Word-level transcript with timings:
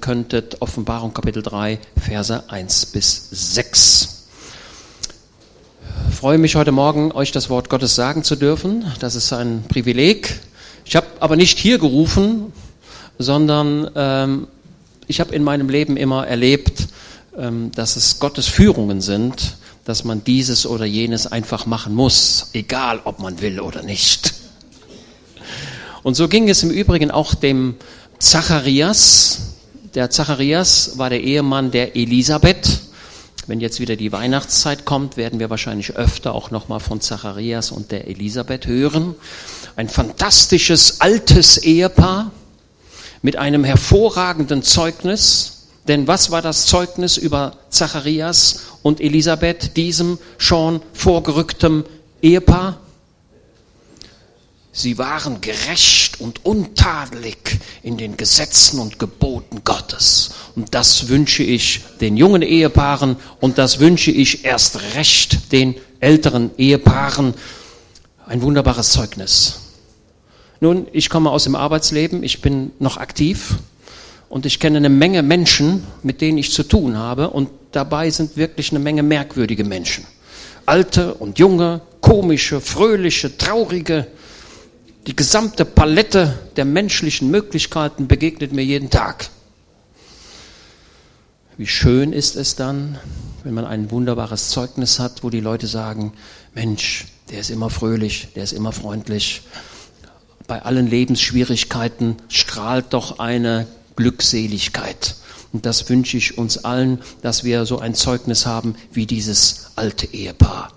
könntet, 0.00 0.60
Offenbarung 0.60 1.14
Kapitel 1.14 1.42
3, 1.42 1.78
Verse 2.00 2.44
1 2.48 2.86
bis 2.86 3.28
6. 3.30 4.26
Ich 6.10 6.14
freue 6.16 6.38
mich 6.38 6.56
heute 6.56 6.72
Morgen, 6.72 7.12
euch 7.12 7.32
das 7.32 7.50
Wort 7.50 7.68
Gottes 7.68 7.94
sagen 7.94 8.24
zu 8.24 8.36
dürfen. 8.36 8.84
Das 9.00 9.14
ist 9.14 9.32
ein 9.32 9.64
Privileg. 9.68 10.40
Ich 10.84 10.96
habe 10.96 11.06
aber 11.20 11.36
nicht 11.36 11.58
hier 11.58 11.78
gerufen, 11.78 12.52
sondern 13.18 13.90
ähm, 13.94 14.48
ich 15.06 15.20
habe 15.20 15.34
in 15.34 15.42
meinem 15.42 15.68
Leben 15.68 15.96
immer 15.96 16.26
erlebt, 16.26 16.88
ähm, 17.36 17.70
dass 17.72 17.96
es 17.96 18.18
Gottes 18.18 18.46
Führungen 18.46 19.00
sind, 19.00 19.56
dass 19.84 20.04
man 20.04 20.24
dieses 20.24 20.66
oder 20.66 20.84
jenes 20.84 21.26
einfach 21.26 21.66
machen 21.66 21.94
muss, 21.94 22.50
egal 22.52 23.00
ob 23.04 23.20
man 23.20 23.40
will 23.40 23.60
oder 23.60 23.82
nicht. 23.82 24.34
Und 26.02 26.14
so 26.14 26.28
ging 26.28 26.48
es 26.48 26.62
im 26.62 26.70
Übrigen 26.70 27.10
auch 27.10 27.34
dem 27.34 27.76
Zacharias. 28.18 29.53
Der 29.94 30.10
Zacharias 30.10 30.98
war 30.98 31.08
der 31.08 31.22
Ehemann 31.22 31.70
der 31.70 31.94
Elisabeth. 31.94 32.80
Wenn 33.46 33.60
jetzt 33.60 33.78
wieder 33.78 33.94
die 33.94 34.10
Weihnachtszeit 34.10 34.84
kommt, 34.84 35.16
werden 35.16 35.38
wir 35.38 35.50
wahrscheinlich 35.50 35.94
öfter 35.94 36.34
auch 36.34 36.50
nochmal 36.50 36.80
von 36.80 37.00
Zacharias 37.00 37.70
und 37.70 37.92
der 37.92 38.08
Elisabeth 38.08 38.66
hören. 38.66 39.14
Ein 39.76 39.88
fantastisches 39.88 41.00
altes 41.00 41.58
Ehepaar 41.58 42.32
mit 43.22 43.36
einem 43.36 43.62
hervorragenden 43.62 44.64
Zeugnis. 44.64 45.66
Denn 45.86 46.08
was 46.08 46.32
war 46.32 46.42
das 46.42 46.66
Zeugnis 46.66 47.16
über 47.16 47.58
Zacharias 47.68 48.62
und 48.82 49.00
Elisabeth, 49.00 49.76
diesem 49.76 50.18
schon 50.38 50.80
vorgerücktem 50.92 51.84
Ehepaar? 52.20 52.80
Sie 54.76 54.98
waren 54.98 55.40
gerecht 55.40 56.20
und 56.20 56.44
untadelig 56.44 57.60
in 57.84 57.96
den 57.96 58.16
Gesetzen 58.16 58.80
und 58.80 58.98
Geboten 58.98 59.62
Gottes. 59.62 60.30
Und 60.56 60.74
das 60.74 61.06
wünsche 61.08 61.44
ich 61.44 61.82
den 62.00 62.16
jungen 62.16 62.42
Ehepaaren 62.42 63.14
und 63.40 63.56
das 63.56 63.78
wünsche 63.78 64.10
ich 64.10 64.44
erst 64.44 64.80
recht 64.96 65.52
den 65.52 65.76
älteren 66.00 66.50
Ehepaaren. 66.58 67.34
Ein 68.26 68.42
wunderbares 68.42 68.90
Zeugnis. 68.90 69.60
Nun, 70.58 70.88
ich 70.92 71.08
komme 71.08 71.30
aus 71.30 71.44
dem 71.44 71.54
Arbeitsleben, 71.54 72.24
ich 72.24 72.40
bin 72.40 72.72
noch 72.80 72.96
aktiv 72.96 73.54
und 74.28 74.44
ich 74.44 74.58
kenne 74.58 74.78
eine 74.78 74.88
Menge 74.88 75.22
Menschen, 75.22 75.84
mit 76.02 76.20
denen 76.20 76.38
ich 76.38 76.50
zu 76.50 76.64
tun 76.64 76.98
habe 76.98 77.30
und 77.30 77.48
dabei 77.70 78.10
sind 78.10 78.36
wirklich 78.36 78.72
eine 78.72 78.80
Menge 78.80 79.04
merkwürdige 79.04 79.62
Menschen. 79.62 80.04
Alte 80.66 81.14
und 81.14 81.38
junge, 81.38 81.80
komische, 82.00 82.60
fröhliche, 82.60 83.38
traurige, 83.38 84.08
die 85.06 85.16
gesamte 85.16 85.64
Palette 85.64 86.38
der 86.56 86.64
menschlichen 86.64 87.30
Möglichkeiten 87.30 88.08
begegnet 88.08 88.52
mir 88.52 88.64
jeden 88.64 88.90
Tag. 88.90 89.28
Wie 91.56 91.66
schön 91.66 92.12
ist 92.12 92.36
es 92.36 92.56
dann, 92.56 92.98
wenn 93.44 93.54
man 93.54 93.66
ein 93.66 93.90
wunderbares 93.90 94.48
Zeugnis 94.48 94.98
hat, 94.98 95.22
wo 95.22 95.30
die 95.30 95.40
Leute 95.40 95.66
sagen, 95.66 96.14
Mensch, 96.54 97.06
der 97.30 97.40
ist 97.40 97.50
immer 97.50 97.70
fröhlich, 97.70 98.28
der 98.34 98.44
ist 98.44 98.52
immer 98.52 98.72
freundlich. 98.72 99.42
Bei 100.46 100.62
allen 100.62 100.88
Lebensschwierigkeiten 100.88 102.16
strahlt 102.28 102.92
doch 102.92 103.18
eine 103.18 103.66
Glückseligkeit. 103.96 105.16
Und 105.52 105.66
das 105.66 105.88
wünsche 105.88 106.16
ich 106.16 106.38
uns 106.38 106.64
allen, 106.64 107.00
dass 107.22 107.44
wir 107.44 107.66
so 107.66 107.78
ein 107.78 107.94
Zeugnis 107.94 108.46
haben 108.46 108.74
wie 108.92 109.06
dieses 109.06 109.70
alte 109.76 110.06
Ehepaar. 110.06 110.72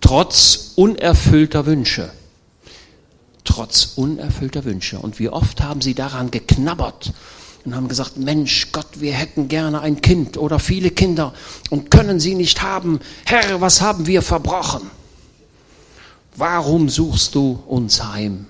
Trotz 0.00 0.72
unerfüllter 0.74 1.66
Wünsche 1.66 2.10
trotz 3.60 3.92
unerfüllter 3.96 4.64
Wünsche. 4.64 4.98
Und 4.98 5.18
wie 5.18 5.28
oft 5.28 5.60
haben 5.60 5.82
sie 5.82 5.92
daran 5.92 6.30
geknabbert 6.30 7.12
und 7.66 7.76
haben 7.76 7.88
gesagt, 7.88 8.16
Mensch, 8.16 8.72
Gott, 8.72 8.86
wir 9.00 9.12
hätten 9.12 9.48
gerne 9.48 9.82
ein 9.82 10.00
Kind 10.00 10.38
oder 10.38 10.58
viele 10.58 10.90
Kinder 10.90 11.34
und 11.68 11.90
können 11.90 12.20
sie 12.20 12.34
nicht 12.34 12.62
haben. 12.62 13.00
Herr, 13.26 13.60
was 13.60 13.82
haben 13.82 14.06
wir 14.06 14.22
verbrochen? 14.22 14.90
Warum 16.36 16.88
suchst 16.88 17.34
du 17.34 17.62
uns 17.66 18.02
heim? 18.02 18.46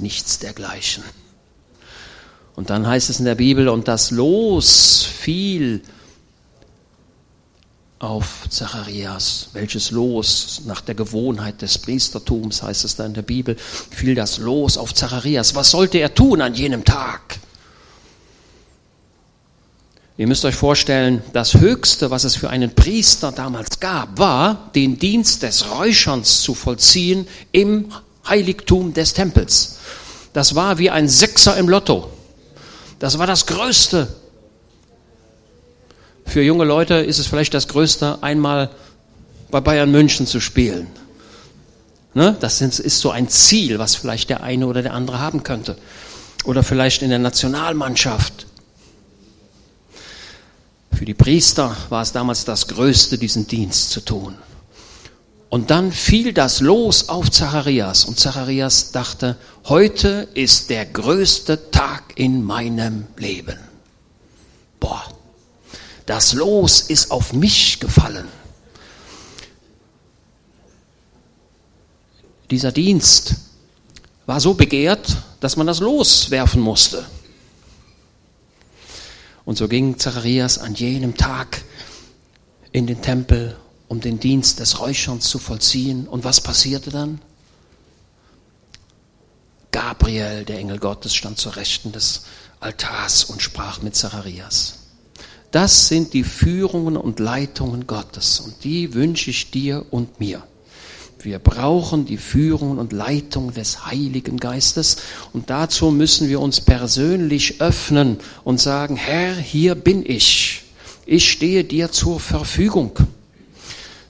Nichts 0.00 0.40
dergleichen. 0.40 1.04
Und 2.56 2.70
dann 2.70 2.88
heißt 2.88 3.08
es 3.08 3.20
in 3.20 3.24
der 3.24 3.36
Bibel, 3.36 3.68
und 3.68 3.86
das 3.86 4.10
Los 4.10 5.04
fiel 5.04 5.82
auf 7.98 8.46
Zacharias, 8.50 9.48
welches 9.54 9.90
Los 9.90 10.62
nach 10.66 10.82
der 10.82 10.94
Gewohnheit 10.94 11.62
des 11.62 11.78
Priestertums, 11.78 12.62
heißt 12.62 12.84
es 12.84 12.96
da 12.96 13.06
in 13.06 13.14
der 13.14 13.22
Bibel, 13.22 13.56
fiel 13.56 14.14
das 14.14 14.38
Los 14.38 14.76
auf 14.76 14.94
Zacharias. 14.94 15.54
Was 15.54 15.70
sollte 15.70 15.98
er 15.98 16.14
tun 16.14 16.42
an 16.42 16.54
jenem 16.54 16.84
Tag? 16.84 17.38
Ihr 20.18 20.26
müsst 20.26 20.44
euch 20.44 20.54
vorstellen, 20.54 21.22
das 21.32 21.54
Höchste, 21.54 22.10
was 22.10 22.24
es 22.24 22.36
für 22.36 22.48
einen 22.48 22.74
Priester 22.74 23.32
damals 23.32 23.80
gab, 23.80 24.18
war, 24.18 24.70
den 24.74 24.98
Dienst 24.98 25.42
des 25.42 25.70
Räucherns 25.70 26.40
zu 26.40 26.54
vollziehen 26.54 27.26
im 27.52 27.92
Heiligtum 28.26 28.94
des 28.94 29.12
Tempels. 29.12 29.78
Das 30.32 30.54
war 30.54 30.78
wie 30.78 30.90
ein 30.90 31.08
Sechser 31.08 31.56
im 31.56 31.68
Lotto. 31.68 32.10
Das 32.98 33.18
war 33.18 33.26
das 33.26 33.46
Größte, 33.46 34.08
für 36.26 36.42
junge 36.42 36.64
Leute 36.64 36.94
ist 36.94 37.18
es 37.18 37.26
vielleicht 37.26 37.54
das 37.54 37.68
Größte, 37.68 38.18
einmal 38.22 38.70
bei 39.50 39.60
Bayern 39.60 39.90
München 39.90 40.26
zu 40.26 40.40
spielen. 40.40 40.88
Ne? 42.14 42.36
Das 42.40 42.60
ist 42.60 43.00
so 43.00 43.10
ein 43.10 43.28
Ziel, 43.28 43.78
was 43.78 43.94
vielleicht 43.94 44.28
der 44.28 44.42
eine 44.42 44.66
oder 44.66 44.82
der 44.82 44.94
andere 44.94 45.18
haben 45.18 45.42
könnte. 45.42 45.76
Oder 46.44 46.62
vielleicht 46.62 47.02
in 47.02 47.10
der 47.10 47.18
Nationalmannschaft. 47.18 48.46
Für 50.92 51.04
die 51.04 51.14
Priester 51.14 51.76
war 51.88 52.02
es 52.02 52.12
damals 52.12 52.44
das 52.44 52.68
Größte, 52.68 53.18
diesen 53.18 53.46
Dienst 53.46 53.90
zu 53.90 54.00
tun. 54.00 54.34
Und 55.48 55.70
dann 55.70 55.92
fiel 55.92 56.32
das 56.32 56.60
Los 56.60 57.08
auf 57.08 57.30
Zacharias 57.30 58.04
und 58.04 58.18
Zacharias 58.18 58.90
dachte, 58.90 59.36
heute 59.66 60.28
ist 60.34 60.70
der 60.70 60.86
größte 60.86 61.70
Tag 61.70 62.02
in 62.16 62.42
meinem 62.42 63.06
Leben. 63.16 63.58
Boah, 64.80 65.04
das 66.06 66.32
Los 66.32 66.82
ist 66.82 67.10
auf 67.10 67.32
mich 67.32 67.80
gefallen. 67.80 68.28
Dieser 72.50 72.70
Dienst 72.70 73.34
war 74.24 74.40
so 74.40 74.54
begehrt, 74.54 75.16
dass 75.40 75.56
man 75.56 75.66
das 75.66 75.80
Los 75.80 76.30
werfen 76.30 76.60
musste. 76.60 77.04
Und 79.44 79.58
so 79.58 79.68
ging 79.68 79.98
Zacharias 79.98 80.58
an 80.58 80.74
jenem 80.74 81.16
Tag 81.16 81.62
in 82.72 82.86
den 82.86 83.02
Tempel, 83.02 83.56
um 83.88 84.00
den 84.00 84.18
Dienst 84.18 84.60
des 84.60 84.80
Räucherns 84.80 85.28
zu 85.28 85.38
vollziehen. 85.38 86.08
Und 86.08 86.24
was 86.24 86.40
passierte 86.40 86.90
dann? 86.90 87.20
Gabriel, 89.70 90.44
der 90.44 90.58
Engel 90.58 90.78
Gottes, 90.78 91.14
stand 91.14 91.38
zur 91.38 91.56
Rechten 91.56 91.92
des 91.92 92.22
Altars 92.60 93.24
und 93.24 93.42
sprach 93.42 93.82
mit 93.82 93.94
Zacharias. 93.94 94.85
Das 95.50 95.88
sind 95.88 96.12
die 96.12 96.24
Führungen 96.24 96.96
und 96.96 97.20
Leitungen 97.20 97.86
Gottes 97.86 98.40
und 98.40 98.64
die 98.64 98.94
wünsche 98.94 99.30
ich 99.30 99.50
dir 99.50 99.86
und 99.90 100.20
mir. 100.20 100.42
Wir 101.20 101.38
brauchen 101.38 102.04
die 102.04 102.18
Führung 102.18 102.78
und 102.78 102.92
Leitung 102.92 103.52
des 103.52 103.86
Heiligen 103.86 104.36
Geistes 104.36 104.98
und 105.32 105.50
dazu 105.50 105.90
müssen 105.90 106.28
wir 106.28 106.40
uns 106.40 106.60
persönlich 106.60 107.60
öffnen 107.60 108.18
und 108.44 108.60
sagen, 108.60 108.96
Herr, 108.96 109.34
hier 109.34 109.74
bin 109.74 110.04
ich. 110.04 110.64
Ich 111.06 111.30
stehe 111.30 111.64
dir 111.64 111.90
zur 111.90 112.20
Verfügung. 112.20 112.92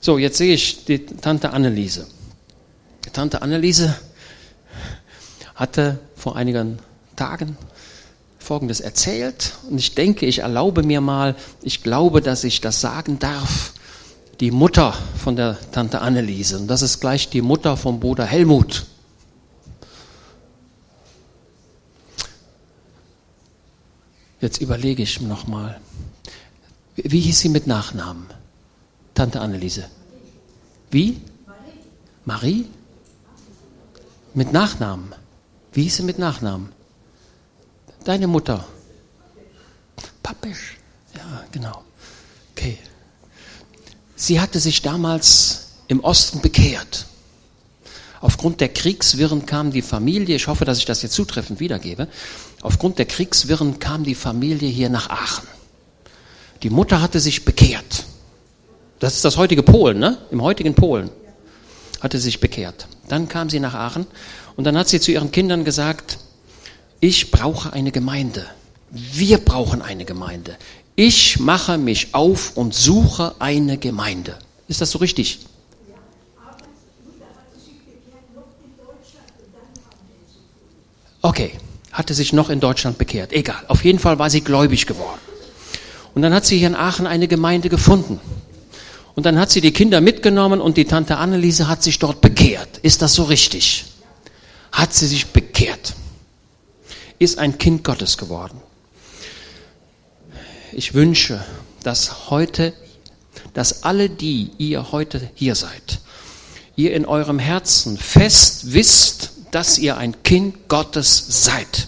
So, 0.01 0.17
jetzt 0.17 0.37
sehe 0.37 0.53
ich 0.53 0.85
die 0.85 1.05
Tante 1.05 1.51
Anneliese. 1.51 2.07
Tante 3.13 3.41
Anneliese 3.41 3.95
hatte 5.55 5.99
vor 6.15 6.35
einigen 6.35 6.77
Tagen 7.15 7.57
Folgendes 8.47 8.79
erzählt 8.79 9.55
und 9.69 9.77
ich 9.77 9.93
denke, 9.93 10.25
ich 10.25 10.39
erlaube 10.39 10.81
mir 10.81 11.01
mal, 11.01 11.35
ich 11.63 11.83
glaube, 11.83 12.21
dass 12.21 12.45
ich 12.45 12.61
das 12.61 12.79
sagen 12.79 13.19
darf, 13.19 13.73
die 14.39 14.51
Mutter 14.51 14.93
von 15.17 15.35
der 15.35 15.57
Tante 15.73 15.99
Anneliese 15.99 16.57
und 16.57 16.67
das 16.67 16.81
ist 16.81 17.01
gleich 17.01 17.27
die 17.27 17.41
Mutter 17.41 17.75
vom 17.75 17.99
Bruder 17.99 18.23
Helmut. 18.23 18.85
Jetzt 24.39 24.61
überlege 24.61 25.03
ich 25.03 25.19
noch 25.19 25.45
mal, 25.47 25.81
wie 26.95 27.19
hieß 27.19 27.41
sie 27.41 27.49
mit 27.49 27.67
Nachnamen? 27.67 28.27
Tante 29.13 29.41
Anneliese. 29.41 29.89
Wie? 30.89 31.19
Marie? 32.23 32.65
Mit 34.33 34.53
Nachnamen. 34.53 35.13
Wie 35.73 35.83
hieß 35.83 35.97
sie 35.97 36.03
mit 36.03 36.17
Nachnamen? 36.17 36.76
Deine 38.07 38.27
Mutter. 38.27 38.63
Papisch. 40.23 40.77
Ja, 41.13 41.43
genau. 41.51 41.83
Okay. 42.53 42.77
Sie 44.15 44.39
hatte 44.39 44.61
sich 44.61 44.81
damals 44.81 45.71
im 45.89 45.99
Osten 45.99 46.39
bekehrt. 46.39 47.05
Aufgrund 48.21 48.61
der 48.61 48.69
Kriegswirren 48.69 49.45
kam 49.45 49.73
die 49.73 49.81
Familie, 49.81 50.37
ich 50.37 50.47
hoffe, 50.47 50.63
dass 50.63 50.77
ich 50.77 50.85
das 50.85 51.01
jetzt 51.01 51.15
zutreffend 51.15 51.59
wiedergebe, 51.59 52.07
aufgrund 52.61 52.97
der 52.97 53.07
Kriegswirren 53.07 53.79
kam 53.79 54.05
die 54.05 54.15
Familie 54.15 54.69
hier 54.69 54.87
nach 54.87 55.09
Aachen. 55.09 55.45
Die 56.63 56.69
Mutter 56.69 57.01
hatte 57.01 57.19
sich 57.19 57.43
bekehrt. 57.43 58.05
Das 58.99 59.15
ist 59.15 59.25
das 59.25 59.35
heutige 59.35 59.63
Polen, 59.63 59.99
ne? 59.99 60.17
Im 60.31 60.41
heutigen 60.41 60.75
Polen 60.75 61.09
hatte 61.99 62.19
sich 62.19 62.39
bekehrt. 62.39 62.87
Dann 63.09 63.27
kam 63.27 63.49
sie 63.49 63.59
nach 63.59 63.73
Aachen 63.73 64.07
und 64.55 64.63
dann 64.63 64.77
hat 64.77 64.87
sie 64.87 65.01
zu 65.01 65.11
ihren 65.11 65.33
Kindern 65.33 65.65
gesagt, 65.65 66.19
ich 66.99 67.31
brauche 67.31 67.73
eine 67.73 67.91
Gemeinde. 67.91 68.45
Wir 68.91 69.37
brauchen 69.37 69.81
eine 69.81 70.05
Gemeinde. 70.05 70.57
Ich 70.95 71.39
mache 71.39 71.77
mich 71.77 72.15
auf 72.15 72.55
und 72.55 72.73
suche 72.73 73.35
eine 73.39 73.77
Gemeinde. 73.77 74.37
Ist 74.67 74.81
das 74.81 74.91
so 74.91 74.97
richtig? 74.99 75.39
Okay, 81.21 81.51
hatte 81.91 82.13
sich 82.13 82.31
noch 82.31 82.49
in 82.49 82.59
Deutschland 82.59 82.97
bekehrt. 82.97 83.33
Egal, 83.33 83.63
auf 83.67 83.83
jeden 83.83 83.99
Fall 83.99 84.17
war 84.17 84.29
sie 84.29 84.41
gläubig 84.41 84.85
geworden. 84.85 85.19
Und 86.15 86.21
dann 86.21 86.33
hat 86.33 86.45
sie 86.45 86.57
hier 86.57 86.67
in 86.67 86.75
Aachen 86.75 87.05
eine 87.05 87.27
Gemeinde 87.27 87.69
gefunden. 87.69 88.19
Und 89.13 89.25
dann 89.25 89.39
hat 89.39 89.51
sie 89.51 89.61
die 89.61 89.73
Kinder 89.73 89.99
mitgenommen 89.99 90.61
und 90.61 90.77
die 90.77 90.85
Tante 90.85 91.17
Anneliese 91.17 91.67
hat 91.67 91.83
sich 91.83 91.99
dort 91.99 92.21
bekehrt. 92.21 92.77
Ist 92.81 93.01
das 93.01 93.13
so 93.13 93.23
richtig? 93.23 93.85
Hat 94.71 94.93
sie 94.93 95.07
sich 95.07 95.27
bekehrt. 95.27 95.95
Ist 97.19 97.39
ein 97.39 97.57
Kind 97.57 97.83
Gottes 97.83 98.17
geworden. 98.17 98.61
Ich 100.71 100.93
wünsche, 100.93 101.43
dass 101.83 102.29
heute, 102.29 102.73
dass 103.53 103.83
alle 103.83 104.09
die, 104.09 104.51
ihr 104.57 104.91
heute 104.91 105.31
hier 105.33 105.55
seid, 105.55 105.99
ihr 106.75 106.93
in 106.93 107.05
eurem 107.05 107.39
Herzen 107.39 107.97
fest 107.97 108.73
wisst, 108.73 109.31
dass 109.51 109.79
ihr 109.79 109.97
ein 109.97 110.21
Kind 110.23 110.67
Gottes 110.67 111.43
seid. 111.43 111.87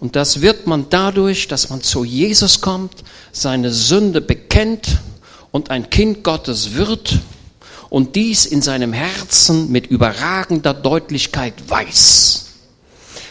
Und 0.00 0.16
das 0.16 0.40
wird 0.40 0.66
man 0.66 0.86
dadurch, 0.90 1.48
dass 1.48 1.70
man 1.70 1.82
zu 1.82 2.04
Jesus 2.04 2.60
kommt, 2.60 3.04
seine 3.32 3.70
Sünde 3.72 4.20
bekennt 4.20 4.98
und 5.52 5.70
ein 5.70 5.88
Kind 5.88 6.24
Gottes 6.24 6.74
wird 6.74 7.20
und 7.88 8.16
dies 8.16 8.46
in 8.46 8.62
seinem 8.62 8.92
Herzen 8.92 9.70
mit 9.70 9.86
überragender 9.86 10.74
Deutlichkeit 10.74 11.54
weiß. 11.68 12.45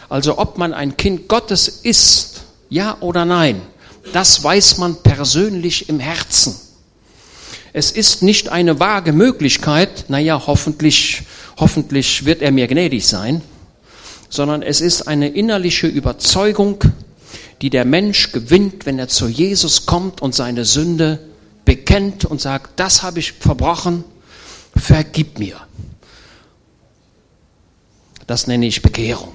Also 0.10 0.38
ob 0.38 0.58
man 0.58 0.74
ein 0.74 0.98
Kind 0.98 1.28
Gottes 1.28 1.68
ist, 1.68 2.44
ja 2.70 2.98
oder 3.00 3.26
nein, 3.26 3.62
das 4.14 4.44
weiß 4.44 4.78
man 4.78 5.02
persönlich 5.02 5.90
im 5.90 6.00
Herzen. 6.00 6.56
Es 7.74 7.92
ist 7.92 8.22
nicht 8.22 8.50
eine 8.50 8.80
vage 8.80 9.12
Möglichkeit, 9.12 10.06
naja, 10.08 10.42
hoffentlich, 10.48 11.24
hoffentlich 11.58 12.26
wird 12.26 12.42
er 12.42 12.52
mir 12.52 12.68
gnädig 12.68 13.06
sein, 13.06 13.42
sondern 14.30 14.62
es 14.62 14.80
ist 14.80 15.08
eine 15.08 15.30
innerliche 15.30 15.88
Überzeugung, 15.88 16.84
die 17.62 17.70
der 17.70 17.86
Mensch 17.86 18.32
gewinnt, 18.32 18.86
wenn 18.86 19.00
er 19.00 19.08
zu 19.08 19.28
Jesus 19.28 19.86
kommt 19.86 20.22
und 20.22 20.36
seine 20.36 20.66
Sünde 20.66 21.20
bekennt 21.66 22.26
und 22.26 22.40
sagt, 22.40 22.80
das 22.80 23.04
habe 23.04 23.20
ich 23.20 23.34
verbrochen, 23.34 24.04
vergib 24.76 25.40
mir. 25.40 25.58
Das 28.28 28.48
nenne 28.48 28.68
ich 28.68 28.82
Bekehrung. 28.82 29.34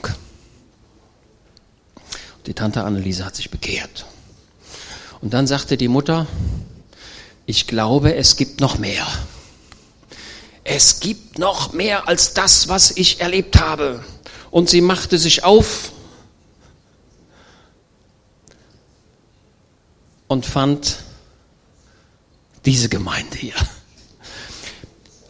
Die 2.47 2.55
Tante 2.55 2.85
Anneliese 2.85 3.25
hat 3.25 3.37
sich 3.37 3.51
bekehrt. 3.51 4.07
Und 5.21 5.35
dann 5.35 5.47
sagte 5.47 5.77
die 5.77 5.89
Mutter, 5.89 6.27
ich 7.47 7.67
glaube, 7.67 8.15
es 8.15 8.37
gibt 8.37 8.61
noch 8.61 8.79
mehr. 8.79 9.07
Es 10.65 11.01
gibt 11.01 11.39
noch 11.39 11.73
mehr 11.73 12.09
als 12.09 12.33
das, 12.33 12.69
was 12.69 12.93
ich 12.93 13.21
erlebt 13.21 13.59
habe. 13.59 14.05
Und 14.51 14.71
sie 14.71 14.81
machte 14.81 15.19
sich 15.19 15.45
auf 15.45 15.93
und 20.29 20.47
fand 20.47 20.99
diese 22.65 22.89
Gemeinde 22.89 23.37
hier. 23.37 23.55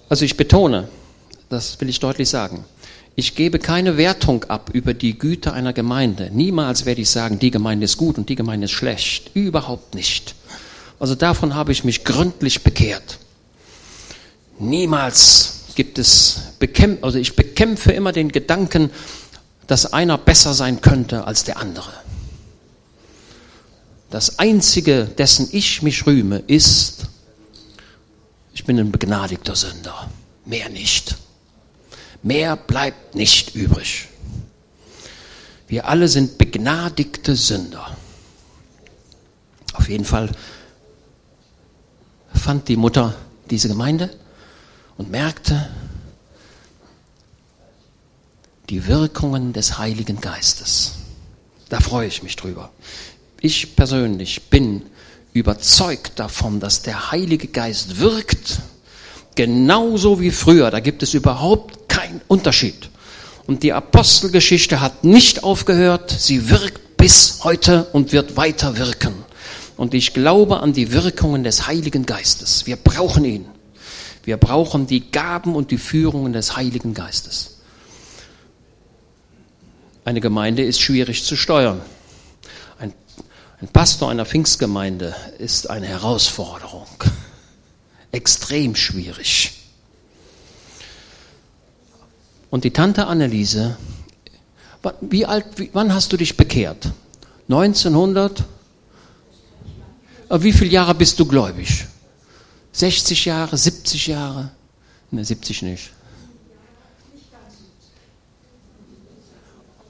Also 0.08 0.24
ich 0.24 0.36
betone, 0.36 0.88
das 1.48 1.80
will 1.80 1.88
ich 1.88 2.00
deutlich 2.00 2.28
sagen, 2.28 2.64
ich 3.16 3.34
gebe 3.34 3.58
keine 3.58 3.96
Wertung 3.96 4.44
ab 4.44 4.70
über 4.72 4.94
die 4.94 5.18
Güte 5.18 5.52
einer 5.52 5.72
Gemeinde. 5.72 6.30
Niemals 6.32 6.86
werde 6.86 7.02
ich 7.02 7.10
sagen, 7.10 7.38
die 7.38 7.50
Gemeinde 7.50 7.84
ist 7.84 7.96
gut 7.96 8.18
und 8.18 8.28
die 8.28 8.36
Gemeinde 8.36 8.64
ist 8.66 8.70
schlecht. 8.70 9.30
Überhaupt 9.34 9.94
nicht. 9.94 10.34
Also 10.98 11.14
davon 11.14 11.54
habe 11.54 11.72
ich 11.72 11.84
mich 11.84 12.04
gründlich 12.04 12.62
bekehrt. 12.62 13.18
Niemals 14.58 15.60
gibt 15.74 15.98
es, 15.98 16.52
bekämpf, 16.58 17.02
also 17.02 17.18
ich 17.18 17.36
bekämpfe 17.36 17.92
immer 17.92 18.12
den 18.12 18.30
Gedanken, 18.30 18.90
dass 19.66 19.92
einer 19.92 20.18
besser 20.18 20.52
sein 20.52 20.80
könnte 20.80 21.26
als 21.26 21.44
der 21.44 21.58
andere. 21.58 21.92
Das 24.10 24.38
Einzige, 24.38 25.04
dessen 25.04 25.48
ich 25.52 25.82
mich 25.82 26.06
rühme, 26.06 26.42
ist, 26.46 27.06
ich 28.52 28.64
bin 28.64 28.78
ein 28.78 28.90
begnadigter 28.90 29.54
Sünder. 29.54 30.10
Mehr 30.44 30.68
nicht. 30.68 31.16
Mehr 32.22 32.56
bleibt 32.56 33.14
nicht 33.14 33.55
übrig. 33.55 34.08
Wir 35.69 35.87
alle 35.87 36.08
sind 36.08 36.37
begnadigte 36.37 37.37
Sünder. 37.37 37.96
Auf 39.75 39.88
jeden 39.88 40.05
Fall 40.05 40.31
fand 42.34 42.69
die 42.69 42.76
Mutter 42.76 43.14
diese 43.50 43.69
Gemeinde 43.69 44.11
und 44.96 45.11
merkte 45.11 45.70
die 48.69 48.87
Wirkungen 48.87 49.52
des 49.52 49.78
Heiligen 49.78 50.20
Geistes. 50.20 50.93
Da 51.69 51.81
freue 51.81 52.08
ich 52.08 52.22
mich 52.22 52.37
drüber. 52.37 52.70
Ich 53.40 53.76
persönlich 53.76 54.50
bin 54.50 54.82
überzeugt 55.32 56.19
davon, 56.19 56.61
dass 56.61 56.82
der 56.82 57.11
Heilige 57.11 57.49
Geist 57.49 58.00
wirkt, 58.00 58.61
genauso 59.34 60.20
wie 60.20 60.31
früher. 60.31 60.70
Da 60.70 60.81
gibt 60.81 61.02
es 61.02 61.14
überhaupt 61.14 61.80
keinen 61.90 62.22
Unterschied. 62.28 62.88
Und 63.46 63.62
die 63.62 63.75
Apostelgeschichte 63.75 64.81
hat 64.81 65.04
nicht 65.04 65.44
aufgehört, 65.44 66.10
sie 66.10 66.48
wirkt 66.48 66.96
bis 66.96 67.40
heute 67.44 67.84
und 67.92 68.12
wird 68.12 68.37
weiter 68.37 68.78
wirken. 68.78 69.12
Und 69.76 69.94
ich 69.94 70.12
glaube 70.12 70.60
an 70.60 70.72
die 70.72 70.92
Wirkungen 70.92 71.42
des 71.42 71.66
Heiligen 71.66 72.06
Geistes. 72.06 72.66
Wir 72.66 72.76
brauchen 72.76 73.25
ihn. 73.25 73.46
Wir 74.25 74.37
brauchen 74.37 74.87
die 74.87 75.10
Gaben 75.10 75.54
und 75.56 75.70
die 75.70 75.78
Führungen 75.78 76.32
des 76.32 76.56
Heiligen 76.56 76.94
Geistes. 76.94 77.58
Eine 80.04 80.20
Gemeinde 80.20 80.62
ist 80.62 80.81
schwierig 80.81 81.25
zu 81.25 81.36
steuern. 81.36 81.81
Ein, 82.78 82.93
ein 83.60 83.69
Pastor 83.69 84.10
einer 84.10 84.26
Pfingstgemeinde 84.26 85.15
ist 85.38 85.70
eine 85.70 85.86
Herausforderung. 85.86 86.86
Extrem 88.12 88.76
schwierig. 88.76 89.59
Und 92.50 92.64
die 92.64 92.72
Tante 92.72 93.06
Anneliese, 93.06 93.76
wie 95.00 95.26
alt, 95.26 95.46
wie, 95.56 95.70
wann 95.72 95.94
hast 95.94 96.12
du 96.12 96.16
dich 96.16 96.36
bekehrt? 96.36 96.90
1900? 97.48 98.44
Wie 100.30 100.52
viele 100.52 100.70
Jahre 100.70 100.94
bist 100.94 101.19
du 101.19 101.26
gläubig? 101.26 101.86
60 102.72 103.24
Jahre, 103.24 103.56
70 103.56 104.06
Jahre? 104.08 104.50
Ne, 105.10 105.24
70 105.24 105.62
nicht. 105.62 105.90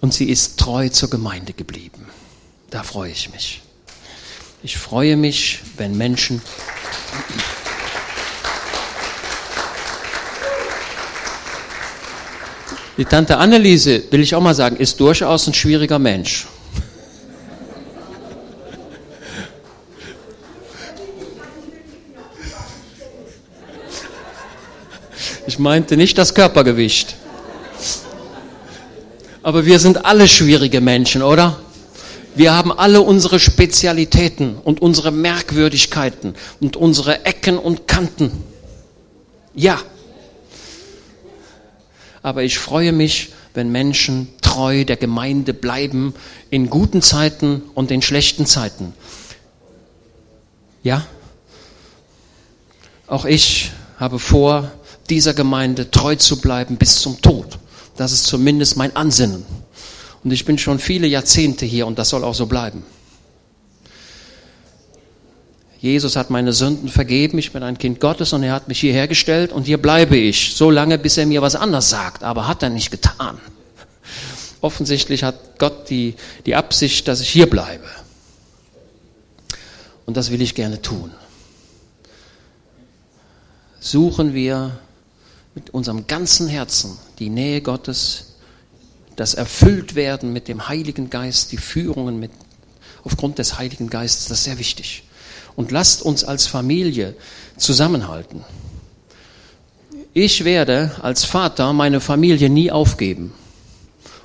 Und 0.01 0.15
sie 0.15 0.31
ist 0.31 0.59
treu 0.59 0.89
zur 0.89 1.11
Gemeinde 1.11 1.53
geblieben. 1.53 2.07
Da 2.71 2.83
freue 2.83 3.11
ich 3.11 3.31
mich. 3.31 3.61
Ich 4.63 4.79
freue 4.79 5.17
mich, 5.17 5.61
wenn 5.77 5.97
Menschen. 5.97 6.41
Die 13.01 13.07
Tante 13.07 13.39
Anneliese, 13.39 14.03
will 14.11 14.21
ich 14.21 14.35
auch 14.35 14.43
mal 14.43 14.55
sagen, 14.55 14.77
ist 14.77 15.01
durchaus 15.01 15.47
ein 15.47 15.55
schwieriger 15.55 15.99
Mensch. 15.99 16.47
Ich 25.47 25.59
meinte 25.59 25.97
nicht 25.97 26.19
das 26.19 26.35
Körpergewicht. 26.35 27.17
Aber 29.43 29.65
wir 29.65 29.79
sind 29.79 30.05
alle 30.05 30.29
schwierige 30.29 30.83
Menschen, 30.83 31.23
oder? 31.23 31.59
Wir 32.35 32.53
haben 32.53 32.71
alle 32.71 33.01
unsere 33.01 33.41
Spezialitäten 33.41 34.59
und 34.63 34.83
unsere 34.83 35.11
Merkwürdigkeiten 35.11 36.35
und 36.61 36.77
unsere 36.77 37.25
Ecken 37.25 37.57
und 37.57 37.89
Kanten. 37.89 38.45
Ja. 39.55 39.81
Aber 42.23 42.43
ich 42.43 42.59
freue 42.59 42.93
mich, 42.93 43.33
wenn 43.55 43.73
Menschen 43.73 44.29
treu 44.43 44.85
der 44.85 44.97
Gemeinde 44.97 45.55
bleiben 45.55 46.15
in 46.51 46.71
guten 46.71 47.03
Zeiten 47.03 47.63
und 47.75 47.91
in 47.91 48.03
schlechten 48.03 48.47
Zeiten. 48.47 48.93
Ja? 50.83 51.07
Auch 53.07 53.25
ich 53.25 53.73
habe 53.99 54.19
vor, 54.19 54.71
dieser 55.09 55.35
Gemeinde 55.35 55.91
treu 55.91 56.15
zu 56.15 56.41
bleiben 56.41 56.77
bis 56.77 57.01
zum 57.01 57.21
Tod. 57.21 57.59
Das 57.97 58.13
ist 58.13 58.25
zumindest 58.25 58.77
mein 58.77 58.95
Ansinnen. 58.95 59.45
Und 60.23 60.31
ich 60.31 60.45
bin 60.45 60.59
schon 60.59 60.79
viele 60.79 61.07
Jahrzehnte 61.07 61.67
hier 61.67 61.87
und 61.87 61.99
das 61.99 62.11
soll 62.11 62.25
auch 62.25 62.35
so 62.35 62.47
bleiben. 62.47 62.85
Jesus 65.81 66.15
hat 66.17 66.29
meine 66.29 66.53
Sünden 66.53 66.91
vergeben, 66.91 67.39
ich 67.39 67.53
bin 67.53 67.63
ein 67.63 67.79
Kind 67.79 68.01
Gottes 68.01 68.35
und 68.35 68.43
er 68.43 68.53
hat 68.53 68.69
mich 68.69 68.81
hierher 68.81 69.09
gestellt 69.09 69.51
und 69.51 69.65
hier 69.65 69.81
bleibe 69.81 70.15
ich, 70.15 70.55
so 70.55 70.71
lange, 70.71 70.99
bis 70.99 71.17
er 71.17 71.25
mir 71.25 71.41
was 71.41 71.57
anderes 71.57 71.89
sagt. 71.89 72.23
Aber 72.23 72.47
hat 72.47 72.63
er 72.63 72.69
nicht 72.69 72.91
getan. 72.91 73.39
Offensichtlich 74.61 75.23
hat 75.23 75.59
Gott 75.59 75.89
die, 75.89 76.17
die 76.45 76.55
Absicht, 76.55 77.09
dass 77.09 77.23
ich 77.23 77.31
hier 77.31 77.49
bleibe. 77.49 77.87
Und 80.05 80.19
das 80.19 80.31
will 80.31 80.43
ich 80.43 80.55
gerne 80.55 80.83
tun. 80.83 81.13
Suchen 83.81 84.35
wir 84.35 84.79
mit 85.55 85.71
unserem 85.71 86.07
ganzen 86.07 86.47
Herzen 86.49 86.99
die 87.19 87.31
Nähe 87.31 87.63
Gottes, 87.63 88.35
das 89.17 89.33
Erfülltwerden 89.33 90.31
mit 90.31 90.47
dem 90.47 90.69
Heiligen 90.69 91.09
Geist, 91.09 91.53
die 91.53 91.57
Führungen 91.57 92.21
mit, 92.21 92.33
aufgrund 93.03 93.39
des 93.39 93.59
Heiligen 93.59 93.89
Geistes, 93.89 94.27
das 94.27 94.41
ist 94.41 94.45
sehr 94.45 94.59
wichtig 94.59 95.05
und 95.57 95.71
lasst 95.71 96.03
uns 96.03 96.25
als 96.25 96.47
Familie 96.47 97.15
zusammenhalten. 97.57 98.45
Ich 100.13 100.45
werde 100.45 100.93
als 101.03 101.25
Vater 101.25 101.73
meine 101.73 102.01
Familie 102.01 102.51
nie 102.51 102.71
aufgeben. 102.71 103.33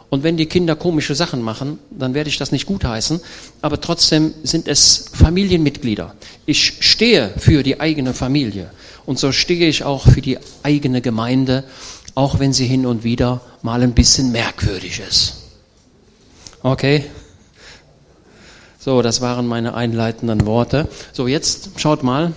Und 0.10 0.24
wenn 0.24 0.38
die 0.38 0.46
Kinder 0.46 0.76
komische 0.76 1.16
Sachen 1.16 1.42
machen, 1.42 1.80
dann 1.92 2.14
werde 2.14 2.30
ich 2.30 2.38
das 2.38 2.52
nicht 2.52 2.68
gutheißen, 2.68 3.20
aber 3.62 3.82
trotzdem 3.82 4.34
sind 4.44 4.68
es 4.68 5.06
Familienmitglieder. 5.14 6.16
Ich 6.46 6.78
stehe 6.80 7.34
für 7.38 7.64
die 7.64 7.80
eigene 7.80 8.14
Familie 8.14 8.72
und 9.06 9.20
so 9.20 9.32
stehe 9.32 9.68
ich 9.68 9.84
auch 9.84 10.08
für 10.08 10.22
die 10.22 10.38
eigene 10.64 11.02
Gemeinde, 11.02 11.64
auch 12.14 12.40
wenn 12.40 12.54
sie 12.54 12.66
hin 12.66 12.86
und 12.86 13.04
wieder 13.04 13.42
mal 13.62 13.84
ein 13.84 13.94
bisschen 13.94 14.32
merkwürdig 14.32 15.02
ist. 15.08 15.36
Okay? 16.64 17.06
So, 18.86 19.02
das 19.02 19.20
waren 19.20 19.48
meine 19.48 19.74
einleitenden 19.74 20.46
Worte. 20.46 20.88
So, 21.12 21.28
jetzt 21.28 21.72
schaut 21.78 22.04
mal. 22.04 22.34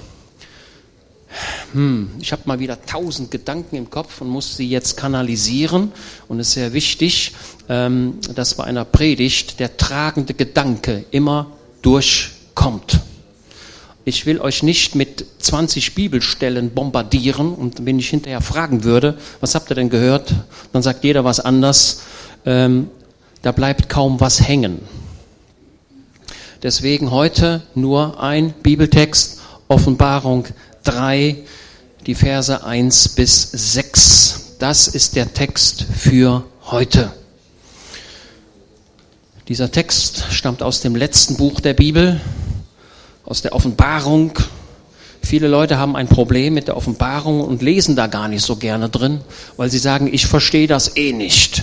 Hm, 1.74 2.08
ich 2.22 2.32
habe 2.32 2.40
mal 2.46 2.58
wieder 2.58 2.80
tausend 2.86 3.30
Gedanken 3.30 3.76
im 3.76 3.90
Kopf 3.90 4.22
und 4.22 4.28
muss 4.30 4.56
sie 4.56 4.66
jetzt 4.66 4.96
kanalisieren. 4.96 5.92
Und 6.26 6.40
es 6.40 6.48
ist 6.48 6.54
sehr 6.54 6.72
wichtig, 6.72 7.34
ähm, 7.68 8.14
dass 8.34 8.54
bei 8.54 8.64
einer 8.64 8.86
Predigt 8.86 9.60
der 9.60 9.76
tragende 9.76 10.32
Gedanke 10.32 11.04
immer 11.10 11.48
durchkommt. 11.82 13.00
Ich 14.06 14.24
will 14.24 14.40
euch 14.40 14.62
nicht 14.62 14.94
mit 14.94 15.26
20 15.40 15.94
Bibelstellen 15.94 16.70
bombardieren 16.70 17.52
und 17.52 17.84
wenn 17.84 17.98
ich 17.98 18.08
hinterher 18.08 18.40
fragen 18.40 18.84
würde, 18.84 19.18
was 19.40 19.54
habt 19.54 19.70
ihr 19.70 19.74
denn 19.74 19.90
gehört, 19.90 20.32
dann 20.72 20.82
sagt 20.82 21.04
jeder 21.04 21.24
was 21.24 21.40
anders. 21.40 22.04
Ähm, 22.46 22.88
da 23.42 23.52
bleibt 23.52 23.90
kaum 23.90 24.18
was 24.18 24.48
hängen. 24.48 24.80
Deswegen 26.64 27.12
heute 27.12 27.62
nur 27.76 28.20
ein 28.20 28.50
Bibeltext, 28.50 29.38
Offenbarung 29.68 30.44
3, 30.82 31.36
die 32.04 32.16
Verse 32.16 32.64
1 32.64 33.10
bis 33.10 33.48
6. 33.52 34.56
Das 34.58 34.88
ist 34.88 35.14
der 35.14 35.32
Text 35.32 35.86
für 35.96 36.42
heute. 36.64 37.12
Dieser 39.46 39.70
Text 39.70 40.24
stammt 40.32 40.64
aus 40.64 40.80
dem 40.80 40.96
letzten 40.96 41.36
Buch 41.36 41.60
der 41.60 41.74
Bibel, 41.74 42.20
aus 43.24 43.40
der 43.40 43.52
Offenbarung. 43.52 44.32
Viele 45.22 45.46
Leute 45.46 45.78
haben 45.78 45.94
ein 45.94 46.08
Problem 46.08 46.54
mit 46.54 46.66
der 46.66 46.76
Offenbarung 46.76 47.40
und 47.40 47.62
lesen 47.62 47.94
da 47.94 48.08
gar 48.08 48.26
nicht 48.26 48.44
so 48.44 48.56
gerne 48.56 48.88
drin, 48.88 49.20
weil 49.56 49.70
sie 49.70 49.78
sagen, 49.78 50.12
ich 50.12 50.26
verstehe 50.26 50.66
das 50.66 50.96
eh 50.96 51.12
nicht. 51.12 51.62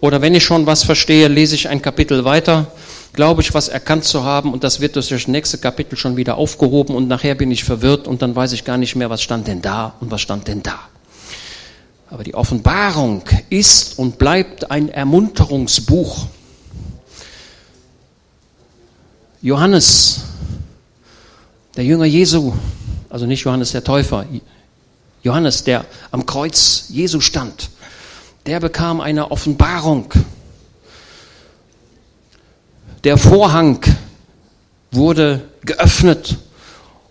Oder 0.00 0.22
wenn 0.22 0.34
ich 0.34 0.42
schon 0.42 0.64
was 0.64 0.84
verstehe, 0.84 1.28
lese 1.28 1.54
ich 1.54 1.68
ein 1.68 1.82
Kapitel 1.82 2.24
weiter 2.24 2.72
glaube 3.12 3.42
ich, 3.42 3.54
was 3.54 3.68
erkannt 3.68 4.04
zu 4.04 4.24
haben 4.24 4.52
und 4.52 4.64
das 4.64 4.80
wird 4.80 4.96
durch 4.96 5.08
das 5.08 5.26
nächste 5.26 5.58
Kapitel 5.58 5.96
schon 5.96 6.16
wieder 6.16 6.36
aufgehoben 6.36 6.94
und 6.94 7.08
nachher 7.08 7.34
bin 7.34 7.50
ich 7.50 7.64
verwirrt 7.64 8.06
und 8.06 8.22
dann 8.22 8.36
weiß 8.36 8.52
ich 8.52 8.64
gar 8.64 8.78
nicht 8.78 8.96
mehr, 8.96 9.10
was 9.10 9.22
stand 9.22 9.46
denn 9.46 9.62
da 9.62 9.94
und 10.00 10.10
was 10.10 10.20
stand 10.20 10.48
denn 10.48 10.62
da. 10.62 10.78
Aber 12.08 12.24
die 12.24 12.34
Offenbarung 12.34 13.22
ist 13.50 13.98
und 13.98 14.18
bleibt 14.18 14.70
ein 14.70 14.88
Ermunterungsbuch. 14.88 16.26
Johannes, 19.42 20.22
der 21.76 21.84
Jünger 21.84 22.04
Jesu, 22.04 22.52
also 23.08 23.26
nicht 23.26 23.44
Johannes 23.44 23.72
der 23.72 23.84
Täufer, 23.84 24.26
Johannes, 25.22 25.64
der 25.64 25.84
am 26.10 26.26
Kreuz 26.26 26.86
Jesu 26.88 27.20
stand, 27.20 27.70
der 28.46 28.60
bekam 28.60 29.00
eine 29.00 29.30
Offenbarung 29.30 30.12
der 33.04 33.16
Vorhang 33.16 33.80
wurde 34.90 35.48
geöffnet 35.62 36.36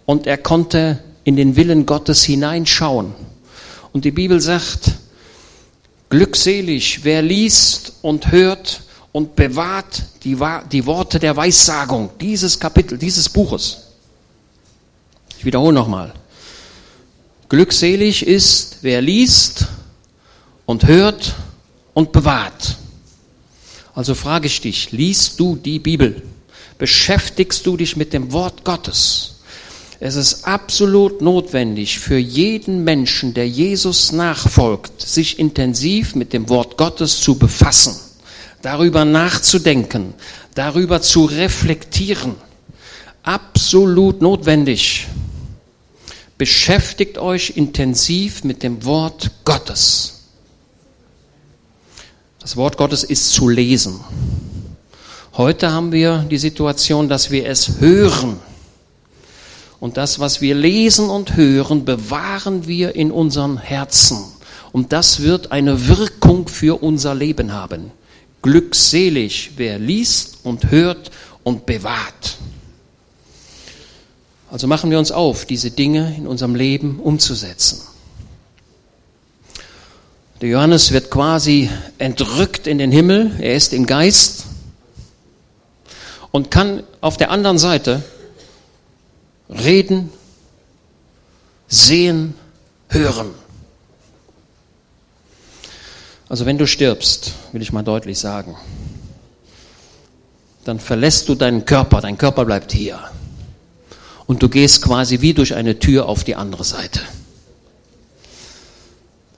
und 0.06 0.28
er 0.28 0.38
konnte 0.38 1.00
in 1.24 1.36
den 1.36 1.56
Willen 1.56 1.86
Gottes 1.86 2.24
hineinschauen. 2.24 3.14
Und 3.92 4.06
die 4.06 4.12
Bibel 4.12 4.40
sagt, 4.40 4.92
glückselig, 6.10 7.04
wer 7.04 7.22
liest 7.22 7.94
und 8.02 8.32
hört 8.32 8.82
und 9.12 9.36
bewahrt 9.36 10.04
die, 10.24 10.38
die 10.72 10.86
Worte 10.86 11.20
der 11.20 11.36
Weissagung 11.36 12.12
dieses 12.20 12.60
Kapitel, 12.60 12.98
dieses 12.98 13.30
Buches. 13.30 13.86
Ich 15.38 15.46
wiederhole 15.46 15.74
nochmal. 15.74 16.14
Glückselig 17.48 18.28
ist, 18.28 18.80
wer 18.82 19.02
liest 19.02 19.68
und 20.66 20.86
hört 20.86 21.34
und 21.94 22.12
bewahrt 22.12 22.78
also 24.00 24.16
frage 24.16 24.48
ich 24.48 24.62
dich, 24.62 24.94
liest 24.94 25.42
du 25.42 25.58
die 25.58 25.78
Bibel? 25.78 26.22
Beschäftigst 26.78 27.66
du 27.66 27.76
dich 27.76 27.98
mit 27.98 28.14
dem 28.14 28.32
Wort 28.32 28.64
Gottes? 28.64 29.42
Es 30.00 30.16
ist 30.16 30.46
absolut 30.46 31.22
notwendig 31.22 32.00
für 32.00 32.18
jeden 32.18 32.86
Menschen, 32.86 33.34
der 33.34 33.50
Jesus 33.50 34.14
nachfolgt, 34.14 35.02
sich 35.02 35.38
intensiv 35.38 36.16
mit 36.16 36.32
dem 36.32 36.48
Wort 36.48 36.78
Gottes 36.78 37.20
zu 37.20 37.38
befassen, 37.38 37.94
darüber 38.62 39.04
nachzudenken, 39.04 40.14
darüber 40.56 41.02
zu 41.02 41.26
reflektieren. 41.26 42.36
Absolut 43.24 44.22
notwendig. 44.22 45.08
Beschäftigt 46.38 47.18
euch 47.18 47.58
intensiv 47.58 48.46
mit 48.46 48.64
dem 48.64 48.86
Wort 48.86 49.30
Gottes. 49.44 50.19
Das 52.50 52.58
Wort 52.58 52.78
Gottes 52.78 53.04
ist 53.04 53.32
zu 53.32 53.48
lesen. 53.48 54.00
Heute 55.38 55.72
haben 55.72 55.92
wir 55.92 56.26
die 56.32 56.40
Situation, 56.40 57.08
dass 57.08 57.30
wir 57.30 57.46
es 57.46 57.80
hören. 57.80 58.40
Und 59.80 59.98
das, 59.98 60.18
was 60.18 60.42
wir 60.42 60.56
lesen 60.56 61.12
und 61.12 61.36
hören, 61.36 61.86
bewahren 61.86 62.66
wir 62.66 62.96
in 62.96 63.12
unseren 63.12 63.60
Herzen. 63.60 64.18
Und 64.72 64.94
das 64.94 65.20
wird 65.20 65.52
eine 65.52 65.88
Wirkung 65.88 66.48
für 66.48 66.82
unser 66.82 67.14
Leben 67.14 67.54
haben. 67.54 67.92
Glückselig, 68.42 69.52
wer 69.58 69.78
liest 69.78 70.40
und 70.42 70.72
hört 70.72 71.12
und 71.44 71.68
bewahrt. 71.68 72.38
Also 74.50 74.66
machen 74.66 74.90
wir 74.90 74.98
uns 74.98 75.12
auf, 75.12 75.46
diese 75.46 75.70
Dinge 75.70 76.16
in 76.18 76.26
unserem 76.26 76.56
Leben 76.56 77.00
umzusetzen. 77.00 77.82
Der 80.42 80.48
Johannes 80.48 80.94
wird 80.94 81.12
quasi 81.12 81.70
entrückt 81.98 82.66
in 82.66 82.78
den 82.78 82.92
Himmel, 82.92 83.32
er 83.40 83.56
ist 83.56 83.74
im 83.74 83.86
Geist 83.86 84.46
und 86.32 86.50
kann 86.50 86.84
auf 87.02 87.18
der 87.18 87.30
anderen 87.30 87.58
Seite 87.58 88.04
reden, 89.50 90.12
sehen, 91.68 92.36
hören. 92.88 93.32
Also 96.30 96.46
wenn 96.46 96.58
du 96.58 96.68
stirbst, 96.68 97.34
will 97.52 97.62
ich 97.62 97.74
mal 97.74 97.84
deutlich 97.84 98.18
sagen, 98.18 98.56
dann 100.64 100.80
verlässt 100.80 101.28
du 101.28 101.36
deinen 101.36 101.66
Körper, 101.66 102.00
dein 102.00 102.18
Körper 102.18 102.46
bleibt 102.46 102.72
hier. 102.72 103.00
Und 104.26 104.42
du 104.42 104.48
gehst 104.48 104.84
quasi 104.84 105.20
wie 105.20 105.34
durch 105.34 105.56
eine 105.56 105.80
Tür 105.80 106.06
auf 106.08 106.24
die 106.24 106.36
andere 106.36 106.64
Seite. 106.64 107.02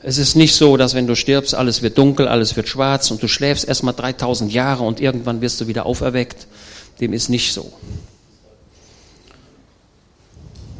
Es 0.04 0.18
ist 0.18 0.36
nicht 0.36 0.56
so, 0.56 0.78
dass 0.78 0.96
wenn 0.96 1.06
du 1.06 1.16
stirbst, 1.16 1.54
alles 1.54 1.84
wird 1.84 1.98
dunkel, 1.98 2.28
alles 2.28 2.56
wird 2.56 2.68
schwarz 2.68 3.12
und 3.12 3.22
du 3.22 3.28
schläfst 3.28 3.68
erstmal 3.68 3.94
3000 3.94 4.52
Jahre 4.52 4.84
und 4.84 5.00
irgendwann 5.00 5.42
wirst 5.42 5.62
du 5.62 5.68
wieder 5.68 5.86
auferweckt. 5.86 6.48
Dem 7.00 7.14
ist 7.14 7.30
nicht 7.30 7.54
so. 7.54 7.72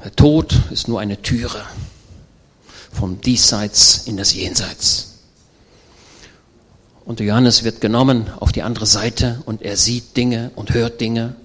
Der 0.04 0.16
Tod 0.16 0.56
ist 0.72 0.88
nur 0.88 1.00
eine 1.00 1.22
Türe 1.22 1.64
vom 2.92 3.22
Diesseits 3.22 4.08
in 4.08 4.18
das 4.18 4.34
Jenseits. 4.34 5.20
Und 7.06 7.20
Johannes 7.20 7.64
wird 7.64 7.82
genommen 7.82 8.30
auf 8.40 8.52
die 8.52 8.64
andere 8.64 8.86
Seite 8.86 9.42
und 9.46 9.62
er 9.62 9.78
sieht 9.78 10.18
Dinge 10.18 10.52
und 10.56 10.74
hört 10.74 11.00
Dinge. 11.00 11.36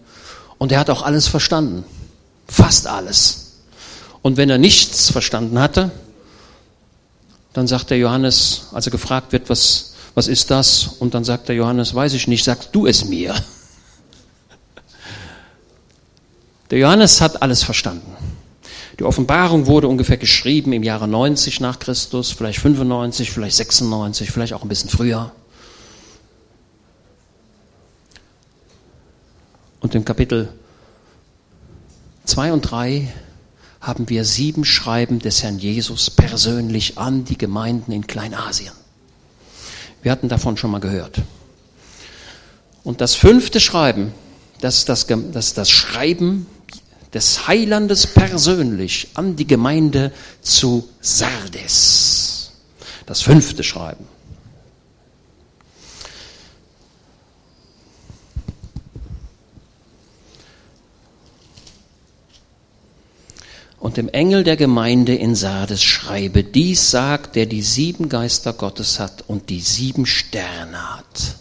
Und 0.59 0.73
er 0.73 0.79
hat 0.79 0.91
auch 0.91 1.03
alles 1.03 1.29
verstanden. 1.29 1.85
Fast 2.49 2.87
alles. 2.87 3.53
Und 4.23 4.39
wenn 4.39 4.49
er 4.49 4.59
nichts 4.59 5.11
verstanden 5.11 5.59
hatte, 5.59 5.91
Dann 7.57 7.67
sagt 7.67 7.89
der 7.89 7.97
Johannes, 7.97 8.67
als 8.73 8.87
er 8.87 8.91
gefragt 8.91 9.33
wird, 9.33 9.49
was, 9.49 9.95
was 10.15 10.29
ist 10.29 10.51
das? 10.51 10.89
Und 10.99 11.15
dann 11.15 11.25
sagt 11.25 11.49
der 11.49 11.57
Johannes, 11.57 11.95
weiß 11.95 12.13
ich 12.13 12.29
nicht, 12.29 12.45
sagst 12.45 12.69
du 12.73 12.87
es 12.87 13.07
mir. 13.07 13.35
Der 16.71 16.79
Johannes 16.79 17.23
hat 17.23 17.41
alles 17.41 17.63
verstanden. 17.63 18.15
Die 18.99 19.05
Offenbarung 19.05 19.67
wurde 19.67 19.89
ungefähr 19.89 20.19
geschrieben 20.19 20.75
im 20.75 20.83
Jahre 20.83 21.09
90 21.09 21.61
nach 21.61 21.79
Christus, 21.79 22.31
vielleicht 22.31 22.59
95, 22.59 23.31
vielleicht 23.31 23.57
96, 23.57 24.31
vielleicht 24.31 24.53
auch 24.53 24.63
ein 24.63 24.69
bisschen 24.69 24.91
früher. 24.91 25.33
Und 29.81 29.95
im 29.95 30.05
Kapitel 30.05 30.51
2 32.27 32.53
und 32.53 32.61
3 32.61 33.11
haben 33.87 34.09
wir 34.09 34.25
sieben 34.25 34.65
Schreiben 34.65 35.21
des 35.21 35.45
Herrn 35.45 35.61
Jesus 35.61 36.11
persönlich 36.11 36.99
an 36.99 37.25
die 37.25 37.39
Gemeinden 37.39 37.93
in 37.93 38.07
Kleinasien. 38.07 38.73
Wir 40.03 40.11
hatten 40.11 40.29
davon 40.29 40.57
schon 40.57 40.73
mal 40.73 40.81
gehört. 40.81 41.23
Und 42.83 43.01
das 43.01 43.15
fünfte 43.15 43.61
Schreiben, 43.61 44.13
das 44.61 44.79
ist 44.79 44.89
das, 44.89 45.07
das, 45.07 45.55
das 45.55 45.71
Schreiben 45.71 46.47
des 47.15 47.47
Heilandes 47.47 48.09
persönlich 48.09 49.09
an 49.15 49.37
die 49.37 49.47
Gemeinde 49.47 50.13
zu 50.43 50.89
Sardes. 51.01 52.53
Das 53.07 53.23
fünfte 53.23 53.63
Schreiben. 53.63 54.06
Und 63.79 63.99
dem 63.99 64.09
Engel 64.09 64.43
der 64.43 64.57
Gemeinde 64.57 65.15
in 65.15 65.35
Sardes 65.35 65.83
schreibe, 65.83 66.43
dies 66.43 66.91
sagt, 66.91 67.37
der 67.37 67.47
die 67.47 67.63
sieben 67.63 68.09
Geister 68.09 68.53
Gottes 68.53 68.99
hat 68.99 69.25
und 69.27 69.51
die 69.51 69.61
sieben 69.61 70.07
Sterne 70.07 70.97
hat. 70.97 71.37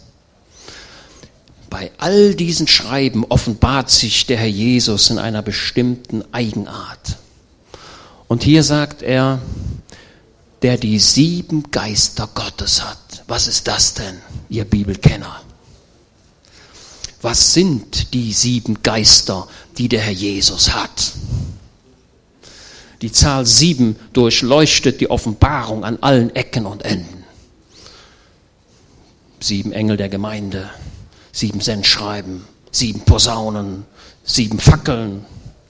Bei 1.70 1.90
all 1.98 2.34
diesen 2.34 2.68
Schreiben 2.68 3.24
offenbart 3.24 3.90
sich 3.90 4.26
der 4.26 4.36
Herr 4.38 4.46
Jesus 4.46 5.10
in 5.10 5.18
einer 5.18 5.42
bestimmten 5.42 6.24
Eigenart. 6.32 7.16
Und 8.28 8.42
hier 8.42 8.62
sagt 8.62 9.02
er, 9.02 9.40
der 10.62 10.78
die 10.78 10.98
sieben 10.98 11.70
Geister 11.70 12.28
Gottes 12.34 12.84
hat. 12.84 13.24
Was 13.28 13.46
ist 13.46 13.68
das 13.68 13.94
denn, 13.94 14.20
ihr 14.48 14.64
Bibelkenner? 14.64 15.42
Was 17.22 17.54
sind 17.54 18.14
die 18.14 18.32
sieben 18.32 18.82
Geister, 18.82 19.48
die 19.78 19.88
der 19.88 20.00
Herr 20.00 20.12
Jesus 20.12 20.74
hat? 20.74 21.12
Die 23.02 23.12
Zahl 23.12 23.44
sieben 23.44 23.96
durchleuchtet 24.12 25.00
die 25.00 25.10
Offenbarung 25.10 25.84
an 25.84 25.98
allen 26.00 26.34
Ecken 26.34 26.66
und 26.66 26.84
Enden. 26.84 27.24
Sieben 29.40 29.72
Engel 29.72 29.96
der 29.96 30.08
Gemeinde, 30.08 30.70
sieben 31.30 31.60
Sendschreiben, 31.60 32.44
sieben 32.70 33.00
Posaunen, 33.00 33.84
sieben 34.24 34.58
Fackeln, 34.58 35.24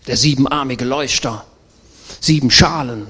der 0.06 0.16
siebenarmige 0.16 0.84
Leuchter, 0.84 1.44
sieben 2.20 2.50
Schalen. 2.50 3.08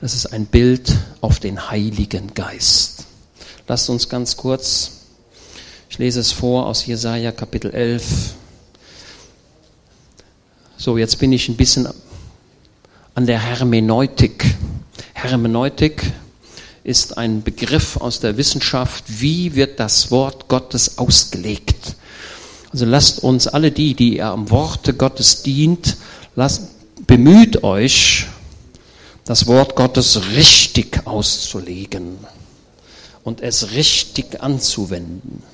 Das 0.00 0.14
ist 0.14 0.26
ein 0.26 0.46
Bild 0.46 0.92
auf 1.20 1.38
den 1.38 1.70
Heiligen 1.70 2.34
Geist. 2.34 3.04
Lasst 3.68 3.88
uns 3.88 4.08
ganz 4.08 4.36
kurz, 4.36 4.90
ich 5.88 5.98
lese 5.98 6.18
es 6.18 6.32
vor 6.32 6.66
aus 6.66 6.84
Jesaja 6.86 7.30
Kapitel 7.30 7.70
11. 7.70 8.34
So, 10.84 10.98
jetzt 10.98 11.20
bin 11.20 11.32
ich 11.32 11.48
ein 11.48 11.54
bisschen 11.54 11.86
an 13.14 13.24
der 13.24 13.38
Hermeneutik. 13.38 14.56
Hermeneutik 15.12 16.02
ist 16.82 17.16
ein 17.16 17.44
Begriff 17.44 17.98
aus 17.98 18.18
der 18.18 18.36
Wissenschaft, 18.36 19.04
wie 19.06 19.54
wird 19.54 19.78
das 19.78 20.10
Wort 20.10 20.48
Gottes 20.48 20.98
ausgelegt. 20.98 21.94
Also 22.72 22.84
lasst 22.84 23.22
uns 23.22 23.46
alle 23.46 23.70
die, 23.70 23.94
die 23.94 24.16
ihr 24.16 24.26
am 24.26 24.50
Worte 24.50 24.92
Gottes 24.92 25.44
dient, 25.44 25.98
lasst, 26.34 26.62
bemüht 27.06 27.62
euch, 27.62 28.26
das 29.24 29.46
Wort 29.46 29.76
Gottes 29.76 30.32
richtig 30.34 31.06
auszulegen 31.06 32.18
und 33.22 33.40
es 33.40 33.70
richtig 33.70 34.42
anzuwenden. 34.42 35.44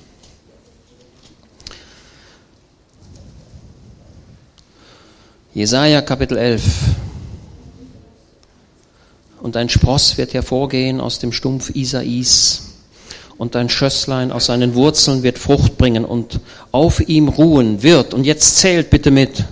Jesaja 5.59 6.01
Kapitel 6.01 6.37
11. 6.37 6.63
Und 9.41 9.57
ein 9.57 9.67
Spross 9.67 10.17
wird 10.17 10.33
hervorgehen 10.33 11.01
aus 11.01 11.19
dem 11.19 11.33
Stumpf 11.33 11.75
Isais, 11.75 12.61
und 13.37 13.57
ein 13.57 13.67
Schösslein 13.67 14.31
aus 14.31 14.45
seinen 14.45 14.73
Wurzeln 14.73 15.21
wird 15.21 15.37
Frucht 15.37 15.77
bringen 15.77 16.05
und 16.05 16.39
auf 16.71 17.01
ihm 17.09 17.27
ruhen 17.27 17.83
wird. 17.83 18.13
Und 18.13 18.23
jetzt 18.23 18.55
zählt 18.55 18.89
bitte 18.89 19.11
mit. 19.11 19.43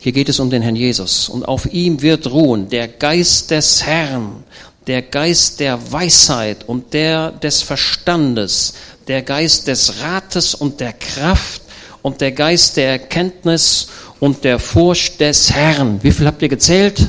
Hier 0.00 0.10
geht 0.10 0.28
es 0.28 0.40
um 0.40 0.50
den 0.50 0.62
Herrn 0.62 0.74
Jesus. 0.74 1.28
Und 1.28 1.46
auf 1.46 1.72
ihm 1.72 2.02
wird 2.02 2.32
ruhen 2.32 2.68
der 2.68 2.88
Geist 2.88 3.52
des 3.52 3.86
Herrn, 3.86 4.42
der 4.88 5.02
Geist 5.02 5.60
der 5.60 5.92
Weisheit 5.92 6.68
und 6.68 6.92
der 6.92 7.30
des 7.30 7.62
Verstandes, 7.62 8.74
der 9.06 9.22
Geist 9.22 9.68
des 9.68 10.02
Rates 10.02 10.56
und 10.56 10.80
der 10.80 10.92
Kraft 10.92 11.62
und 12.02 12.20
der 12.20 12.32
Geist 12.32 12.76
der 12.76 12.90
Erkenntnis 12.90 13.88
und 14.20 14.44
der 14.44 14.58
Furcht 14.58 15.20
des 15.20 15.52
Herrn. 15.52 16.02
Wie 16.02 16.10
viel 16.10 16.26
habt 16.26 16.42
ihr 16.42 16.48
gezählt? 16.48 17.06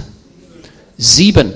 Sieben. 0.97 1.53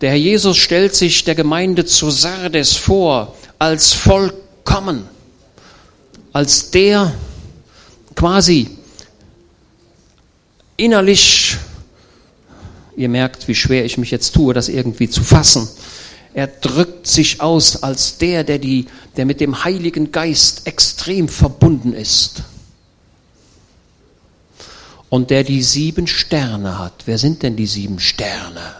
Der 0.00 0.10
Herr 0.10 0.18
Jesus 0.18 0.56
stellt 0.56 0.94
sich 0.94 1.24
der 1.24 1.34
Gemeinde 1.34 1.84
zu 1.84 2.10
Sardes 2.10 2.76
vor 2.76 3.34
als 3.58 3.92
vollkommen, 3.92 5.08
als 6.32 6.70
der 6.70 7.12
quasi 8.14 8.68
innerlich, 10.76 11.56
ihr 12.96 13.08
merkt, 13.08 13.48
wie 13.48 13.56
schwer 13.56 13.84
ich 13.84 13.98
mich 13.98 14.12
jetzt 14.12 14.34
tue, 14.34 14.54
das 14.54 14.68
irgendwie 14.68 15.08
zu 15.08 15.24
fassen. 15.24 15.68
Er 16.34 16.46
drückt 16.46 17.08
sich 17.08 17.40
aus 17.40 17.82
als 17.82 18.18
der, 18.18 18.44
der, 18.44 18.60
die, 18.60 18.86
der 19.16 19.26
mit 19.26 19.40
dem 19.40 19.64
Heiligen 19.64 20.12
Geist 20.12 20.68
extrem 20.68 21.26
verbunden 21.26 21.92
ist 21.92 22.44
und 25.10 25.30
der 25.30 25.44
die 25.44 25.62
sieben 25.62 26.06
Sterne 26.06 26.78
hat. 26.78 27.04
Wer 27.06 27.18
sind 27.18 27.42
denn 27.42 27.56
die 27.56 27.66
sieben 27.66 27.98
Sterne? 27.98 28.74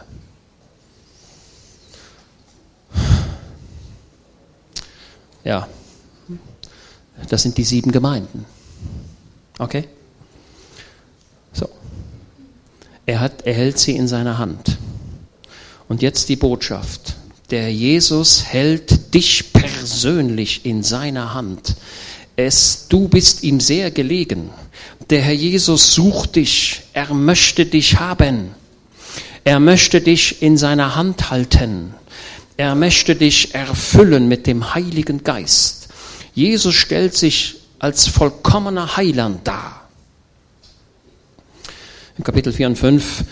Ja, 5.45 5.69
das 7.29 7.43
sind 7.43 7.57
die 7.57 7.65
sieben 7.65 7.91
Gemeinden. 7.91 8.45
Okay? 9.59 9.89
So. 11.53 11.69
Er, 13.07 13.21
hat, 13.21 13.43
er 13.47 13.55
hält 13.55 13.79
sie 13.79 13.97
in 13.97 14.09
seiner 14.09 14.39
Hand. 14.39 14.77
Und 15.89 16.03
jetzt 16.03 16.29
die 16.29 16.37
Botschaft. 16.37 17.15
Der 17.51 17.73
Jesus 17.73 18.45
hält 18.45 19.15
dich 19.15 19.55
persönlich 19.55 20.67
in 20.67 20.83
seiner 20.83 21.33
Hand. 21.33 21.77
Es, 22.37 22.87
du 22.89 23.09
bist 23.09 23.43
ihm 23.43 23.59
sehr 23.59 23.91
gelegen. 23.91 24.51
Der 25.11 25.23
Herr 25.23 25.35
Jesus 25.35 25.95
sucht 25.95 26.37
dich, 26.37 26.83
er 26.93 27.15
möchte 27.15 27.65
dich 27.65 27.99
haben. 27.99 28.55
Er 29.45 29.59
möchte 29.59 30.03
dich 30.03 30.43
in 30.43 30.59
seiner 30.59 30.97
Hand 30.97 31.31
halten. 31.31 31.95
Er 32.59 32.75
möchte 32.75 33.17
dich 33.17 33.55
erfüllen 33.55 34.29
mit 34.29 34.47
dem 34.47 34.75
Heiligen 34.75 35.25
Geist. 35.25 35.89
Jesus 36.35 36.75
stellt 36.75 37.15
sich 37.17 37.57
als 37.79 38.07
vollkommener 38.07 38.97
Heiland 38.97 39.47
dar. 39.47 39.89
In 42.19 42.25
Kapitel 42.25 42.53
4 42.53 42.67
und 42.67 42.77
5 42.77 43.25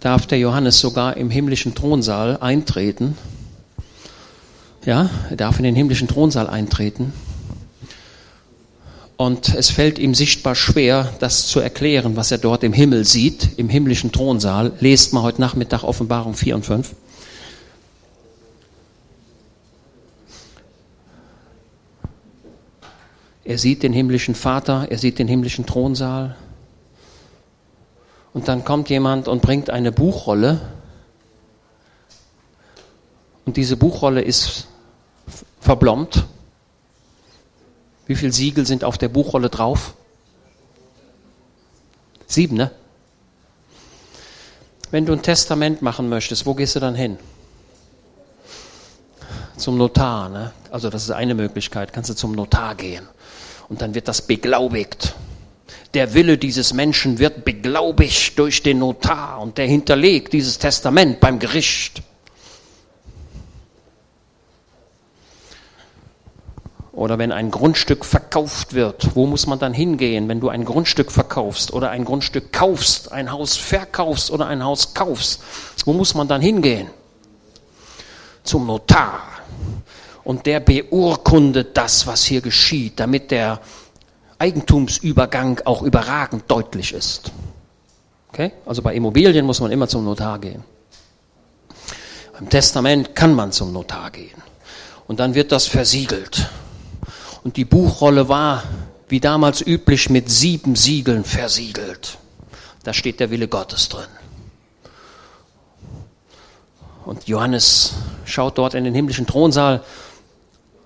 darf 0.00 0.26
der 0.26 0.38
Johannes 0.38 0.80
sogar 0.80 1.16
im 1.16 1.30
himmlischen 1.30 1.74
Thronsaal 1.74 2.36
eintreten. 2.38 3.16
Ja, 4.84 5.08
er 5.30 5.36
darf 5.36 5.58
in 5.58 5.64
den 5.64 5.76
himmlischen 5.76 6.08
Thronsaal 6.08 6.48
eintreten. 6.48 7.12
Und 9.16 9.54
es 9.54 9.70
fällt 9.70 9.98
ihm 9.98 10.14
sichtbar 10.14 10.54
schwer, 10.54 11.12
das 11.20 11.46
zu 11.46 11.60
erklären, 11.60 12.16
was 12.16 12.30
er 12.30 12.38
dort 12.38 12.62
im 12.62 12.74
Himmel 12.74 13.04
sieht, 13.04 13.58
im 13.58 13.70
himmlischen 13.70 14.12
Thronsaal. 14.12 14.72
Lest 14.80 15.14
mal 15.14 15.22
heute 15.22 15.40
Nachmittag 15.40 15.84
Offenbarung 15.84 16.34
4 16.34 16.56
und 16.56 16.66
5. 16.66 16.94
Er 23.44 23.58
sieht 23.58 23.82
den 23.82 23.94
himmlischen 23.94 24.34
Vater, 24.34 24.88
er 24.90 24.98
sieht 24.98 25.18
den 25.18 25.28
himmlischen 25.28 25.64
Thronsaal. 25.64 26.36
Und 28.34 28.48
dann 28.48 28.64
kommt 28.64 28.90
jemand 28.90 29.28
und 29.28 29.40
bringt 29.40 29.70
eine 29.70 29.92
Buchrolle. 29.92 30.60
Und 33.46 33.56
diese 33.56 33.78
Buchrolle 33.78 34.20
ist 34.20 34.66
verblombt 35.60 36.26
wie 38.06 38.14
viele 38.14 38.32
Siegel 38.32 38.66
sind 38.66 38.84
auf 38.84 38.98
der 38.98 39.08
Buchrolle 39.08 39.50
drauf? 39.50 39.94
Sieben, 42.26 42.56
ne? 42.56 42.70
Wenn 44.90 45.06
du 45.06 45.12
ein 45.12 45.22
Testament 45.22 45.82
machen 45.82 46.08
möchtest, 46.08 46.46
wo 46.46 46.54
gehst 46.54 46.76
du 46.76 46.80
dann 46.80 46.94
hin? 46.94 47.18
Zum 49.56 49.78
Notar, 49.78 50.28
ne? 50.28 50.52
Also 50.70 50.90
das 50.90 51.04
ist 51.04 51.10
eine 51.10 51.34
Möglichkeit. 51.34 51.92
Kannst 51.92 52.10
du 52.10 52.14
zum 52.14 52.32
Notar 52.32 52.74
gehen. 52.74 53.06
Und 53.68 53.80
dann 53.80 53.94
wird 53.94 54.06
das 54.06 54.22
beglaubigt. 54.22 55.14
Der 55.94 56.14
Wille 56.14 56.38
dieses 56.38 56.72
Menschen 56.72 57.18
wird 57.18 57.44
beglaubigt 57.44 58.38
durch 58.38 58.62
den 58.62 58.80
Notar 58.80 59.40
und 59.40 59.58
der 59.58 59.66
hinterlegt 59.66 60.32
dieses 60.32 60.58
Testament 60.58 61.20
beim 61.20 61.38
Gericht. 61.38 62.02
Oder 66.96 67.18
wenn 67.18 67.30
ein 67.30 67.50
Grundstück 67.50 68.06
verkauft 68.06 68.72
wird, 68.72 69.14
wo 69.14 69.26
muss 69.26 69.46
man 69.46 69.58
dann 69.58 69.74
hingehen, 69.74 70.28
wenn 70.28 70.40
du 70.40 70.48
ein 70.48 70.64
Grundstück 70.64 71.12
verkaufst 71.12 71.74
oder 71.74 71.90
ein 71.90 72.06
Grundstück 72.06 72.54
kaufst, 72.54 73.12
ein 73.12 73.30
Haus 73.30 73.54
verkaufst 73.54 74.30
oder 74.30 74.46
ein 74.46 74.64
Haus 74.64 74.94
kaufst? 74.94 75.42
Wo 75.84 75.92
muss 75.92 76.14
man 76.14 76.26
dann 76.26 76.40
hingehen? 76.40 76.88
Zum 78.44 78.66
Notar. 78.66 79.20
Und 80.24 80.46
der 80.46 80.60
beurkundet 80.60 81.76
das, 81.76 82.06
was 82.06 82.24
hier 82.24 82.40
geschieht, 82.40 82.98
damit 82.98 83.30
der 83.30 83.60
Eigentumsübergang 84.38 85.60
auch 85.66 85.82
überragend 85.82 86.44
deutlich 86.48 86.94
ist. 86.94 87.30
Okay? 88.30 88.52
Also 88.64 88.80
bei 88.80 88.94
Immobilien 88.94 89.44
muss 89.44 89.60
man 89.60 89.70
immer 89.70 89.86
zum 89.86 90.02
Notar 90.02 90.38
gehen. 90.38 90.64
Beim 92.32 92.48
Testament 92.48 93.14
kann 93.14 93.34
man 93.34 93.52
zum 93.52 93.74
Notar 93.74 94.10
gehen. 94.10 94.42
Und 95.06 95.20
dann 95.20 95.34
wird 95.34 95.52
das 95.52 95.66
versiegelt. 95.66 96.48
Und 97.46 97.56
die 97.56 97.64
Buchrolle 97.64 98.28
war, 98.28 98.64
wie 99.06 99.20
damals 99.20 99.64
üblich, 99.64 100.10
mit 100.10 100.28
sieben 100.28 100.74
Siegeln 100.74 101.22
versiegelt. 101.22 102.18
Da 102.82 102.92
steht 102.92 103.20
der 103.20 103.30
Wille 103.30 103.46
Gottes 103.46 103.88
drin. 103.88 104.08
Und 107.04 107.28
Johannes 107.28 107.92
schaut 108.24 108.58
dort 108.58 108.74
in 108.74 108.82
den 108.82 108.96
himmlischen 108.96 109.28
Thronsaal. 109.28 109.84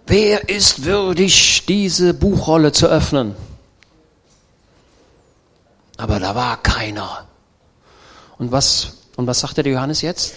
Wer 0.07 0.51
ist 0.51 0.85
würdig, 0.85 1.65
diese 1.65 2.13
Buchrolle 2.13 2.73
zu 2.73 2.89
öffnen? 2.89 3.35
Aber 5.97 6.21
da 6.21 6.35
war 6.35 6.63
keiner. 6.63 7.27
Und 8.37 8.53
was, 8.53 8.99
und 9.17 9.27
was 9.27 9.41
sagte 9.41 9.63
der 9.63 9.73
Johannes 9.73 10.03
jetzt? 10.03 10.35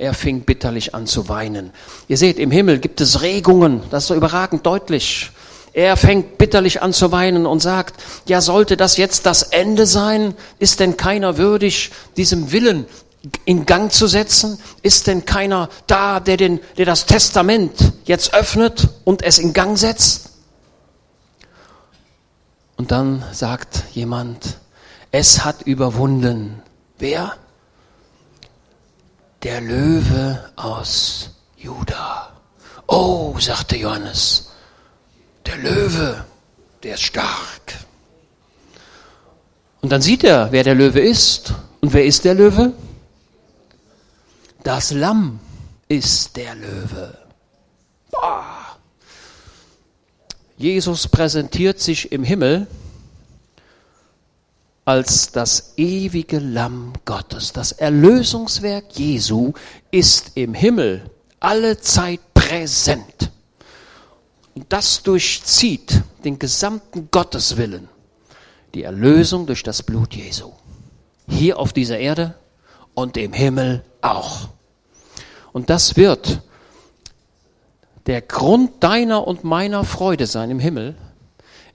Er 0.00 0.14
fing 0.14 0.40
bitterlich 0.44 0.94
an 0.94 1.06
zu 1.06 1.28
weinen. 1.28 1.72
Ihr 2.08 2.16
seht, 2.16 2.38
im 2.38 2.50
Himmel 2.50 2.78
gibt 2.78 3.02
es 3.02 3.20
Regungen, 3.20 3.82
das 3.90 4.04
ist 4.04 4.08
so 4.08 4.14
überragend 4.14 4.64
deutlich. 4.64 5.30
Er 5.74 5.98
fängt 5.98 6.38
bitterlich 6.38 6.80
an 6.80 6.94
zu 6.94 7.12
weinen 7.12 7.44
und 7.44 7.60
sagt, 7.60 8.02
ja, 8.24 8.40
sollte 8.40 8.78
das 8.78 8.96
jetzt 8.96 9.26
das 9.26 9.42
Ende 9.42 9.84
sein? 9.84 10.34
Ist 10.58 10.80
denn 10.80 10.96
keiner 10.96 11.36
würdig, 11.36 11.90
diesem 12.16 12.50
Willen 12.50 12.86
in 13.44 13.66
Gang 13.66 13.92
zu 13.92 14.06
setzen? 14.06 14.58
Ist 14.80 15.06
denn 15.06 15.26
keiner 15.26 15.68
da, 15.86 16.18
der, 16.18 16.38
den, 16.38 16.60
der 16.78 16.86
das 16.86 17.04
Testament 17.04 17.92
jetzt 18.06 18.32
öffnet 18.32 18.88
und 19.04 19.22
es 19.22 19.38
in 19.38 19.52
Gang 19.52 19.76
setzt? 19.76 20.30
Und 22.78 22.90
dann 22.90 23.22
sagt 23.32 23.84
jemand, 23.92 24.56
es 25.12 25.44
hat 25.44 25.60
überwunden. 25.60 26.62
Wer? 26.98 27.36
Der 29.42 29.60
Löwe 29.60 30.52
aus 30.56 31.30
Juda. 31.56 32.32
Oh, 32.86 33.38
sagte 33.38 33.76
Johannes, 33.76 34.50
der 35.46 35.56
Löwe, 35.58 36.24
der 36.82 36.94
ist 36.94 37.02
stark. 37.02 37.78
Und 39.80 39.90
dann 39.90 40.02
sieht 40.02 40.24
er, 40.24 40.52
wer 40.52 40.64
der 40.64 40.74
Löwe 40.74 41.00
ist. 41.00 41.54
Und 41.80 41.92
wer 41.92 42.04
ist 42.04 42.24
der 42.24 42.34
Löwe? 42.34 42.72
Das 44.62 44.90
Lamm 44.90 45.40
ist 45.88 46.36
der 46.36 46.54
Löwe. 46.54 47.16
Boah. 48.10 48.76
Jesus 50.58 51.08
präsentiert 51.08 51.80
sich 51.80 52.12
im 52.12 52.22
Himmel 52.22 52.66
als 54.90 55.30
das 55.30 55.74
ewige 55.76 56.40
Lamm 56.40 56.94
Gottes. 57.04 57.52
Das 57.52 57.70
Erlösungswerk 57.70 58.86
Jesu 58.98 59.52
ist 59.92 60.32
im 60.34 60.52
Himmel 60.52 61.08
alle 61.38 61.78
Zeit 61.78 62.18
präsent. 62.34 63.30
Und 64.56 64.66
das 64.68 65.04
durchzieht 65.04 66.02
den 66.24 66.40
gesamten 66.40 67.08
Gotteswillen. 67.12 67.88
Die 68.74 68.82
Erlösung 68.82 69.46
durch 69.46 69.62
das 69.62 69.84
Blut 69.84 70.12
Jesu. 70.12 70.50
Hier 71.28 71.60
auf 71.60 71.72
dieser 71.72 71.98
Erde 71.98 72.34
und 72.94 73.16
im 73.16 73.32
Himmel 73.32 73.84
auch. 74.02 74.48
Und 75.52 75.70
das 75.70 75.94
wird 75.94 76.40
der 78.06 78.22
Grund 78.22 78.82
deiner 78.82 79.24
und 79.24 79.44
meiner 79.44 79.84
Freude 79.84 80.26
sein 80.26 80.50
im 80.50 80.58
Himmel, 80.58 80.96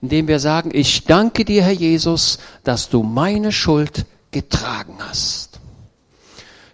indem 0.02 0.28
wir 0.28 0.40
sagen, 0.40 0.70
ich 0.72 1.04
danke 1.04 1.44
dir, 1.44 1.62
Herr 1.62 1.72
Jesus, 1.72 2.38
dass 2.64 2.88
du 2.88 3.02
meine 3.02 3.52
Schuld 3.52 4.06
getragen 4.30 4.98
hast. 4.98 5.60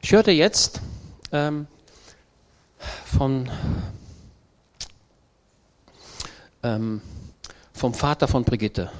Ich 0.00 0.12
hörte 0.12 0.32
jetzt 0.32 0.80
ähm, 1.30 1.66
von, 3.04 3.48
ähm, 6.62 7.00
vom 7.72 7.94
Vater 7.94 8.26
von 8.26 8.44
Brigitte, 8.44 8.90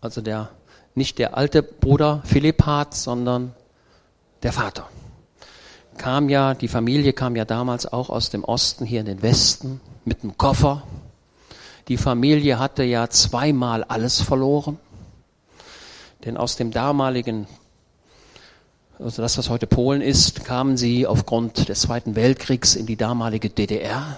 also 0.00 0.20
der, 0.20 0.50
nicht 0.94 1.18
der 1.18 1.36
alte 1.36 1.62
Bruder 1.62 2.22
Philipp 2.24 2.66
Hart, 2.66 2.94
sondern 2.94 3.54
der 4.42 4.52
Vater. 4.52 4.88
Kam 5.96 6.28
ja, 6.28 6.54
die 6.54 6.68
Familie 6.68 7.12
kam 7.12 7.36
ja 7.36 7.44
damals 7.44 7.86
auch 7.86 8.10
aus 8.10 8.28
dem 8.30 8.44
Osten 8.44 8.84
hier 8.84 9.00
in 9.00 9.06
den 9.06 9.22
Westen 9.22 9.80
mit 10.04 10.22
einem 10.22 10.36
Koffer 10.36 10.82
die 11.88 11.96
Familie 11.96 12.58
hatte 12.58 12.82
ja 12.82 13.08
zweimal 13.10 13.84
alles 13.84 14.22
verloren. 14.22 14.78
Denn 16.24 16.36
aus 16.36 16.56
dem 16.56 16.70
damaligen, 16.70 17.46
also 18.98 19.20
das, 19.20 19.36
was 19.36 19.50
heute 19.50 19.66
Polen 19.66 20.00
ist, 20.00 20.44
kamen 20.44 20.76
sie 20.76 21.06
aufgrund 21.06 21.68
des 21.68 21.82
Zweiten 21.82 22.16
Weltkriegs 22.16 22.74
in 22.74 22.86
die 22.86 22.96
damalige 22.96 23.50
DDR, 23.50 24.16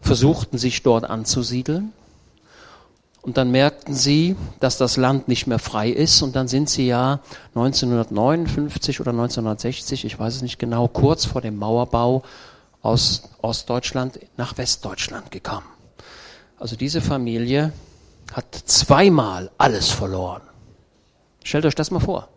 versuchten 0.00 0.58
sich 0.58 0.82
dort 0.82 1.04
anzusiedeln. 1.04 1.92
Und 3.22 3.36
dann 3.36 3.50
merkten 3.50 3.94
sie, 3.94 4.36
dass 4.60 4.78
das 4.78 4.96
Land 4.96 5.26
nicht 5.26 5.48
mehr 5.48 5.58
frei 5.58 5.90
ist. 5.90 6.22
Und 6.22 6.36
dann 6.36 6.46
sind 6.46 6.70
sie 6.70 6.86
ja 6.86 7.20
1959 7.56 9.00
oder 9.00 9.10
1960, 9.10 10.04
ich 10.04 10.18
weiß 10.18 10.36
es 10.36 10.42
nicht 10.42 10.58
genau, 10.58 10.86
kurz 10.86 11.24
vor 11.24 11.40
dem 11.40 11.56
Mauerbau 11.56 12.22
aus 12.80 13.24
Ostdeutschland 13.42 14.20
nach 14.36 14.56
Westdeutschland 14.56 15.32
gekommen. 15.32 15.77
Also 16.58 16.76
diese 16.76 17.00
Familie 17.00 17.72
hat 18.32 18.54
zweimal 18.54 19.50
alles 19.58 19.90
verloren. 19.90 20.42
Stellt 21.44 21.64
euch 21.66 21.74
das 21.74 21.90
mal 21.90 22.00
vor. 22.00 22.28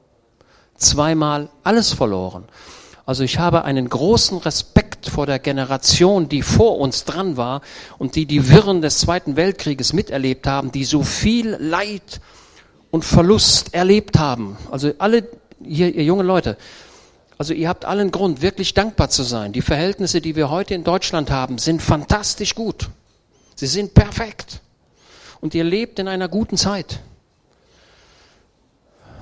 Zweimal 0.76 1.50
alles 1.64 1.94
verloren. 1.94 2.46
Also 3.06 3.24
ich 3.24 3.40
habe 3.40 3.66
einen 3.66 3.90
großen 3.90 4.38
Respekt 4.38 5.10
vor 5.10 5.26
der 5.26 5.40
Generation, 5.40 6.30
die 6.30 6.44
vor 6.44 6.78
uns 6.78 7.04
dran 7.04 7.36
war 7.36 7.62
und 7.98 8.16
die 8.16 8.26
die 8.26 8.48
Wirren 8.50 8.82
des 8.82 9.00
Zweiten 9.00 9.36
Weltkrieges 9.36 9.92
miterlebt 9.92 10.46
haben, 10.46 10.72
die 10.72 10.86
so 10.86 11.04
viel 11.04 11.58
Leid 11.60 12.22
und 12.92 13.04
Verlust 13.04 13.74
erlebt 13.74 14.20
haben. 14.20 14.56
Also 14.70 14.94
alle 15.00 15.28
hier, 15.64 15.94
ihr 15.94 16.04
junge 16.04 16.24
Leute, 16.24 16.58
also 17.38 17.54
ihr 17.54 17.68
habt 17.68 17.86
allen 17.86 18.12
Grund, 18.12 18.44
wirklich 18.44 18.76
dankbar 18.76 19.10
zu 19.10 19.24
sein. 19.24 19.52
Die 19.52 19.64
Verhältnisse, 19.64 20.22
die 20.22 20.36
wir 20.36 20.52
heute 20.52 20.76
in 20.76 20.84
Deutschland 20.84 21.32
haben, 21.32 21.58
sind 21.58 21.82
fantastisch 21.82 22.54
gut. 22.54 22.90
Sie 23.62 23.68
sind 23.68 23.94
perfekt. 23.94 24.60
Und 25.40 25.54
ihr 25.54 25.64
lebt 25.64 26.00
in 26.00 26.08
einer 26.08 26.28
guten 26.28 26.58
Zeit. 26.58 27.00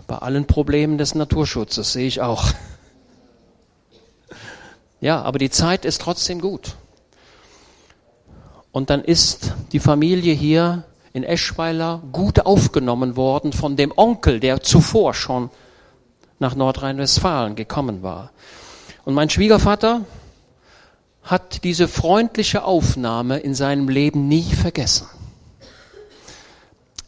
Bei 0.07 0.15
allen 0.15 0.47
Problemen 0.47 0.97
des 0.97 1.13
Naturschutzes 1.13 1.91
sehe 1.91 2.07
ich 2.07 2.21
auch. 2.21 2.45
Ja, 5.01 5.21
aber 5.21 5.39
die 5.39 5.49
Zeit 5.49 5.85
ist 5.85 6.01
trotzdem 6.01 6.41
gut. 6.41 6.75
Und 8.73 8.89
dann 8.89 9.01
ist 9.01 9.53
die 9.71 9.79
Familie 9.79 10.33
hier 10.33 10.83
in 11.13 11.23
Eschweiler 11.23 12.01
gut 12.11 12.45
aufgenommen 12.45 13.15
worden 13.15 13.53
von 13.53 13.77
dem 13.77 13.93
Onkel, 13.95 14.41
der 14.41 14.61
zuvor 14.61 15.13
schon 15.13 15.49
nach 16.39 16.55
Nordrhein-Westfalen 16.55 17.55
gekommen 17.55 18.03
war. 18.03 18.31
Und 19.05 19.13
mein 19.13 19.29
Schwiegervater, 19.29 20.01
hat 21.29 21.63
diese 21.63 21.87
freundliche 21.87 22.63
Aufnahme 22.63 23.37
in 23.37 23.53
seinem 23.53 23.87
Leben 23.87 24.27
nie 24.27 24.43
vergessen. 24.43 25.07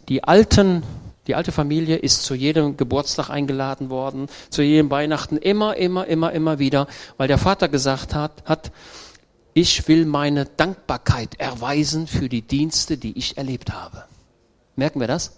Die 0.09 0.23
alten, 0.23 0.83
die 1.25 1.33
alte 1.33 1.51
Familie 1.51 1.95
ist 1.95 2.23
zu 2.23 2.35
jedem 2.35 2.77
Geburtstag 2.77 3.29
eingeladen 3.31 3.89
worden, 3.89 4.27
zu 4.51 4.61
jedem 4.61 4.91
Weihnachten 4.91 5.37
immer, 5.37 5.75
immer, 5.75 6.05
immer, 6.05 6.31
immer 6.33 6.59
wieder, 6.59 6.87
weil 7.17 7.27
der 7.27 7.39
Vater 7.39 7.67
gesagt 7.67 8.13
hat, 8.13 8.43
hat, 8.45 8.71
ich 9.53 9.87
will 9.87 10.05
meine 10.05 10.45
Dankbarkeit 10.45 11.39
erweisen 11.39 12.05
für 12.05 12.29
die 12.29 12.43
Dienste, 12.43 12.97
die 12.97 13.17
ich 13.17 13.37
erlebt 13.37 13.73
habe. 13.73 14.03
Merken 14.75 14.99
wir 14.99 15.07
das? 15.07 15.37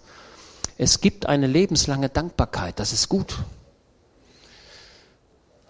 Es 0.76 1.00
gibt 1.00 1.26
eine 1.26 1.46
lebenslange 1.46 2.10
Dankbarkeit, 2.10 2.78
das 2.78 2.92
ist 2.92 3.08
gut. 3.08 3.38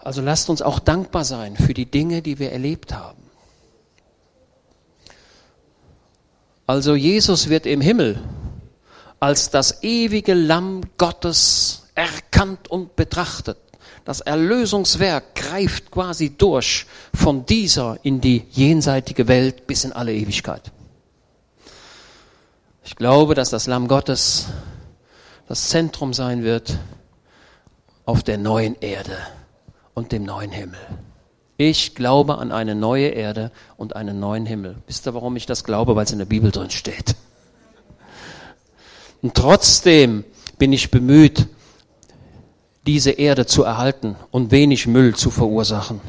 Also 0.05 0.21
lasst 0.21 0.51
uns 0.51 0.61
auch 0.61 0.81
dankbar 0.81 1.25
sein 1.25 1.57
für 1.57 1.73
die 1.73 1.91
Dinge, 1.91 2.21
die 2.21 2.39
wir 2.39 2.53
erlebt 2.53 2.93
haben. 2.93 3.23
Also 6.67 6.95
Jesus 6.95 7.49
wird 7.49 7.65
im 7.65 7.81
Himmel 7.81 8.21
als 9.19 9.49
das 9.49 9.83
ewige 9.83 10.35
Lamm 10.35 10.83
Gottes 10.99 11.89
erkannt 11.95 12.69
und 12.69 12.97
betrachtet. 12.97 13.57
Das 14.05 14.21
Erlösungswerk 14.21 15.35
greift 15.35 15.91
quasi 15.91 16.37
durch 16.37 16.85
von 17.15 17.47
dieser 17.47 17.99
in 18.03 18.21
die 18.21 18.45
jenseitige 18.51 19.27
Welt 19.27 19.67
bis 19.67 19.85
in 19.85 19.93
alle 19.93 20.13
Ewigkeit. 20.13 20.71
Ich 22.85 22.97
glaube, 22.97 23.35
dass 23.35 23.49
das 23.49 23.67
Lamm 23.67 23.89
Gottes 23.89 24.49
das 25.49 25.71
Zentrum 25.71 26.13
sein 26.13 26.43
wird 26.43 26.79
auf 28.05 28.23
der 28.23 28.37
neuen 28.37 28.75
Erde 28.81 29.17
und 29.95 30.13
dem 30.13 30.25
neuen 30.25 30.51
Himmel. 30.51 30.79
Ich 31.57 31.95
glaube 31.95 32.39
an 32.39 32.51
eine 32.51 32.75
neue 32.75 33.09
Erde 33.09 33.53
und 33.77 33.95
einen 33.95 34.19
neuen 34.19 34.45
Himmel. 34.45 34.77
Wisst 34.87 35.07
ihr, 35.07 35.15
warum 35.15 35.37
ich 35.37 35.47
das 35.47 35.63
glaube? 35.63 35.95
Weil 35.95 36.05
es 36.05 36.13
in 36.13 36.19
der 36.19 36.25
Bibel 36.25 36.51
drin 36.51 36.71
steht. 36.71 37.15
Und 39.23 39.35
trotzdem 39.35 40.25
bin 40.59 40.73
ich 40.73 40.91
bemüht, 40.91 41.47
diese 42.87 43.13
Erde 43.13 43.47
zu 43.47 43.63
erhalten 43.63 44.17
und 44.31 44.51
wenig 44.51 44.87
Müll 44.87 45.15
zu 45.15 45.31
verursachen. 45.31 46.01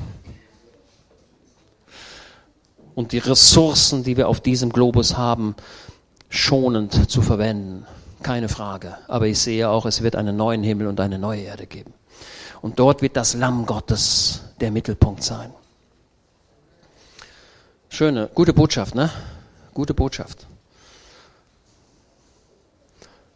Und 2.96 3.12
die 3.12 3.20
Ressourcen, 3.20 4.04
die 4.04 4.18
wir 4.18 4.28
auf 4.28 4.42
diesem 4.42 4.72
Globus 4.72 5.16
haben, 5.16 5.56
schonend 6.30 7.10
zu 7.10 7.22
verwenden. 7.22 7.86
Keine 8.24 8.50
Frage. 8.50 8.98
Aber 9.08 9.28
ich 9.28 9.40
sehe 9.40 9.70
auch, 9.70 9.86
es 9.86 10.02
wird 10.02 10.16
einen 10.16 10.36
neuen 10.36 10.64
Himmel 10.64 10.88
und 10.88 11.00
eine 11.00 11.20
neue 11.20 11.42
Erde 11.42 11.68
geben. 11.68 11.94
Und 12.66 12.80
dort 12.80 13.04
wird 13.04 13.16
das 13.16 13.36
Lamm 13.36 13.68
Gottes 13.68 14.42
der 14.60 14.72
Mittelpunkt 14.72 15.22
sein. 15.22 15.54
Schöne, 17.90 18.28
gute 18.34 18.54
Botschaft, 18.54 18.96
ne? 18.96 19.12
Gute 19.76 19.94
Botschaft. 19.94 20.48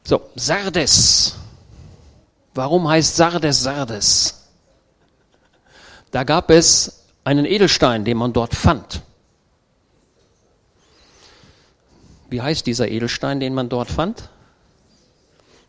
So, 0.03 0.31
Sardes. 0.33 1.35
Warum 2.55 2.87
heißt 2.87 3.17
Sardes 3.17 3.61
Sardes? 3.61 4.47
Da 6.09 6.23
gab 6.23 6.49
es 6.49 7.03
einen 7.23 7.45
Edelstein, 7.45 8.05
den 8.05 8.17
man 8.17 8.33
dort 8.33 8.55
fand. 8.55 9.03
Wie 12.31 12.41
heißt 12.41 12.65
dieser 12.65 12.87
Edelstein, 12.87 13.39
den 13.39 13.53
man 13.53 13.69
dort 13.69 13.91
fand? 13.91 14.27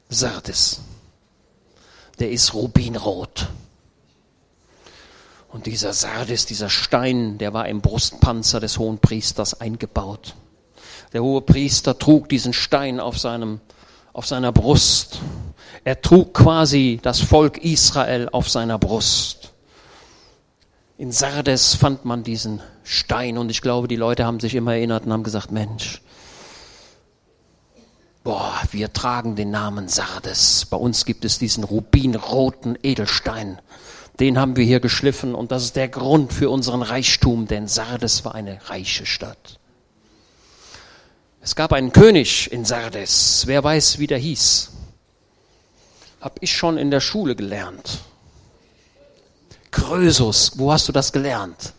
Sardes. 0.09 0.81
Der 2.20 2.30
ist 2.30 2.54
rubinrot. 2.54 3.48
Und 5.48 5.66
dieser 5.66 5.92
Sardes, 5.92 6.46
dieser 6.46 6.68
Stein, 6.68 7.38
der 7.38 7.52
war 7.52 7.68
im 7.68 7.80
Brustpanzer 7.80 8.61
des 8.61 8.78
hohen 8.78 8.98
Priesters 8.98 9.61
eingebaut. 9.61 10.35
Der 11.12 11.22
hohe 11.22 11.40
Priester 11.40 11.98
trug 11.98 12.28
diesen 12.28 12.52
Stein 12.52 13.00
auf 13.00 13.18
seinem, 13.18 13.61
auf 14.12 14.26
seiner 14.26 14.52
Brust. 14.52 15.18
Er 15.83 16.00
trug 16.00 16.35
quasi 16.35 17.00
das 17.02 17.20
Volk 17.20 17.59
Israel 17.59 18.28
auf 18.30 18.48
seiner 18.48 18.78
Brust. 18.78 19.52
In 20.98 21.11
Sardes 21.11 21.74
fand 21.74 22.04
man 22.04 22.22
diesen 22.22 22.61
Stein 22.85 23.38
und 23.38 23.50
ich 23.50 23.62
glaube, 23.62 23.88
die 23.88 23.96
Leute 23.96 24.26
haben 24.26 24.38
sich 24.38 24.54
immer 24.54 24.74
erinnert 24.74 25.06
und 25.06 25.12
haben 25.12 25.22
gesagt, 25.22 25.50
Mensch, 25.50 26.02
boah, 28.24 28.61
wir 28.70 28.92
tragen 28.92 29.37
den 29.37 29.50
Namen 29.50 29.88
Sardes. 29.88 30.66
Bei 30.66 30.76
uns 30.76 31.04
gibt 31.04 31.24
es 31.24 31.38
diesen 31.38 31.64
rubinroten 31.64 32.78
Edelstein. 32.83 33.59
Den 34.18 34.38
haben 34.38 34.56
wir 34.56 34.64
hier 34.64 34.80
geschliffen 34.80 35.35
und 35.35 35.50
das 35.50 35.64
ist 35.64 35.76
der 35.76 35.88
Grund 35.88 36.33
für 36.33 36.50
unseren 36.50 36.83
Reichtum, 36.83 37.46
denn 37.46 37.68
Sardes 37.68 38.24
war 38.24 38.35
eine 38.35 38.61
reiche 38.68 39.06
Stadt. 39.06 39.59
Es 41.40 41.56
gab 41.56 41.72
einen 41.72 41.92
König 41.92 42.52
in 42.52 42.66
Sardes. 42.66 43.44
Wer 43.46 43.64
weiß, 43.64 43.98
wie 43.98 44.06
der 44.06 44.18
hieß? 44.18 44.70
Hab 46.20 46.37
ich 46.42 46.54
schon 46.54 46.76
in 46.76 46.90
der 46.90 47.00
Schule 47.00 47.35
gelernt. 47.35 48.00
Krösus, 49.70 50.52
wo 50.56 50.70
hast 50.70 50.87
du 50.87 50.92
das 50.92 51.12
gelernt? 51.12 51.72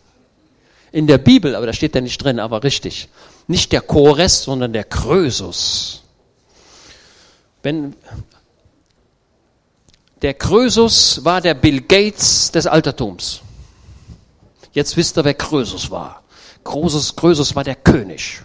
In 0.90 1.06
der 1.06 1.18
Bibel, 1.18 1.54
aber 1.54 1.66
da 1.66 1.72
steht 1.72 1.94
der 1.94 2.02
nicht 2.02 2.18
drin, 2.18 2.40
aber 2.40 2.64
richtig. 2.64 3.08
Nicht 3.46 3.70
der 3.70 3.82
Chores, 3.82 4.42
sondern 4.42 4.72
der 4.72 4.84
Krösus. 4.84 6.01
Wenn 7.62 7.94
der 10.22 10.34
Krösus 10.34 11.24
war 11.24 11.40
der 11.40 11.54
Bill 11.54 11.80
Gates 11.80 12.52
des 12.52 12.66
Altertums. 12.66 13.42
Jetzt 14.72 14.96
wisst 14.96 15.18
ihr, 15.18 15.24
wer 15.24 15.34
Krösus 15.34 15.90
war. 15.90 16.22
Krösus, 16.64 17.16
Krösus 17.16 17.56
war 17.56 17.64
der 17.64 17.74
König. 17.74 18.42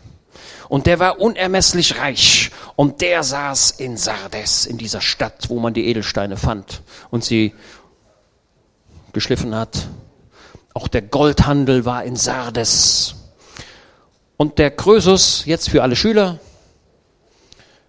Und 0.69 0.87
der 0.87 0.99
war 0.99 1.19
unermesslich 1.19 1.99
reich. 1.99 2.51
Und 2.75 3.01
der 3.01 3.23
saß 3.23 3.71
in 3.71 3.95
Sardes, 3.95 4.65
in 4.65 4.77
dieser 4.77 5.01
Stadt, 5.01 5.49
wo 5.49 5.59
man 5.59 5.73
die 5.73 5.87
Edelsteine 5.87 6.35
fand 6.35 6.81
und 7.11 7.23
sie 7.23 7.53
geschliffen 9.13 9.55
hat. 9.55 9.87
Auch 10.73 10.87
der 10.87 11.03
Goldhandel 11.03 11.85
war 11.85 12.03
in 12.03 12.15
Sardes. 12.15 13.15
Und 14.35 14.57
der 14.57 14.71
Krösus, 14.71 15.45
jetzt 15.45 15.69
für 15.69 15.83
alle 15.83 15.95
Schüler, 15.95 16.39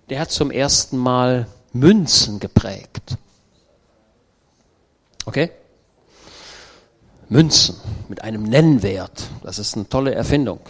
der 0.08 0.20
hat 0.20 0.30
zum 0.30 0.50
ersten 0.50 0.96
Mal 0.96 1.46
Münzen 1.72 2.40
geprägt. 2.40 3.16
Okay? 5.26 5.50
Münzen 7.28 7.76
mit 8.08 8.22
einem 8.22 8.44
Nennwert. 8.44 9.28
Das 9.42 9.58
ist 9.58 9.76
eine 9.76 9.88
tolle 9.88 10.14
Erfindung. 10.14 10.60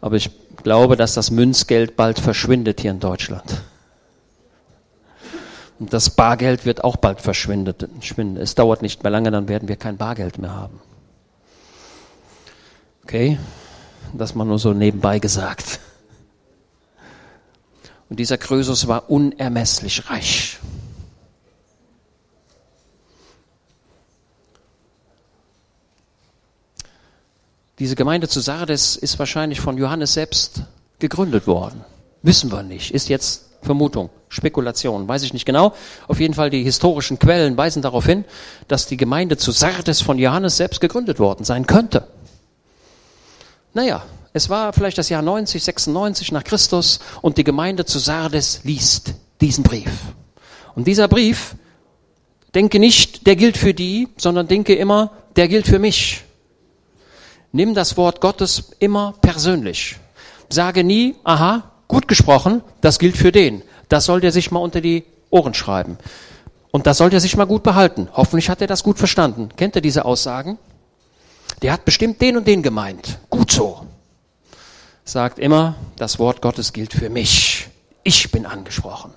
Aber 0.00 0.16
ich 0.16 0.30
glaube, 0.62 0.96
dass 0.96 1.14
das 1.14 1.30
Münzgeld 1.30 1.96
bald 1.96 2.18
verschwindet 2.18 2.80
hier 2.80 2.90
in 2.90 3.00
Deutschland. 3.00 3.62
Und 5.78 5.92
das 5.92 6.08
Bargeld 6.08 6.64
wird 6.64 6.84
auch 6.84 6.96
bald 6.96 7.20
verschwinden. 7.20 8.38
Es 8.38 8.54
dauert 8.54 8.80
nicht 8.80 9.02
mehr 9.02 9.10
lange, 9.10 9.30
dann 9.30 9.48
werden 9.48 9.68
wir 9.68 9.76
kein 9.76 9.98
Bargeld 9.98 10.38
mehr 10.38 10.54
haben. 10.54 10.80
Okay? 13.02 13.38
Das 14.14 14.34
mal 14.34 14.44
nur 14.44 14.58
so 14.58 14.72
nebenbei 14.72 15.18
gesagt. 15.18 15.80
Und 18.08 18.20
dieser 18.20 18.38
Krösus 18.38 18.86
war 18.86 19.10
unermesslich 19.10 20.08
reich. 20.08 20.58
Diese 27.78 27.94
Gemeinde 27.94 28.28
zu 28.28 28.40
Sardes 28.40 28.96
ist 28.96 29.18
wahrscheinlich 29.18 29.60
von 29.60 29.76
Johannes 29.76 30.14
selbst 30.14 30.62
gegründet 30.98 31.46
worden. 31.46 31.84
Wissen 32.22 32.50
wir 32.50 32.62
nicht. 32.62 32.92
Ist 32.92 33.08
jetzt 33.08 33.46
Vermutung, 33.62 34.08
Spekulation, 34.28 35.06
weiß 35.06 35.22
ich 35.24 35.34
nicht 35.34 35.44
genau. 35.44 35.74
Auf 36.08 36.18
jeden 36.18 36.32
Fall 36.32 36.48
die 36.48 36.62
historischen 36.62 37.18
Quellen 37.18 37.56
weisen 37.56 37.82
darauf 37.82 38.06
hin, 38.06 38.24
dass 38.68 38.86
die 38.86 38.96
Gemeinde 38.96 39.36
zu 39.36 39.50
Sardes 39.50 40.00
von 40.00 40.18
Johannes 40.18 40.56
selbst 40.56 40.80
gegründet 40.80 41.18
worden 41.18 41.44
sein 41.44 41.66
könnte. 41.66 42.06
Naja, 43.74 44.04
es 44.36 44.50
war 44.50 44.74
vielleicht 44.74 44.98
das 44.98 45.08
Jahr 45.08 45.22
90, 45.22 45.64
96 45.64 46.30
nach 46.30 46.44
Christus 46.44 47.00
und 47.22 47.38
die 47.38 47.44
Gemeinde 47.44 47.86
zu 47.86 47.98
Sardes 47.98 48.60
liest 48.64 49.14
diesen 49.40 49.64
Brief. 49.64 49.90
Und 50.74 50.86
dieser 50.86 51.08
Brief, 51.08 51.56
denke 52.54 52.78
nicht, 52.78 53.26
der 53.26 53.34
gilt 53.34 53.56
für 53.56 53.72
die, 53.72 54.08
sondern 54.18 54.46
denke 54.46 54.74
immer, 54.74 55.12
der 55.36 55.48
gilt 55.48 55.66
für 55.66 55.78
mich. 55.78 56.22
Nimm 57.52 57.74
das 57.74 57.96
Wort 57.96 58.20
Gottes 58.20 58.72
immer 58.78 59.14
persönlich. 59.22 59.96
Sage 60.50 60.84
nie, 60.84 61.14
aha, 61.24 61.72
gut 61.88 62.06
gesprochen, 62.06 62.60
das 62.82 62.98
gilt 62.98 63.16
für 63.16 63.32
den. 63.32 63.62
Das 63.88 64.04
soll 64.04 64.20
der 64.20 64.32
sich 64.32 64.50
mal 64.50 64.60
unter 64.60 64.82
die 64.82 65.04
Ohren 65.30 65.54
schreiben. 65.54 65.96
Und 66.72 66.86
das 66.86 66.98
soll 66.98 67.08
der 67.08 67.20
sich 67.20 67.38
mal 67.38 67.46
gut 67.46 67.62
behalten. 67.62 68.10
Hoffentlich 68.12 68.50
hat 68.50 68.60
er 68.60 68.66
das 68.66 68.82
gut 68.82 68.98
verstanden. 68.98 69.48
Kennt 69.56 69.76
ihr 69.76 69.82
diese 69.82 70.04
Aussagen? 70.04 70.58
Der 71.62 71.72
hat 71.72 71.86
bestimmt 71.86 72.20
den 72.20 72.36
und 72.36 72.46
den 72.46 72.62
gemeint. 72.62 73.18
Gut 73.30 73.50
so 73.50 73.86
sagt 75.06 75.38
immer, 75.38 75.76
das 75.96 76.18
Wort 76.18 76.42
Gottes 76.42 76.72
gilt 76.72 76.92
für 76.92 77.08
mich. 77.08 77.68
Ich 78.02 78.30
bin 78.30 78.44
angesprochen. 78.44 79.14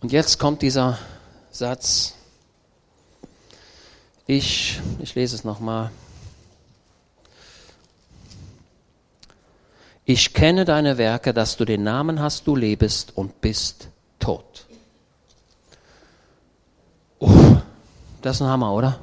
Und 0.00 0.10
jetzt 0.10 0.38
kommt 0.38 0.62
dieser 0.62 0.98
Satz. 1.50 2.14
Ich, 4.26 4.80
ich 5.00 5.14
lese 5.14 5.36
es 5.36 5.44
nochmal. 5.44 5.90
Ich 10.04 10.32
kenne 10.32 10.64
deine 10.64 10.96
Werke, 10.96 11.34
dass 11.34 11.58
du 11.58 11.66
den 11.66 11.82
Namen 11.82 12.20
hast, 12.20 12.46
du 12.46 12.56
lebst 12.56 13.14
und 13.16 13.42
bist 13.42 13.88
tot. 14.18 14.66
Oh, 17.18 17.56
das 18.22 18.36
ist 18.36 18.42
ein 18.42 18.48
Hammer, 18.48 18.72
oder? 18.72 19.00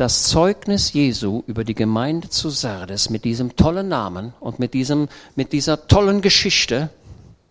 Das 0.00 0.22
Zeugnis 0.24 0.94
Jesu 0.94 1.42
über 1.46 1.62
die 1.62 1.74
Gemeinde 1.74 2.30
zu 2.30 2.48
Sardes 2.48 3.10
mit 3.10 3.26
diesem 3.26 3.54
tollen 3.54 3.88
Namen 3.88 4.32
und 4.40 4.58
mit, 4.58 4.72
diesem, 4.72 5.10
mit 5.36 5.52
dieser 5.52 5.88
tollen 5.88 6.22
Geschichte 6.22 6.88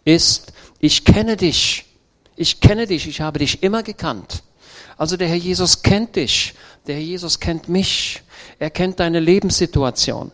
ist, 0.03 0.51
ich 0.79 1.05
kenne 1.05 1.37
dich. 1.37 1.85
ich 2.35 2.59
kenne 2.59 2.87
dich, 2.87 3.07
ich 3.07 3.21
habe 3.21 3.37
dich 3.37 3.61
immer 3.61 3.83
gekannt. 3.83 4.41
Also 4.97 5.15
der 5.15 5.27
Herr 5.27 5.35
Jesus 5.35 5.83
kennt 5.83 6.15
dich, 6.15 6.55
der 6.87 6.95
Herr 6.95 7.03
Jesus 7.03 7.39
kennt 7.39 7.69
mich, 7.69 8.23
er 8.57 8.71
kennt 8.71 8.99
deine 8.99 9.19
Lebenssituation. 9.19 10.31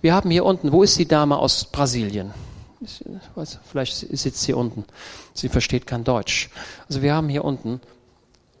Wir 0.00 0.14
haben 0.14 0.30
hier 0.30 0.46
unten, 0.46 0.72
wo 0.72 0.82
ist 0.82 0.98
die 0.98 1.08
Dame 1.08 1.36
aus 1.36 1.66
Brasilien? 1.66 2.32
Vielleicht 3.70 3.96
sitzt 4.16 4.40
sie 4.40 4.54
unten. 4.54 4.86
Sie 5.34 5.50
versteht 5.50 5.86
kein 5.86 6.04
Deutsch. 6.04 6.48
Also 6.88 7.02
wir 7.02 7.12
haben 7.12 7.28
hier 7.28 7.44
unten 7.44 7.82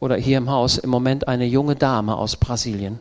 oder 0.00 0.16
hier 0.16 0.38
im 0.38 0.50
Haus 0.50 0.78
im 0.78 0.90
Moment 0.90 1.28
eine 1.28 1.44
junge 1.44 1.76
Dame 1.76 2.16
aus 2.16 2.36
Brasilien. 2.36 2.98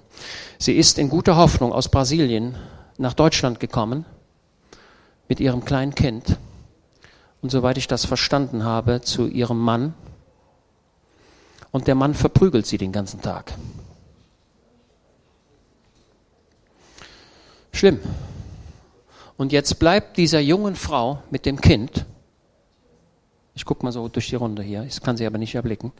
Sie 0.58 0.74
ist 0.74 1.00
in 1.00 1.10
guter 1.10 1.38
Hoffnung 1.38 1.72
aus 1.72 1.90
Brasilien 1.90 2.56
nach 2.98 3.14
Deutschland 3.14 3.60
gekommen 3.60 4.06
mit 5.30 5.40
ihrem 5.40 5.64
kleinen 5.64 5.96
Kind 5.96 6.38
und 7.42 7.50
soweit 7.52 7.78
ich 7.78 7.88
das 7.88 8.06
verstanden 8.06 8.64
habe, 8.66 9.02
zu 9.02 9.28
ihrem 9.28 9.60
Mann. 9.60 9.94
Und 11.72 11.88
der 11.88 11.96
Mann 11.96 12.14
verprügelt 12.14 12.66
sie 12.66 12.78
den 12.78 12.92
ganzen 12.92 13.22
Tag. 13.22 13.54
Schlimm. 17.72 18.00
Und 19.38 19.54
jetzt 19.54 19.80
bleibt 19.80 20.18
dieser 20.18 20.42
jungen 20.42 20.76
Frau 20.76 21.24
mit 21.30 21.46
dem 21.46 21.62
Kind, 21.62 22.06
ich 23.56 23.66
gucke 23.66 23.84
mal 23.86 23.92
so 23.92 24.08
durch 24.08 24.30
die 24.30 24.36
Runde 24.36 24.64
hier, 24.64 24.84
ich 24.84 25.02
kann 25.02 25.18
sie 25.18 25.26
aber 25.26 25.38
nicht 25.38 25.56
erblicken, 25.56 25.92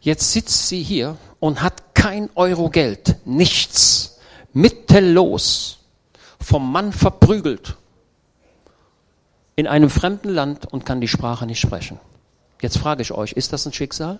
jetzt 0.00 0.32
sitzt 0.32 0.68
sie 0.68 0.82
hier 0.82 1.16
und 1.40 1.62
hat 1.62 1.94
kein 1.94 2.30
Euro 2.34 2.70
Geld, 2.70 3.16
nichts, 3.24 4.18
mittellos, 4.52 5.78
vom 6.40 6.70
Mann 6.70 6.92
verprügelt, 6.92 7.76
in 9.56 9.66
einem 9.66 9.90
fremden 9.90 10.30
Land 10.30 10.72
und 10.72 10.84
kann 10.84 11.00
die 11.00 11.08
Sprache 11.08 11.46
nicht 11.46 11.60
sprechen. 11.60 11.98
Jetzt 12.60 12.78
frage 12.78 13.02
ich 13.02 13.12
euch, 13.12 13.32
ist 13.32 13.52
das 13.52 13.66
ein 13.66 13.72
Schicksal? 13.72 14.18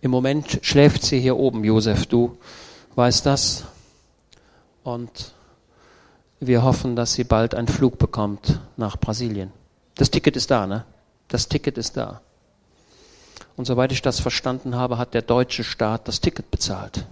Im 0.00 0.10
Moment 0.10 0.58
schläft 0.62 1.04
sie 1.04 1.20
hier 1.20 1.36
oben, 1.36 1.62
Josef, 1.62 2.06
du 2.06 2.36
weißt 2.96 3.24
das. 3.24 3.64
Und 4.82 5.32
wir 6.46 6.64
hoffen, 6.64 6.96
dass 6.96 7.12
sie 7.12 7.22
bald 7.22 7.54
einen 7.54 7.68
Flug 7.68 7.98
bekommt 7.98 8.58
nach 8.76 8.96
Brasilien. 8.96 9.52
Das 9.94 10.10
Ticket 10.10 10.36
ist 10.36 10.50
da, 10.50 10.66
ne? 10.66 10.84
Das 11.28 11.48
Ticket 11.48 11.78
ist 11.78 11.96
da. 11.96 12.20
Und 13.56 13.66
soweit 13.66 13.92
ich 13.92 14.02
das 14.02 14.18
verstanden 14.18 14.74
habe, 14.74 14.98
hat 14.98 15.14
der 15.14 15.22
deutsche 15.22 15.62
Staat 15.62 16.08
das 16.08 16.20
Ticket 16.20 16.50
bezahlt. 16.50 17.06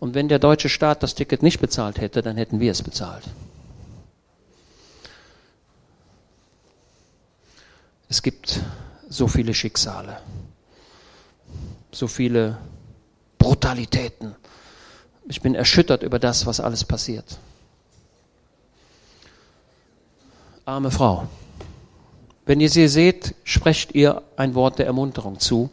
Und 0.00 0.14
wenn 0.14 0.28
der 0.28 0.40
deutsche 0.40 0.68
Staat 0.68 1.04
das 1.04 1.14
Ticket 1.14 1.42
nicht 1.42 1.60
bezahlt 1.60 2.00
hätte, 2.00 2.20
dann 2.20 2.36
hätten 2.36 2.58
wir 2.58 2.72
es 2.72 2.82
bezahlt. 2.82 3.24
Es 8.08 8.22
gibt 8.22 8.60
so 9.08 9.28
viele 9.28 9.54
Schicksale, 9.54 10.18
so 11.92 12.08
viele 12.08 12.58
Brutalitäten. 13.38 14.34
Ich 15.28 15.42
bin 15.42 15.54
erschüttert 15.54 16.02
über 16.02 16.18
das, 16.18 16.44
was 16.44 16.58
alles 16.58 16.84
passiert. 16.84 17.38
Arme 20.68 20.90
Frau. 20.90 21.26
Wenn 22.44 22.60
ihr 22.60 22.68
sie 22.68 22.88
seht, 22.88 23.34
sprecht 23.42 23.94
ihr 23.94 24.22
ein 24.36 24.54
Wort 24.54 24.78
der 24.78 24.84
Ermunterung 24.84 25.40
zu, 25.40 25.70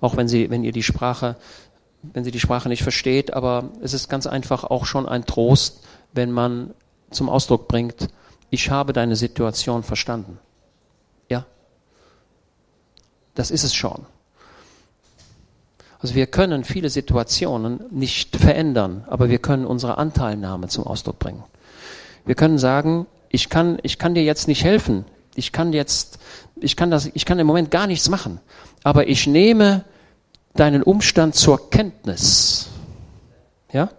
auch 0.00 0.16
wenn, 0.16 0.28
sie, 0.28 0.50
wenn 0.50 0.62
ihr 0.62 0.70
die 0.70 0.84
Sprache 0.84 1.34
wenn 2.12 2.22
sie 2.22 2.30
die 2.30 2.38
Sprache 2.38 2.68
nicht 2.68 2.84
versteht, 2.84 3.32
aber 3.32 3.70
es 3.82 3.92
ist 3.92 4.08
ganz 4.08 4.28
einfach 4.28 4.62
auch 4.62 4.84
schon 4.84 5.08
ein 5.08 5.26
Trost, 5.26 5.80
wenn 6.12 6.30
man 6.30 6.74
zum 7.10 7.28
Ausdruck 7.28 7.66
bringt, 7.66 8.06
ich 8.50 8.70
habe 8.70 8.92
deine 8.92 9.16
Situation 9.16 9.82
verstanden. 9.82 10.38
Ja? 11.28 11.44
Das 13.34 13.50
ist 13.50 13.64
es 13.64 13.74
schon. 13.74 14.06
Also 15.98 16.14
wir 16.14 16.28
können 16.28 16.62
viele 16.62 16.90
Situationen 16.90 17.80
nicht 17.90 18.36
verändern, 18.36 19.04
aber 19.08 19.28
wir 19.28 19.40
können 19.40 19.66
unsere 19.66 19.98
Anteilnahme 19.98 20.68
zum 20.68 20.86
Ausdruck 20.86 21.18
bringen. 21.18 21.42
Wir 22.24 22.36
können 22.36 22.58
sagen, 22.58 23.06
ich 23.36 23.50
kann, 23.50 23.78
ich 23.82 23.98
kann 23.98 24.14
dir 24.14 24.24
jetzt 24.24 24.48
nicht 24.48 24.64
helfen. 24.64 25.04
Ich 25.34 25.52
kann 25.52 25.74
jetzt, 25.74 26.18
ich 26.58 26.74
kann 26.74 26.90
das, 26.90 27.10
ich 27.12 27.26
kann 27.26 27.38
im 27.38 27.46
Moment 27.46 27.70
gar 27.70 27.86
nichts 27.86 28.08
machen. 28.08 28.40
Aber 28.82 29.08
ich 29.08 29.26
nehme 29.26 29.84
deinen 30.54 30.82
Umstand 30.82 31.34
zur 31.34 31.68
Kenntnis. 31.68 32.68
Ja? 33.70 33.90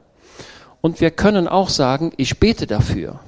Und 0.82 1.02
wir 1.02 1.12
können 1.12 1.47
auch 1.47 1.69
sagen, 1.69 2.13
ich 2.17 2.39
bete 2.39 2.65
dafür. 2.65 3.19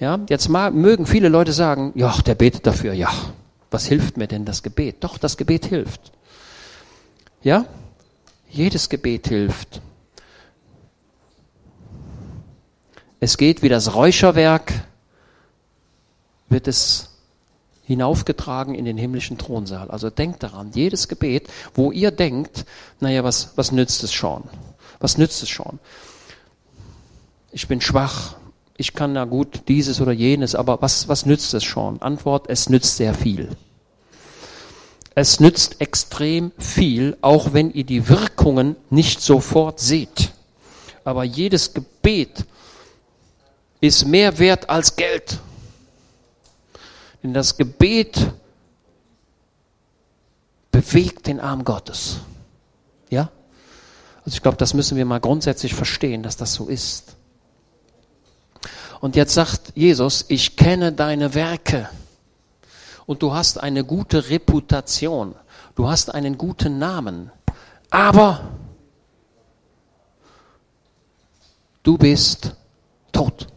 Ja, 0.00 0.18
jetzt 0.28 0.48
mögen 0.48 1.06
viele 1.06 1.28
Leute 1.28 1.52
sagen, 1.52 1.92
ja, 1.94 2.12
der 2.26 2.34
betet 2.34 2.66
dafür, 2.66 2.94
ja. 2.94 3.12
Was 3.70 3.86
hilft 3.86 4.16
mir 4.16 4.26
denn 4.26 4.44
das 4.44 4.64
Gebet? 4.64 5.04
Doch, 5.04 5.18
das 5.18 5.36
Gebet 5.36 5.66
hilft. 5.66 6.10
Ja? 7.44 7.66
Jedes 8.50 8.88
Gebet 8.88 9.28
hilft. 9.28 9.80
Es 13.24 13.38
geht 13.38 13.62
wie 13.62 13.70
das 13.70 13.94
Räucherwerk, 13.94 14.70
wird 16.50 16.68
es 16.68 17.08
hinaufgetragen 17.84 18.74
in 18.74 18.84
den 18.84 18.98
himmlischen 18.98 19.38
Thronsaal. 19.38 19.90
Also 19.90 20.10
denkt 20.10 20.42
daran, 20.42 20.72
jedes 20.74 21.08
Gebet, 21.08 21.48
wo 21.72 21.90
ihr 21.90 22.10
denkt, 22.10 22.66
naja, 23.00 23.24
was, 23.24 23.52
was 23.56 23.72
nützt 23.72 24.04
es 24.04 24.12
schon? 24.12 24.44
Was 25.00 25.16
nützt 25.16 25.42
es 25.42 25.48
schon? 25.48 25.78
Ich 27.50 27.66
bin 27.66 27.80
schwach, 27.80 28.36
ich 28.76 28.92
kann 28.92 29.14
na 29.14 29.24
gut 29.24 29.68
dieses 29.68 30.02
oder 30.02 30.12
jenes, 30.12 30.54
aber 30.54 30.82
was, 30.82 31.08
was 31.08 31.24
nützt 31.24 31.54
es 31.54 31.64
schon? 31.64 32.02
Antwort, 32.02 32.50
es 32.50 32.68
nützt 32.68 32.98
sehr 32.98 33.14
viel. 33.14 33.56
Es 35.14 35.40
nützt 35.40 35.80
extrem 35.80 36.52
viel, 36.58 37.16
auch 37.22 37.54
wenn 37.54 37.72
ihr 37.72 37.84
die 37.84 38.06
Wirkungen 38.06 38.76
nicht 38.90 39.22
sofort 39.22 39.80
seht. 39.80 40.32
Aber 41.04 41.24
jedes 41.24 41.72
Gebet 41.72 42.44
ist 43.86 44.06
mehr 44.06 44.38
wert 44.38 44.70
als 44.70 44.96
Geld. 44.96 45.38
Denn 47.22 47.34
das 47.34 47.56
Gebet 47.56 48.32
bewegt 50.70 51.26
den 51.26 51.40
Arm 51.40 51.64
Gottes. 51.64 52.18
Ja? 53.10 53.30
Also 54.24 54.36
ich 54.36 54.42
glaube, 54.42 54.56
das 54.56 54.74
müssen 54.74 54.96
wir 54.96 55.04
mal 55.04 55.20
grundsätzlich 55.20 55.74
verstehen, 55.74 56.22
dass 56.22 56.36
das 56.36 56.54
so 56.54 56.66
ist. 56.66 57.16
Und 59.00 59.16
jetzt 59.16 59.34
sagt 59.34 59.72
Jesus, 59.74 60.24
ich 60.28 60.56
kenne 60.56 60.92
deine 60.92 61.34
Werke. 61.34 61.88
Und 63.06 63.22
du 63.22 63.34
hast 63.34 63.62
eine 63.62 63.84
gute 63.84 64.30
Reputation. 64.30 65.34
Du 65.74 65.88
hast 65.88 66.14
einen 66.14 66.38
guten 66.38 66.78
Namen. 66.78 67.30
Aber 67.90 68.48
du 71.82 71.98
bist 71.98 72.56
tot. 73.12 73.48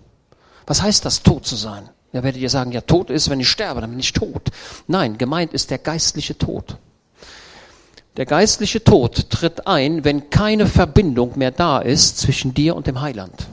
Was 0.68 0.82
heißt 0.82 1.06
das, 1.06 1.24
tot 1.24 1.48
zu 1.48 1.56
sein? 1.56 1.90
Da 2.12 2.24
werdet 2.24 2.42
ihr 2.42 2.50
sagen, 2.50 2.72
ja, 2.72 2.82
tot 2.82 3.10
ist, 3.10 3.30
wenn 3.30 3.40
ich 3.40 3.50
sterbe, 3.50 3.82
dann 3.82 3.90
bin 3.90 4.00
ich 4.00 4.14
tot. 4.14 4.50
Nein, 4.88 5.18
gemeint 5.18 5.54
ist 5.54 5.72
der 5.72 5.78
geistliche 5.78 6.38
Tod. 6.38 6.78
Der 8.18 8.26
geistliche 8.26 8.84
Tod 8.84 9.30
tritt 9.30 9.68
ein, 9.68 10.04
wenn 10.04 10.30
keine 10.30 10.68
Verbindung 10.68 11.38
mehr 11.38 11.52
da 11.52 11.80
ist 11.80 12.18
zwischen 12.18 12.54
dir 12.54 12.76
und 12.76 12.88
dem 12.88 13.02
Heiland. 13.02 13.48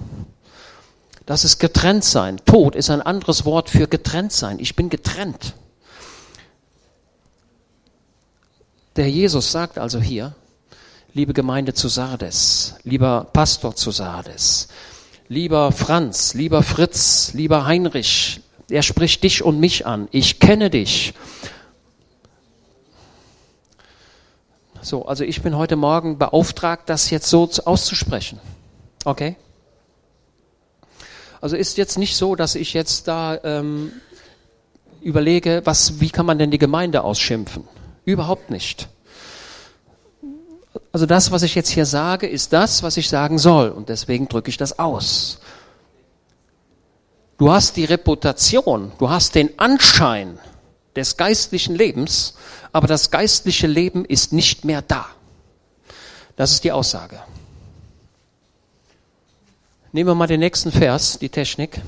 Das 1.26 1.44
ist 1.44 1.58
getrennt 1.58 2.04
sein. 2.04 2.40
Tod 2.44 2.74
ist 2.74 2.90
ein 2.90 3.02
anderes 3.02 3.44
Wort 3.44 3.70
für 3.70 3.86
getrennt 3.86 4.32
sein. 4.32 4.58
Ich 4.58 4.76
bin 4.76 4.88
getrennt. 4.88 5.54
Der 8.96 9.10
Jesus 9.10 9.50
sagt 9.50 9.78
also 9.78 10.00
hier, 10.00 10.34
liebe 11.12 11.32
Gemeinde 11.32 11.74
zu 11.74 11.88
Sardes, 11.88 12.74
lieber 12.84 13.26
Pastor 13.32 13.74
zu 13.74 13.90
Sardes, 13.90 14.68
lieber 15.28 15.72
Franz, 15.72 16.34
lieber 16.34 16.62
Fritz, 16.62 17.32
lieber 17.34 17.66
Heinrich, 17.66 18.40
er 18.70 18.82
spricht 18.82 19.22
dich 19.22 19.42
und 19.42 19.60
mich 19.60 19.86
an. 19.86 20.08
Ich 20.10 20.40
kenne 20.40 20.70
dich. 20.70 21.14
So, 24.80 25.06
also 25.06 25.24
ich 25.24 25.42
bin 25.42 25.56
heute 25.56 25.76
Morgen 25.76 26.18
beauftragt, 26.18 26.88
das 26.88 27.10
jetzt 27.10 27.28
so 27.28 27.48
auszusprechen. 27.64 28.38
Okay? 29.04 29.36
Also 31.40 31.56
ist 31.56 31.76
jetzt 31.78 31.98
nicht 31.98 32.16
so, 32.16 32.36
dass 32.36 32.54
ich 32.54 32.74
jetzt 32.74 33.08
da 33.08 33.38
ähm, 33.44 33.92
überlege, 35.00 35.62
was, 35.64 36.00
wie 36.00 36.10
kann 36.10 36.26
man 36.26 36.38
denn 36.38 36.50
die 36.50 36.58
Gemeinde 36.58 37.02
ausschimpfen? 37.02 37.64
Überhaupt 38.04 38.50
nicht. 38.50 38.88
Also 40.94 41.06
das, 41.06 41.32
was 41.32 41.42
ich 41.42 41.56
jetzt 41.56 41.70
hier 41.70 41.86
sage, 41.86 42.28
ist 42.28 42.52
das, 42.52 42.84
was 42.84 42.96
ich 42.96 43.08
sagen 43.08 43.36
soll. 43.36 43.70
Und 43.70 43.88
deswegen 43.88 44.28
drücke 44.28 44.48
ich 44.48 44.56
das 44.56 44.78
aus. 44.78 45.40
Du 47.36 47.50
hast 47.50 47.76
die 47.76 47.84
Reputation, 47.84 48.92
du 48.98 49.10
hast 49.10 49.34
den 49.34 49.58
Anschein 49.58 50.38
des 50.94 51.16
geistlichen 51.16 51.74
Lebens, 51.74 52.34
aber 52.70 52.86
das 52.86 53.10
geistliche 53.10 53.66
Leben 53.66 54.04
ist 54.04 54.32
nicht 54.32 54.64
mehr 54.64 54.82
da. 54.82 55.06
Das 56.36 56.52
ist 56.52 56.62
die 56.62 56.70
Aussage. 56.70 57.18
Nehmen 59.90 60.10
wir 60.10 60.14
mal 60.14 60.28
den 60.28 60.38
nächsten 60.38 60.70
Vers, 60.70 61.18
die 61.18 61.28
Technik. 61.28 61.80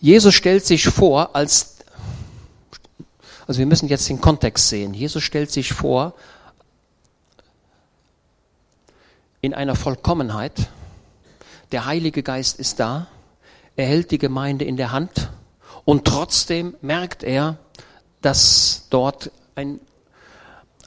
Jesus 0.00 0.34
stellt 0.34 0.64
sich 0.64 0.84
vor 0.84 1.36
als, 1.36 1.76
also 3.46 3.58
wir 3.58 3.66
müssen 3.66 3.88
jetzt 3.88 4.08
den 4.08 4.20
Kontext 4.20 4.68
sehen. 4.68 4.94
Jesus 4.94 5.22
stellt 5.22 5.50
sich 5.50 5.72
vor 5.72 6.14
in 9.42 9.52
einer 9.52 9.76
Vollkommenheit. 9.76 10.68
Der 11.72 11.84
Heilige 11.84 12.22
Geist 12.22 12.58
ist 12.58 12.80
da. 12.80 13.08
Er 13.76 13.86
hält 13.86 14.10
die 14.10 14.18
Gemeinde 14.18 14.64
in 14.64 14.76
der 14.76 14.90
Hand. 14.90 15.30
Und 15.84 16.06
trotzdem 16.06 16.76
merkt 16.80 17.22
er, 17.22 17.58
dass 18.22 18.86
dort 18.90 19.30
ein, 19.54 19.80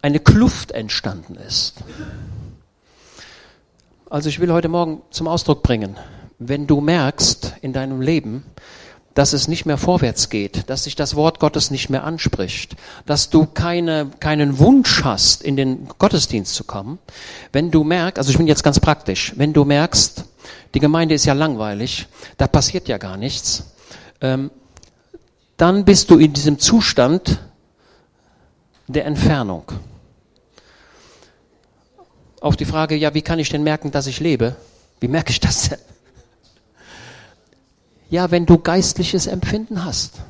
eine 0.01 0.19
Kluft 0.19 0.71
entstanden 0.71 1.35
ist. 1.35 1.75
Also 4.09 4.29
ich 4.29 4.39
will 4.39 4.51
heute 4.51 4.69
Morgen 4.69 5.01
zum 5.11 5.27
Ausdruck 5.27 5.63
bringen, 5.63 5.97
wenn 6.39 6.67
du 6.67 6.81
merkst 6.81 7.53
in 7.61 7.73
deinem 7.73 8.01
Leben, 8.01 8.43
dass 9.13 9.33
es 9.33 9.47
nicht 9.47 9.65
mehr 9.65 9.77
vorwärts 9.77 10.29
geht, 10.29 10.69
dass 10.69 10.85
sich 10.85 10.95
das 10.95 11.15
Wort 11.15 11.39
Gottes 11.39 11.71
nicht 11.71 11.89
mehr 11.89 12.03
anspricht, 12.03 12.75
dass 13.05 13.29
du 13.29 13.45
keine, 13.45 14.09
keinen 14.19 14.59
Wunsch 14.59 15.03
hast, 15.03 15.43
in 15.43 15.55
den 15.55 15.87
Gottesdienst 15.99 16.55
zu 16.55 16.63
kommen, 16.63 16.99
wenn 17.51 17.69
du 17.69 17.83
merkst, 17.83 18.17
also 18.17 18.31
ich 18.31 18.37
bin 18.37 18.47
jetzt 18.47 18.63
ganz 18.63 18.79
praktisch, 18.79 19.33
wenn 19.35 19.53
du 19.53 19.65
merkst, 19.65 20.25
die 20.73 20.79
Gemeinde 20.79 21.13
ist 21.13 21.25
ja 21.25 21.33
langweilig, 21.33 22.07
da 22.37 22.47
passiert 22.47 22.87
ja 22.87 22.97
gar 22.97 23.17
nichts, 23.17 23.63
ähm, 24.21 24.49
dann 25.57 25.85
bist 25.85 26.09
du 26.09 26.17
in 26.17 26.33
diesem 26.33 26.57
Zustand 26.57 27.39
der 28.87 29.05
Entfernung. 29.05 29.63
Auf 32.41 32.57
die 32.57 32.65
Frage, 32.65 32.95
ja, 32.95 33.13
wie 33.13 33.21
kann 33.21 33.39
ich 33.39 33.49
denn 33.49 33.63
merken, 33.63 33.91
dass 33.91 34.07
ich 34.07 34.19
lebe? 34.19 34.55
Wie 34.99 35.07
merke 35.07 35.31
ich 35.31 35.39
das 35.39 35.69
denn? 35.69 35.92
Ja, 38.13 38.29
wenn 38.29 38.45
du 38.45 38.59
geistliches 38.59 39.25
Empfinden 39.25 39.85
hast. 39.85 40.21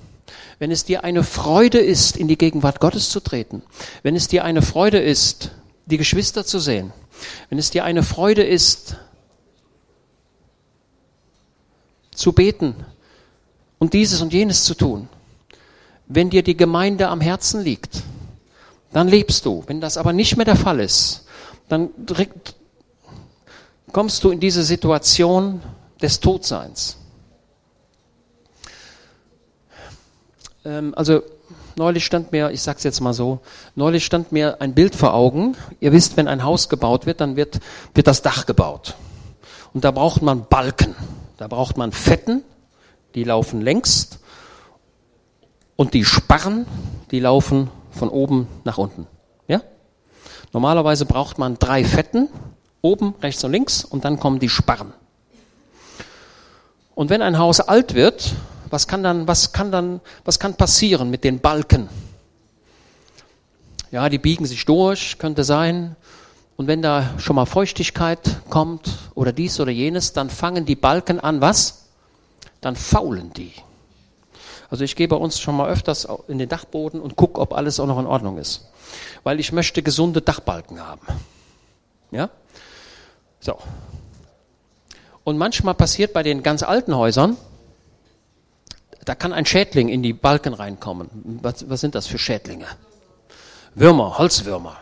Wenn 0.57 0.71
es 0.71 0.85
dir 0.85 1.03
eine 1.03 1.21
Freude 1.21 1.79
ist, 1.79 2.15
in 2.15 2.29
die 2.29 2.37
Gegenwart 2.37 2.79
Gottes 2.79 3.09
zu 3.09 3.19
treten. 3.19 3.61
Wenn 4.03 4.15
es 4.15 4.29
dir 4.29 4.45
eine 4.45 4.61
Freude 4.61 4.99
ist, 4.99 5.51
die 5.85 5.97
Geschwister 5.97 6.45
zu 6.45 6.59
sehen. 6.59 6.93
Wenn 7.49 7.59
es 7.59 7.71
dir 7.71 7.83
eine 7.83 8.01
Freude 8.01 8.41
ist, 8.41 8.95
zu 12.15 12.31
beten 12.31 12.73
und 13.79 13.91
dieses 13.91 14.21
und 14.21 14.31
jenes 14.31 14.63
zu 14.63 14.75
tun. 14.75 15.09
Wenn 16.07 16.29
dir 16.29 16.41
die 16.41 16.55
Gemeinde 16.55 17.09
am 17.09 17.19
Herzen 17.19 17.61
liegt, 17.61 18.01
dann 18.93 19.09
lebst 19.09 19.45
du. 19.45 19.65
Wenn 19.67 19.81
das 19.81 19.97
aber 19.97 20.13
nicht 20.13 20.37
mehr 20.37 20.45
der 20.45 20.55
Fall 20.55 20.79
ist, 20.79 21.25
dann 21.67 21.89
kommst 23.91 24.23
du 24.23 24.29
in 24.29 24.39
diese 24.39 24.63
Situation 24.63 25.61
des 26.01 26.21
Todseins. 26.21 27.02
Ähm, 30.65 30.93
also 30.95 31.21
neulich 31.75 32.05
stand 32.05 32.31
mir, 32.31 32.51
ich 32.51 32.61
sag's 32.61 32.83
jetzt 32.83 33.01
mal 33.01 33.13
so, 33.13 33.39
neulich 33.75 34.05
stand 34.05 34.31
mir 34.31 34.61
ein 34.61 34.73
Bild 34.73 34.95
vor 34.95 35.13
Augen. 35.13 35.55
Ihr 35.79 35.91
wisst, 35.91 36.17
wenn 36.17 36.27
ein 36.27 36.43
Haus 36.43 36.69
gebaut 36.69 37.05
wird, 37.05 37.21
dann 37.21 37.35
wird, 37.35 37.59
wird 37.93 38.07
das 38.07 38.21
Dach 38.21 38.45
gebaut. 38.45 38.95
Und 39.73 39.83
da 39.83 39.91
braucht 39.91 40.21
man 40.21 40.45
Balken. 40.47 40.95
Da 41.37 41.47
braucht 41.47 41.77
man 41.77 41.91
Fetten, 41.91 42.43
die 43.15 43.23
laufen 43.23 43.61
längst. 43.61 44.19
Und 45.75 45.93
die 45.93 46.05
Sparren, 46.05 46.65
die 47.11 47.19
laufen 47.19 47.69
von 47.91 48.09
oben 48.09 48.47
nach 48.63 48.77
unten. 48.77 49.07
Ja? 49.47 49.61
Normalerweise 50.51 51.05
braucht 51.05 51.39
man 51.39 51.57
drei 51.57 51.83
Fetten, 51.83 52.29
oben, 52.81 53.15
rechts 53.21 53.43
und 53.43 53.51
links, 53.51 53.83
und 53.83 54.05
dann 54.05 54.19
kommen 54.19 54.39
die 54.39 54.49
Sparren. 54.49 54.93
Und 56.95 57.09
wenn 57.09 57.23
ein 57.23 57.39
Haus 57.39 57.59
alt 57.59 57.95
wird, 57.95 58.35
was 58.73 58.87
kann 58.87 59.03
dann, 59.03 59.27
was 59.27 59.53
kann 59.53 59.71
dann, 59.71 60.01
was 60.25 60.39
kann 60.39 60.55
passieren 60.55 61.11
mit 61.11 61.23
den 61.23 61.39
Balken? 61.39 61.87
Ja, 63.91 64.09
die 64.09 64.17
biegen 64.17 64.47
sich 64.47 64.65
durch, 64.65 65.19
könnte 65.19 65.43
sein. 65.43 65.95
Und 66.57 66.65
wenn 66.65 66.81
da 66.81 67.17
schon 67.19 67.35
mal 67.35 67.45
Feuchtigkeit 67.45 68.41
kommt 68.49 68.89
oder 69.13 69.31
dies 69.31 69.59
oder 69.59 69.71
jenes, 69.71 70.13
dann 70.13 70.31
fangen 70.31 70.65
die 70.65 70.75
Balken 70.75 71.19
an, 71.19 71.39
was? 71.39 71.85
Dann 72.61 72.75
faulen 72.75 73.31
die. 73.33 73.53
Also 74.71 74.83
ich 74.83 74.95
gehe 74.95 75.07
bei 75.07 75.17
uns 75.17 75.39
schon 75.39 75.55
mal 75.55 75.69
öfters 75.69 76.07
in 76.27 76.39
den 76.39 76.49
Dachboden 76.49 76.99
und 76.99 77.15
gucke, 77.15 77.39
ob 77.39 77.53
alles 77.53 77.79
auch 77.79 77.85
noch 77.85 77.99
in 77.99 78.07
Ordnung 78.07 78.39
ist. 78.39 78.69
Weil 79.23 79.39
ich 79.39 79.51
möchte 79.51 79.83
gesunde 79.83 80.21
Dachbalken 80.21 80.83
haben. 80.83 81.05
Ja? 82.09 82.31
So. 83.39 83.55
Und 85.23 85.37
manchmal 85.37 85.75
passiert 85.75 86.11
bei 86.11 86.23
den 86.23 86.41
ganz 86.41 86.63
alten 86.63 86.95
Häusern, 86.95 87.37
da 89.05 89.15
kann 89.15 89.33
ein 89.33 89.45
Schädling 89.45 89.89
in 89.89 90.03
die 90.03 90.13
Balken 90.13 90.53
reinkommen. 90.53 91.09
Was, 91.41 91.69
was 91.69 91.81
sind 91.81 91.95
das 91.95 92.07
für 92.07 92.17
Schädlinge? 92.17 92.67
Würmer, 93.75 94.17
Holzwürmer. 94.17 94.77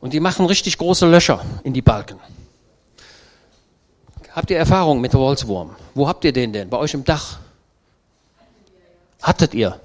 Und 0.00 0.12
die 0.12 0.20
machen 0.20 0.46
richtig 0.46 0.78
große 0.78 1.06
Löcher 1.06 1.44
in 1.62 1.72
die 1.72 1.82
Balken. 1.82 2.18
Habt 4.32 4.50
ihr 4.50 4.58
Erfahrung 4.58 5.00
mit 5.00 5.14
Holzwurm? 5.14 5.76
Wo 5.94 6.08
habt 6.08 6.24
ihr 6.24 6.32
den 6.32 6.52
denn? 6.52 6.70
Bei 6.70 6.78
euch 6.78 6.94
im 6.94 7.04
Dach? 7.04 7.38
Hattet 9.22 9.54
ihr? 9.54 9.80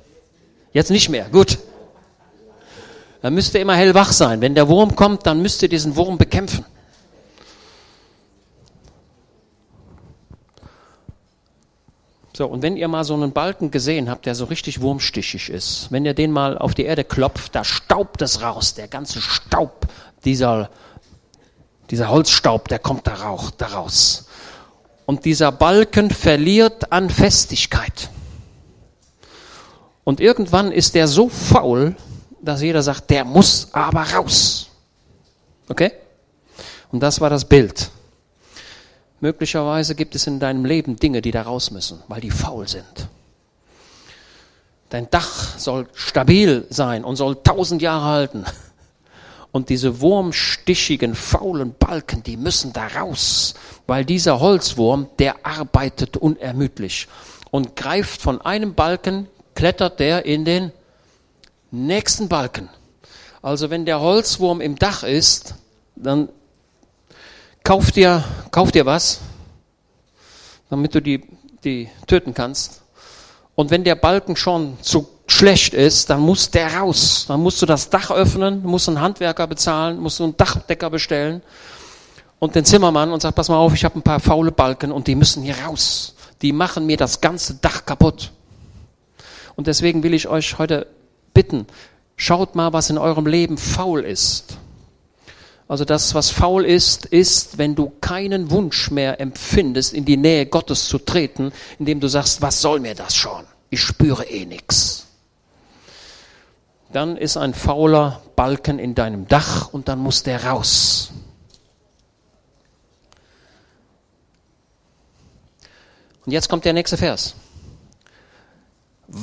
Jetzt 0.72 0.92
nicht 0.92 1.10
mehr. 1.10 1.30
Gut. 1.30 1.58
Dann 3.22 3.34
müsst 3.34 3.56
ihr 3.56 3.62
immer 3.62 3.76
hellwach 3.76 4.12
sein. 4.12 4.42
Wenn 4.42 4.56
der 4.56 4.68
Wurm 4.68 4.96
kommt, 4.96 5.26
dann 5.26 5.42
müsst 5.42 5.64
ihr 5.64 5.70
diesen 5.70 5.96
Wurm 5.96 6.18
bekämpfen. 6.18 6.66
So, 12.36 12.48
und 12.48 12.62
wenn 12.62 12.76
ihr 12.76 12.90
mal 12.90 13.06
so 13.06 13.14
einen 13.14 13.32
Balken 13.32 13.72
gesehen 13.72 14.10
habt, 14.10 14.26
der 14.26 14.36
so 14.36 14.44
richtig 14.44 14.82
wurmstichig 14.82 15.50
ist, 15.50 15.88
wenn 15.90 16.04
ihr 16.04 16.14
den 16.14 16.32
mal 16.32 16.58
auf 16.58 16.74
die 16.74 16.84
Erde 16.84 17.06
klopft, 17.06 17.56
da 17.56 17.64
staubt 17.64 18.22
es 18.22 18.42
raus, 18.42 18.74
der 18.74 18.90
ganze 18.90 19.22
Staub, 19.22 19.88
dieser, 20.26 20.70
dieser 21.90 22.10
Holzstaub, 22.10 22.68
der 22.68 22.80
kommt 22.80 23.08
da, 23.08 23.14
rauch, 23.14 23.52
raus. 23.74 24.28
Und 25.06 25.24
dieser 25.24 25.54
Balken 25.54 26.10
verliert 26.10 26.92
an 26.92 27.10
Festigkeit. 27.10 28.10
Und 30.04 30.20
irgendwann 30.20 30.74
ist 30.74 30.94
der 30.94 31.08
so 31.08 31.30
faul, 31.30 31.96
dass 32.42 32.62
jeder 32.62 32.84
sagt, 32.84 33.12
der 33.12 33.24
muss 33.24 33.70
aber 33.72 34.02
raus. 34.02 34.68
Okay? 35.70 35.94
Und 36.92 37.00
das 37.00 37.22
war 37.22 37.30
das 37.30 37.46
Bild. 37.46 37.92
Möglicherweise 39.22 39.96
gibt 39.96 40.16
es 40.16 40.28
in 40.28 40.40
deinem 40.40 40.66
Leben 40.66 40.98
Dinge, 40.98 41.22
die 41.22 41.32
da 41.32 41.44
raus 41.44 41.72
müssen, 41.72 42.02
weil 42.08 42.22
die 42.22 42.32
faul 42.32 42.68
sind. 42.68 43.08
Dein 44.90 45.10
Dach 45.10 45.58
soll 45.58 45.88
stabil 45.94 46.68
sein 46.70 47.04
und 47.04 47.16
soll 47.16 47.42
tausend 47.44 47.82
Jahre 47.82 48.06
halten. 48.06 48.46
Und 49.52 49.70
diese 49.70 50.02
wurmstichigen, 50.02 51.16
faulen 51.16 51.76
Balken, 51.80 52.24
die 52.24 52.36
müssen 52.36 52.74
da 52.74 52.88
raus, 52.88 53.54
weil 53.88 54.04
dieser 54.04 54.42
Holzwurm, 54.42 55.08
der 55.18 55.46
arbeitet 55.46 56.18
unermüdlich 56.18 57.08
und 57.52 57.78
greift 57.78 58.22
von 58.22 58.42
einem 58.42 58.74
Balken, 58.74 59.28
klettert 59.56 60.02
der 60.02 60.26
in 60.26 60.44
den 60.44 60.74
nächsten 61.72 62.28
Balken. 62.28 62.70
Also 63.42 63.70
wenn 63.70 63.86
der 63.86 64.02
Holzwurm 64.02 64.60
im 64.60 64.76
Dach 64.76 65.04
ist, 65.04 65.56
dann 65.96 66.30
kauf 67.66 67.92
dir, 67.92 68.24
kauf 68.52 68.72
dir 68.72 68.86
was, 68.86 69.20
damit 70.70 70.96
du 70.96 71.02
die, 71.02 71.22
die 71.66 71.90
töten 72.08 72.34
kannst. 72.34 72.84
Und 73.56 73.72
wenn 73.72 73.84
der 73.84 73.96
Balken 73.96 74.38
schon 74.38 74.78
zu 74.82 75.10
schlecht 75.28 75.74
ist, 75.74 76.10
dann 76.10 76.22
muss 76.22 76.52
der 76.52 76.76
raus. 76.76 77.26
Dann 77.28 77.42
musst 77.42 77.62
du 77.62 77.66
das 77.66 77.90
Dach 77.90 78.12
öffnen, 78.12 78.64
musst 78.64 78.88
einen 78.88 79.02
Handwerker 79.02 79.48
bezahlen, 79.48 80.00
musst 80.00 80.22
einen 80.22 80.38
Dachdecker 80.38 80.90
bestellen 80.90 81.42
und 82.40 82.56
den 82.56 82.66
Zimmermann 82.66 83.12
und 83.12 83.22
sag, 83.22 83.34
pass 83.34 83.50
mal 83.50 83.58
auf, 83.58 83.74
ich 83.74 83.84
habe 83.84 83.98
ein 84.00 84.04
paar 84.04 84.20
faule 84.20 84.52
Balken 84.52 84.92
und 84.92 85.08
die 85.08 85.16
müssen 85.16 85.42
hier 85.42 85.58
raus. 85.66 86.16
Die 86.42 86.54
machen 86.54 86.86
mir 86.86 86.98
das 86.98 87.22
ganze 87.22 87.56
Dach 87.56 87.86
kaputt. 87.86 88.32
Und 89.56 89.68
deswegen 89.68 90.04
will 90.04 90.14
ich 90.14 90.28
euch 90.28 90.60
heute 90.60 90.86
bitten, 91.34 91.66
schaut 92.18 92.56
mal, 92.56 92.74
was 92.74 92.90
in 92.90 92.98
eurem 92.98 93.26
Leben 93.26 93.58
faul 93.58 94.02
ist. 94.02 94.58
Also 95.68 95.84
das, 95.84 96.14
was 96.14 96.30
faul 96.30 96.64
ist, 96.64 97.06
ist, 97.08 97.58
wenn 97.58 97.74
du 97.74 97.92
keinen 98.02 98.52
Wunsch 98.52 98.92
mehr 98.92 99.20
empfindest, 99.20 99.94
in 99.94 100.06
die 100.06 100.18
Nähe 100.18 100.46
Gottes 100.46 100.88
zu 100.88 101.00
treten, 101.00 101.52
indem 101.80 102.00
du 102.00 102.08
sagst, 102.08 102.42
was 102.42 102.62
soll 102.62 102.80
mir 102.80 102.94
das 102.94 103.16
schon? 103.16 103.46
Ich 103.72 103.82
spüre 103.82 104.26
eh 104.26 104.46
nichts. 104.46 105.08
Dann 106.94 107.18
ist 107.18 107.36
ein 107.36 107.54
fauler 107.54 108.22
Balken 108.36 108.78
in 108.78 108.94
deinem 108.94 109.28
Dach 109.28 109.74
und 109.74 109.88
dann 109.88 110.00
muss 110.00 110.22
der 110.24 110.46
raus. 110.46 111.12
Und 116.26 116.32
jetzt 116.32 116.48
kommt 116.48 116.66
der 116.66 116.74
nächste 116.74 116.98
Vers. 116.98 117.36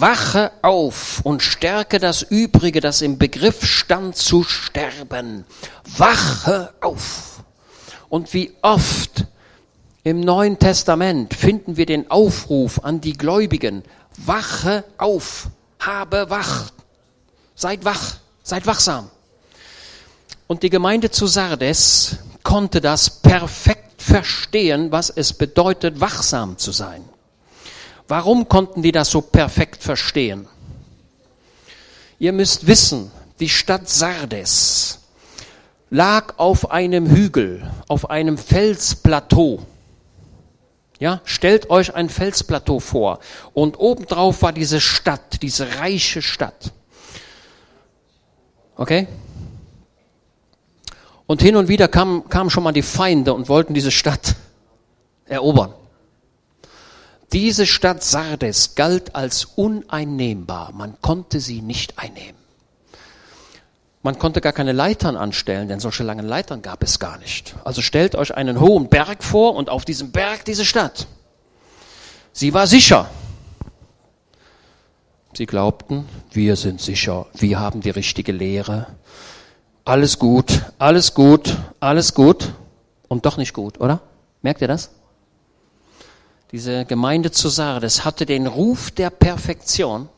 Wache 0.02 0.50
auf 0.62 1.20
und 1.22 1.44
stärke 1.44 2.00
das 2.00 2.22
Übrige, 2.22 2.80
das 2.80 3.02
im 3.02 3.18
Begriff 3.18 3.64
stand 3.64 4.16
zu 4.16 4.42
sterben. 4.42 5.44
Wache 5.96 6.74
auf. 6.80 7.44
Und 8.08 8.34
wie 8.34 8.52
oft 8.62 9.26
Im 10.02 10.18
Neuen 10.18 10.58
Testament 10.58 11.32
finden 11.32 11.76
wir 11.76 11.86
den 11.86 12.10
Aufruf 12.10 12.84
an 12.84 13.00
die 13.00 13.12
Gläubigen, 13.12 13.84
wache 14.16 14.82
auf, 14.98 15.46
habe 15.78 16.28
wach, 16.28 16.72
seid 17.54 17.84
wach, 17.84 18.16
seid 18.42 18.66
wachsam. 18.66 19.08
Und 20.48 20.64
die 20.64 20.70
Gemeinde 20.70 21.12
zu 21.12 21.28
Sardes 21.28 22.16
konnte 22.42 22.80
das 22.80 23.08
perfekt 23.08 24.02
verstehen, 24.02 24.90
was 24.90 25.08
es 25.10 25.32
bedeutet, 25.32 26.00
wachsam 26.00 26.58
zu 26.58 26.72
sein. 26.72 27.04
Warum 28.08 28.48
konnten 28.48 28.82
die 28.82 28.92
das 28.92 29.10
so 29.10 29.20
perfekt 29.20 29.82
verstehen? 29.82 30.48
Ihr 32.18 32.32
müsst 32.32 32.66
wissen, 32.66 33.10
die 33.40 33.48
Stadt 33.48 33.88
Sardes 33.88 35.00
lag 35.90 36.38
auf 36.38 36.70
einem 36.70 37.10
Hügel, 37.10 37.68
auf 37.88 38.10
einem 38.10 38.38
Felsplateau. 38.38 39.60
Ja, 40.98 41.20
stellt 41.24 41.68
euch 41.68 41.94
ein 41.94 42.08
Felsplateau 42.08 42.78
vor. 42.78 43.18
Und 43.52 43.78
obendrauf 43.78 44.42
war 44.42 44.52
diese 44.52 44.80
Stadt, 44.80 45.42
diese 45.42 45.80
reiche 45.80 46.22
Stadt. 46.22 46.72
Okay? 48.76 49.08
Und 51.26 51.42
hin 51.42 51.56
und 51.56 51.68
wieder 51.68 51.88
kamen, 51.88 52.28
kamen 52.28 52.50
schon 52.50 52.62
mal 52.62 52.72
die 52.72 52.82
Feinde 52.82 53.34
und 53.34 53.48
wollten 53.48 53.74
diese 53.74 53.90
Stadt 53.90 54.36
erobern. 55.26 55.74
Diese 57.32 57.66
Stadt 57.66 58.04
Sardes 58.04 58.74
galt 58.74 59.14
als 59.14 59.46
uneinnehmbar. 59.46 60.72
Man 60.72 61.00
konnte 61.00 61.40
sie 61.40 61.62
nicht 61.62 61.98
einnehmen. 61.98 62.40
Man 64.02 64.18
konnte 64.18 64.40
gar 64.40 64.52
keine 64.52 64.72
Leitern 64.72 65.16
anstellen, 65.16 65.68
denn 65.68 65.80
solche 65.80 66.02
langen 66.02 66.26
Leitern 66.26 66.60
gab 66.60 66.82
es 66.82 66.98
gar 66.98 67.18
nicht. 67.18 67.54
Also 67.64 67.82
stellt 67.82 68.16
euch 68.16 68.34
einen 68.34 68.60
hohen 68.60 68.88
Berg 68.88 69.22
vor 69.22 69.54
und 69.54 69.70
auf 69.70 69.84
diesem 69.84 70.10
Berg 70.10 70.44
diese 70.44 70.64
Stadt. 70.64 71.06
Sie 72.32 72.52
war 72.52 72.66
sicher. 72.66 73.08
Sie 75.34 75.46
glaubten, 75.46 76.06
wir 76.32 76.56
sind 76.56 76.80
sicher, 76.80 77.26
wir 77.32 77.58
haben 77.58 77.80
die 77.80 77.90
richtige 77.90 78.32
Lehre. 78.32 78.88
Alles 79.84 80.18
gut, 80.18 80.62
alles 80.78 81.14
gut, 81.14 81.56
alles 81.80 82.12
gut 82.12 82.52
und 83.08 83.24
doch 83.24 83.38
nicht 83.38 83.54
gut, 83.54 83.80
oder? 83.80 84.00
Merkt 84.42 84.60
ihr 84.60 84.68
das? 84.68 84.90
Diese 86.52 86.84
Gemeinde 86.84 87.30
zu 87.30 87.48
Sardes 87.48 88.04
hatte 88.04 88.26
den 88.26 88.46
Ruf 88.46 88.90
der 88.90 89.08
Perfektion, 89.08 90.10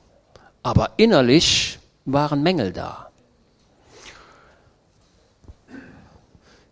aber 0.64 0.90
innerlich 0.96 1.78
waren 2.04 2.42
Mängel 2.42 2.72
da. 2.72 3.08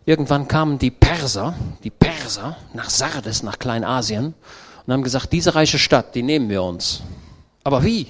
Irgendwann 0.05 0.49
kamen 0.49 0.79
die 0.79 0.91
Perser, 0.91 1.55
die 1.81 1.89
Perser 1.89 2.57
nach 2.73 2.89
Sardes, 2.89 3.41
nach 3.41 3.57
Kleinasien 3.57 4.33
und 4.85 4.93
haben 4.93 5.03
gesagt, 5.03 5.31
diese 5.31 5.55
reiche 5.55 5.79
Stadt, 5.79 6.13
die 6.13 6.23
nehmen 6.23 6.49
wir 6.49 6.61
uns. 6.61 7.01
Aber 7.63 7.85
wie? 7.85 8.07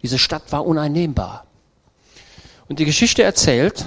Diese 0.00 0.18
Stadt 0.18 0.52
war 0.52 0.64
uneinnehmbar. 0.64 1.44
Und 2.68 2.78
die 2.78 2.84
Geschichte 2.84 3.24
erzählt, 3.24 3.84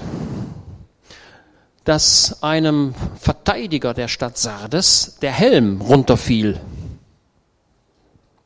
dass 1.84 2.42
einem 2.42 2.94
Verteidiger 3.20 3.94
der 3.94 4.08
Stadt 4.08 4.38
Sardes 4.38 5.18
der 5.22 5.32
Helm 5.32 5.82
runterfiel. 5.82 6.60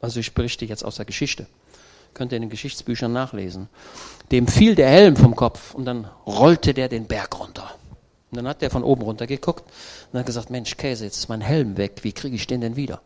Also 0.01 0.19
ich 0.19 0.33
berichte 0.33 0.65
jetzt 0.65 0.83
aus 0.83 0.95
der 0.95 1.05
Geschichte. 1.05 1.47
Könnt 2.13 2.31
ihr 2.31 2.37
in 2.37 2.43
den 2.43 2.49
Geschichtsbüchern 2.49 3.13
nachlesen. 3.13 3.69
Dem 4.31 4.47
fiel 4.47 4.73
der 4.75 4.89
Helm 4.89 5.15
vom 5.15 5.35
Kopf 5.35 5.75
und 5.75 5.85
dann 5.85 6.09
rollte 6.25 6.73
der 6.73 6.89
den 6.89 7.05
Berg 7.05 7.39
runter. 7.39 7.75
Und 8.31 8.37
dann 8.37 8.47
hat 8.47 8.61
der 8.61 8.71
von 8.71 8.83
oben 8.83 9.03
runter 9.03 9.27
geguckt 9.27 9.63
und 10.11 10.19
hat 10.19 10.25
gesagt, 10.25 10.49
Mensch, 10.49 10.75
Käse, 10.75 11.05
jetzt 11.05 11.17
ist 11.17 11.29
mein 11.29 11.41
Helm 11.41 11.77
weg, 11.77 11.99
wie 12.01 12.11
kriege 12.11 12.35
ich 12.35 12.47
den 12.47 12.61
denn 12.61 12.75
wieder? 12.75 13.01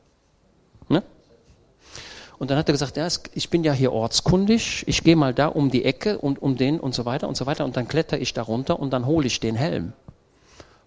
Ne? 0.90 1.04
Und 2.40 2.50
dann 2.50 2.58
hat 2.58 2.70
er 2.70 2.72
gesagt, 2.72 2.98
ja, 2.98 3.08
ich 3.36 3.50
bin 3.50 3.64
ja 3.64 3.72
hier 3.72 3.92
ortskundig, 3.92 4.84
ich 4.88 5.04
gehe 5.04 5.16
mal 5.16 5.34
da 5.34 5.48
um 5.48 5.70
die 5.70 5.86
Ecke 5.86 6.18
und 6.18 6.42
um 6.42 6.58
den 6.58 6.80
und 6.80 6.96
so 6.96 7.06
weiter 7.06 7.28
und 7.28 7.38
so 7.38 7.46
weiter 7.46 7.66
und 7.66 7.78
dann 7.78 7.88
kletter 7.88 8.20
ich 8.20 8.34
da 8.34 8.42
runter 8.42 8.80
und 8.80 8.92
dann 8.92 9.06
hole 9.06 9.28
ich 9.28 9.40
den 9.40 9.56
Helm. 9.56 9.94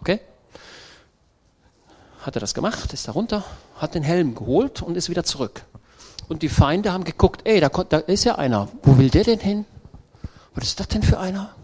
Okay? 0.05 0.21
Hat 2.21 2.37
er 2.37 2.41
das 2.41 2.53
gemacht, 2.53 2.93
ist 2.93 3.09
da 3.09 3.13
runter, 3.13 3.43
hat 3.79 3.95
den 3.95 4.03
Helm 4.03 4.35
geholt 4.35 4.83
und 4.83 4.99
ist 4.99 5.09
wieder 5.09 5.25
zurück. 5.25 5.63
Und 6.29 6.43
die 6.43 6.51
Feinde 6.51 6.93
haben 6.93 7.05
geguckt, 7.05 7.41
ey, 7.45 7.59
da, 7.59 7.69
da 7.71 7.99
ist 7.99 8.25
ja 8.25 8.35
einer. 8.35 8.69
Wo 8.83 8.99
will 8.99 9.09
der 9.09 9.25
denn 9.25 9.41
hin? 9.41 9.65
Was 10.55 10.65
ist 10.65 10.79
das 10.79 10.89
denn 10.89 11.03
für 11.03 11.19
einer? 11.19 11.55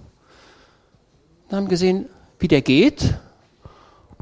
Dann 1.51 1.59
haben 1.59 1.68
gesehen, 1.68 2.07
wie 2.38 2.49
der 2.49 2.62
geht. 2.62 3.14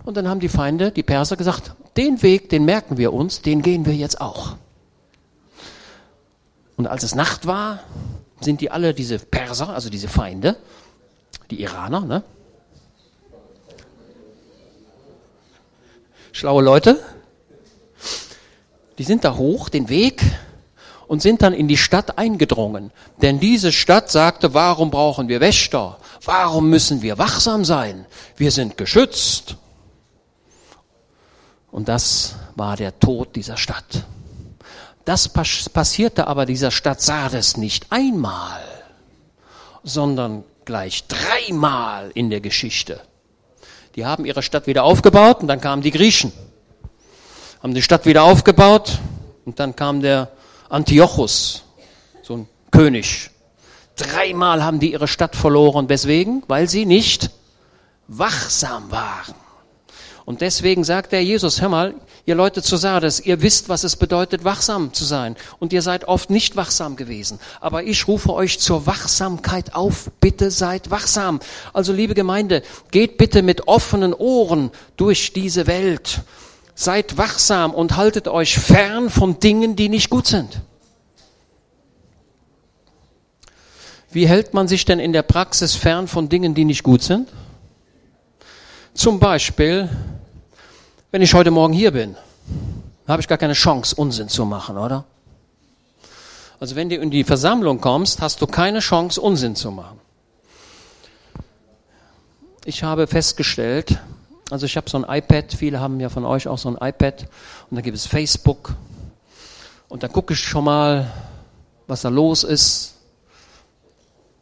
Und 0.04 0.16
dann 0.16 0.26
haben 0.26 0.40
die 0.40 0.48
Feinde, 0.48 0.90
die 0.90 1.04
Perser, 1.04 1.36
gesagt, 1.36 1.74
den 1.96 2.20
Weg, 2.22 2.48
den 2.48 2.64
merken 2.64 2.96
wir 2.96 3.12
uns, 3.12 3.42
den 3.42 3.62
gehen 3.62 3.86
wir 3.86 3.94
jetzt 3.94 4.20
auch. 4.20 4.56
Und 6.76 6.88
als 6.88 7.04
es 7.04 7.14
Nacht 7.14 7.46
war, 7.46 7.80
sind 8.40 8.60
die 8.60 8.72
alle, 8.72 8.94
diese 8.94 9.20
Perser, 9.20 9.68
also 9.68 9.90
diese 9.90 10.08
Feinde, 10.08 10.56
die 11.50 11.60
Iraner, 11.62 12.00
ne, 12.00 12.24
schlaue 16.38 16.62
Leute, 16.62 17.02
die 18.96 19.02
sind 19.02 19.24
da 19.24 19.34
hoch, 19.34 19.68
den 19.68 19.88
Weg, 19.88 20.22
und 21.08 21.20
sind 21.20 21.42
dann 21.42 21.52
in 21.52 21.66
die 21.66 21.76
Stadt 21.76 22.16
eingedrungen. 22.16 22.92
Denn 23.20 23.40
diese 23.40 23.72
Stadt 23.72 24.08
sagte, 24.08 24.54
warum 24.54 24.92
brauchen 24.92 25.26
wir 25.26 25.40
Wächter? 25.40 25.98
Warum 26.24 26.70
müssen 26.70 27.02
wir 27.02 27.18
wachsam 27.18 27.64
sein? 27.64 28.06
Wir 28.36 28.52
sind 28.52 28.76
geschützt. 28.76 29.56
Und 31.72 31.88
das 31.88 32.36
war 32.54 32.76
der 32.76 33.00
Tod 33.00 33.34
dieser 33.34 33.56
Stadt. 33.56 34.04
Das 35.04 35.28
passierte 35.28 36.28
aber 36.28 36.46
dieser 36.46 36.70
Stadt 36.70 37.00
Sardes 37.00 37.56
nicht 37.56 37.90
einmal, 37.90 38.62
sondern 39.82 40.44
gleich 40.64 41.04
dreimal 41.08 42.12
in 42.14 42.30
der 42.30 42.40
Geschichte. 42.40 43.00
Die 43.94 44.04
haben 44.06 44.24
ihre 44.24 44.42
Stadt 44.42 44.66
wieder 44.66 44.84
aufgebaut 44.84 45.40
und 45.40 45.48
dann 45.48 45.60
kamen 45.60 45.82
die 45.82 45.90
Griechen. 45.90 46.32
Haben 47.62 47.74
die 47.74 47.82
Stadt 47.82 48.06
wieder 48.06 48.22
aufgebaut 48.22 48.98
und 49.44 49.58
dann 49.58 49.74
kam 49.74 50.00
der 50.00 50.30
Antiochus, 50.68 51.64
so 52.22 52.36
ein 52.36 52.48
König. 52.70 53.30
Dreimal 53.96 54.62
haben 54.62 54.78
die 54.78 54.92
ihre 54.92 55.08
Stadt 55.08 55.34
verloren. 55.34 55.88
Weswegen? 55.88 56.42
Weil 56.46 56.68
sie 56.68 56.86
nicht 56.86 57.30
wachsam 58.06 58.90
waren. 58.90 59.34
Und 60.24 60.40
deswegen 60.40 60.84
sagt 60.84 61.12
der 61.12 61.24
Jesus, 61.24 61.60
hör 61.60 61.68
mal, 61.68 61.94
ihr 62.28 62.34
Leute 62.34 62.62
zu 62.62 62.76
Sardes, 62.76 63.24
ihr 63.24 63.40
wisst, 63.40 63.70
was 63.70 63.84
es 63.84 63.96
bedeutet, 63.96 64.44
wachsam 64.44 64.92
zu 64.92 65.06
sein. 65.06 65.34
Und 65.60 65.72
ihr 65.72 65.80
seid 65.80 66.04
oft 66.04 66.28
nicht 66.28 66.56
wachsam 66.56 66.94
gewesen. 66.94 67.40
Aber 67.58 67.84
ich 67.84 68.06
rufe 68.06 68.34
euch 68.34 68.60
zur 68.60 68.84
Wachsamkeit 68.84 69.74
auf. 69.74 70.10
Bitte 70.20 70.50
seid 70.50 70.90
wachsam. 70.90 71.40
Also 71.72 71.94
liebe 71.94 72.12
Gemeinde, 72.12 72.62
geht 72.90 73.16
bitte 73.16 73.40
mit 73.40 73.66
offenen 73.66 74.12
Ohren 74.12 74.70
durch 74.98 75.32
diese 75.32 75.66
Welt. 75.66 76.20
Seid 76.74 77.16
wachsam 77.16 77.72
und 77.72 77.96
haltet 77.96 78.28
euch 78.28 78.58
fern 78.58 79.08
von 79.08 79.40
Dingen, 79.40 79.74
die 79.74 79.88
nicht 79.88 80.10
gut 80.10 80.26
sind. 80.26 80.60
Wie 84.10 84.28
hält 84.28 84.52
man 84.52 84.68
sich 84.68 84.84
denn 84.84 85.00
in 85.00 85.14
der 85.14 85.22
Praxis 85.22 85.76
fern 85.76 86.06
von 86.06 86.28
Dingen, 86.28 86.54
die 86.54 86.66
nicht 86.66 86.82
gut 86.82 87.02
sind? 87.02 87.30
Zum 88.92 89.18
Beispiel 89.18 89.88
wenn 91.10 91.22
ich 91.22 91.32
heute 91.32 91.50
Morgen 91.50 91.72
hier 91.72 91.90
bin, 91.90 92.16
habe 93.06 93.22
ich 93.22 93.28
gar 93.28 93.38
keine 93.38 93.54
Chance, 93.54 93.96
Unsinn 93.96 94.28
zu 94.28 94.44
machen, 94.44 94.76
oder? 94.76 95.04
Also 96.60 96.76
wenn 96.76 96.88
du 96.88 96.96
in 96.96 97.10
die 97.10 97.24
Versammlung 97.24 97.80
kommst, 97.80 98.20
hast 98.20 98.42
du 98.42 98.46
keine 98.46 98.80
Chance, 98.80 99.20
Unsinn 99.20 99.56
zu 99.56 99.70
machen. 99.70 99.98
Ich 102.64 102.82
habe 102.82 103.06
festgestellt, 103.06 103.98
also 104.50 104.66
ich 104.66 104.76
habe 104.76 104.90
so 104.90 105.02
ein 105.02 105.04
iPad, 105.08 105.54
viele 105.54 105.80
haben 105.80 106.00
ja 106.00 106.10
von 106.10 106.26
euch 106.26 106.46
auch 106.48 106.58
so 106.58 106.68
ein 106.68 106.76
iPad 106.76 107.26
und 107.70 107.76
da 107.76 107.80
gibt 107.80 107.96
es 107.96 108.06
Facebook 108.06 108.74
und 109.88 110.02
da 110.02 110.08
gucke 110.08 110.34
ich 110.34 110.40
schon 110.40 110.64
mal, 110.64 111.10
was 111.86 112.02
da 112.02 112.10
los 112.10 112.44
ist. 112.44 112.96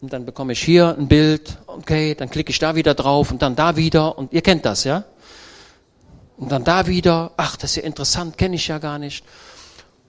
Und 0.01 0.13
dann 0.13 0.27
bekomme 0.27 0.53
ich 0.53 0.63
hier 0.63 0.97
ein 0.99 1.07
Bild, 1.07 1.59
okay, 1.67 2.15
dann 2.15 2.29
klicke 2.29 2.51
ich 2.51 2.59
da 2.59 2.75
wieder 2.75 2.95
drauf 2.95 3.31
und 3.31 3.43
dann 3.43 3.55
da 3.55 3.77
wieder 3.77 4.19
und 4.19 4.33
ihr 4.33 4.43
kennt 4.43 4.65
das, 4.65 4.85
ja? 4.85 5.05
Und 6.37 6.53
dann 6.53 6.65
da 6.65 6.87
wieder, 6.87 7.33
ach, 7.37 7.57
das 7.57 7.71
ist 7.71 7.77
ja 7.77 7.83
interessant, 7.83 8.37
kenne 8.37 8.57
ich 8.57 8.69
ja 8.69 8.79
gar 8.79 8.99
nicht. 8.99 9.25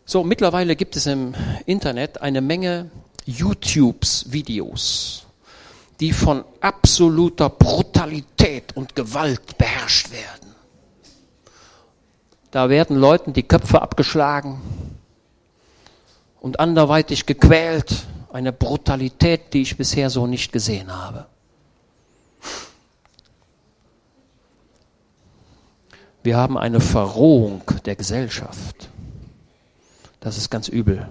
So, 0.06 0.24
mittlerweile 0.24 0.76
gibt 0.76 0.96
es 0.96 1.06
im 1.06 1.34
Internet 1.66 2.22
eine 2.22 2.42
Menge 2.42 2.90
YouTubes-Videos, 3.26 5.26
die 6.00 6.14
von 6.14 6.44
absoluter 6.62 7.50
Brutalität 7.50 8.76
und 8.76 8.96
Gewalt 8.96 9.58
beherrscht 9.58 10.12
werden. 10.12 10.56
Da 12.52 12.70
werden 12.70 12.98
Leuten 12.98 13.34
die 13.34 13.44
Köpfe 13.44 13.82
abgeschlagen 13.82 14.62
und 16.40 16.60
anderweitig 16.60 17.26
gequält. 17.26 18.06
Eine 18.32 18.54
Brutalität, 18.54 19.54
die 19.54 19.62
ich 19.62 19.78
bisher 19.78 20.10
so 20.10 20.28
nicht 20.28 20.52
gesehen 20.52 20.96
habe. 20.96 21.28
Wir 26.28 26.36
haben 26.36 26.58
eine 26.58 26.82
Verrohung 26.82 27.62
der 27.86 27.96
Gesellschaft. 27.96 28.90
Das 30.20 30.38
ist 30.38 30.50
ganz 30.50 30.68
übel. 30.68 31.08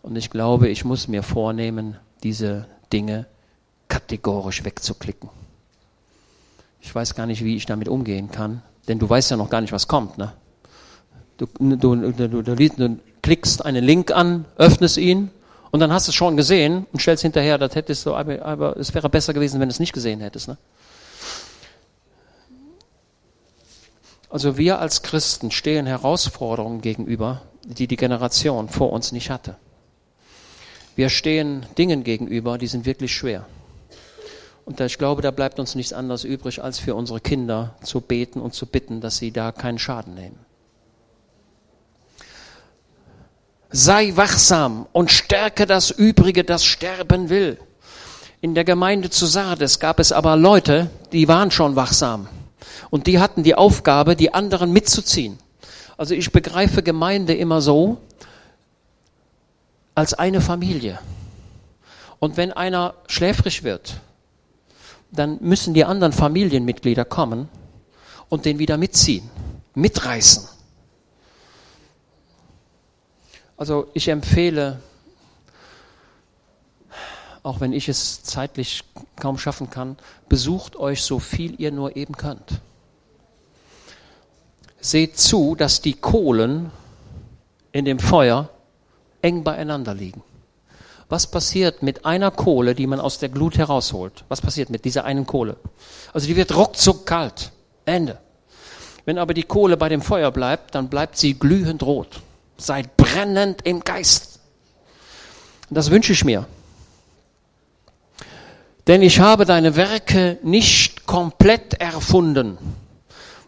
Und 0.00 0.16
ich 0.16 0.30
glaube, 0.30 0.70
ich 0.70 0.86
muss 0.86 1.06
mir 1.06 1.22
vornehmen, 1.22 1.98
diese 2.22 2.64
Dinge 2.94 3.26
kategorisch 3.88 4.64
wegzuklicken. 4.64 5.28
Ich 6.80 6.94
weiß 6.94 7.14
gar 7.14 7.26
nicht, 7.26 7.44
wie 7.44 7.56
ich 7.56 7.66
damit 7.66 7.88
umgehen 7.88 8.30
kann, 8.30 8.62
denn 8.88 8.98
du 8.98 9.06
weißt 9.06 9.30
ja 9.30 9.36
noch 9.36 9.50
gar 9.50 9.60
nicht, 9.60 9.74
was 9.74 9.88
kommt. 9.88 10.16
Ne? 10.16 10.32
Du, 11.36 11.46
du, 11.58 11.94
du, 11.94 12.42
du, 12.42 12.98
klickst 13.20 13.62
einen 13.62 13.84
Link 13.84 14.12
an, 14.12 14.46
öffnest 14.56 14.96
ihn 14.96 15.30
und 15.72 15.80
dann 15.80 15.92
hast 15.92 16.08
du 16.08 16.10
es 16.10 16.16
schon 16.16 16.38
gesehen 16.38 16.86
und 16.90 17.00
stellst 17.00 17.20
hinterher, 17.20 17.58
das 17.58 17.74
hättest 17.74 18.06
du, 18.06 18.14
aber, 18.14 18.42
aber 18.46 18.78
es 18.78 18.94
wäre 18.94 19.10
besser 19.10 19.34
gewesen, 19.34 19.60
wenn 19.60 19.68
du 19.68 19.74
es 19.74 19.80
nicht 19.80 19.92
gesehen 19.92 20.20
hättest. 20.20 20.48
Ne? 20.48 20.56
Also 24.28 24.58
wir 24.58 24.80
als 24.80 25.02
Christen 25.02 25.50
stehen 25.50 25.86
Herausforderungen 25.86 26.80
gegenüber, 26.80 27.42
die 27.64 27.86
die 27.86 27.96
Generation 27.96 28.68
vor 28.68 28.92
uns 28.92 29.12
nicht 29.12 29.30
hatte. 29.30 29.56
Wir 30.96 31.10
stehen 31.10 31.66
Dingen 31.76 32.04
gegenüber, 32.04 32.58
die 32.58 32.66
sind 32.66 32.86
wirklich 32.86 33.14
schwer. 33.14 33.46
Und 34.64 34.80
ich 34.80 34.98
glaube, 34.98 35.22
da 35.22 35.30
bleibt 35.30 35.60
uns 35.60 35.76
nichts 35.76 35.92
anderes 35.92 36.24
übrig, 36.24 36.62
als 36.62 36.80
für 36.80 36.94
unsere 36.94 37.20
Kinder 37.20 37.76
zu 37.82 38.00
beten 38.00 38.40
und 38.40 38.52
zu 38.52 38.66
bitten, 38.66 39.00
dass 39.00 39.18
sie 39.18 39.30
da 39.30 39.52
keinen 39.52 39.78
Schaden 39.78 40.14
nehmen. 40.14 40.38
Sei 43.70 44.16
wachsam 44.16 44.86
und 44.92 45.10
stärke 45.10 45.66
das 45.66 45.90
Übrige, 45.90 46.44
das 46.44 46.64
sterben 46.64 47.28
will. 47.28 47.58
In 48.40 48.54
der 48.54 48.64
Gemeinde 48.64 49.10
zu 49.10 49.26
Sardes 49.26 49.78
gab 49.78 50.00
es 50.00 50.12
aber 50.12 50.36
Leute, 50.36 50.90
die 51.12 51.28
waren 51.28 51.50
schon 51.50 51.76
wachsam. 51.76 52.28
Und 52.90 53.06
die 53.06 53.18
hatten 53.18 53.42
die 53.42 53.54
Aufgabe, 53.54 54.16
die 54.16 54.34
anderen 54.34 54.72
mitzuziehen. 54.72 55.38
Also 55.96 56.14
ich 56.14 56.30
begreife 56.32 56.82
Gemeinde 56.82 57.34
immer 57.34 57.60
so, 57.60 57.98
als 59.94 60.14
eine 60.14 60.40
Familie. 60.40 60.98
Und 62.18 62.36
wenn 62.36 62.52
einer 62.52 62.94
schläfrig 63.06 63.62
wird, 63.62 64.00
dann 65.10 65.38
müssen 65.40 65.74
die 65.74 65.84
anderen 65.84 66.12
Familienmitglieder 66.12 67.04
kommen 67.04 67.48
und 68.28 68.44
den 68.44 68.58
wieder 68.58 68.76
mitziehen, 68.76 69.28
mitreißen. 69.74 70.48
Also 73.56 73.88
ich 73.94 74.08
empfehle, 74.08 74.80
auch 77.46 77.60
wenn 77.60 77.72
ich 77.72 77.88
es 77.88 78.24
zeitlich 78.24 78.82
kaum 79.14 79.38
schaffen 79.38 79.70
kann, 79.70 79.96
besucht 80.28 80.74
euch 80.74 81.02
so 81.02 81.20
viel 81.20 81.54
ihr 81.60 81.70
nur 81.70 81.94
eben 81.94 82.16
könnt. 82.16 82.60
Seht 84.80 85.16
zu, 85.16 85.54
dass 85.54 85.80
die 85.80 85.94
Kohlen 85.94 86.72
in 87.70 87.84
dem 87.84 88.00
Feuer 88.00 88.48
eng 89.22 89.44
beieinander 89.44 89.94
liegen. 89.94 90.24
Was 91.08 91.28
passiert 91.28 91.84
mit 91.84 92.04
einer 92.04 92.32
Kohle, 92.32 92.74
die 92.74 92.88
man 92.88 92.98
aus 92.98 93.20
der 93.20 93.28
Glut 93.28 93.56
herausholt? 93.58 94.24
Was 94.28 94.40
passiert 94.40 94.68
mit 94.68 94.84
dieser 94.84 95.04
einen 95.04 95.24
Kohle? 95.24 95.56
Also 96.12 96.26
die 96.26 96.34
wird 96.34 96.56
ruckzuck 96.56 97.06
kalt. 97.06 97.52
Ende. 97.84 98.18
Wenn 99.04 99.18
aber 99.18 99.34
die 99.34 99.44
Kohle 99.44 99.76
bei 99.76 99.88
dem 99.88 100.02
Feuer 100.02 100.32
bleibt, 100.32 100.74
dann 100.74 100.88
bleibt 100.88 101.16
sie 101.16 101.34
glühend 101.34 101.84
rot. 101.84 102.22
Seid 102.58 102.96
brennend 102.96 103.62
im 103.62 103.84
Geist. 103.84 104.40
Das 105.70 105.92
wünsche 105.92 106.12
ich 106.12 106.24
mir. 106.24 106.44
Denn 108.86 109.02
ich 109.02 109.20
habe 109.20 109.44
deine 109.44 109.74
Werke 109.76 110.38
nicht 110.42 111.06
komplett 111.06 111.74
erfunden. 111.74 112.58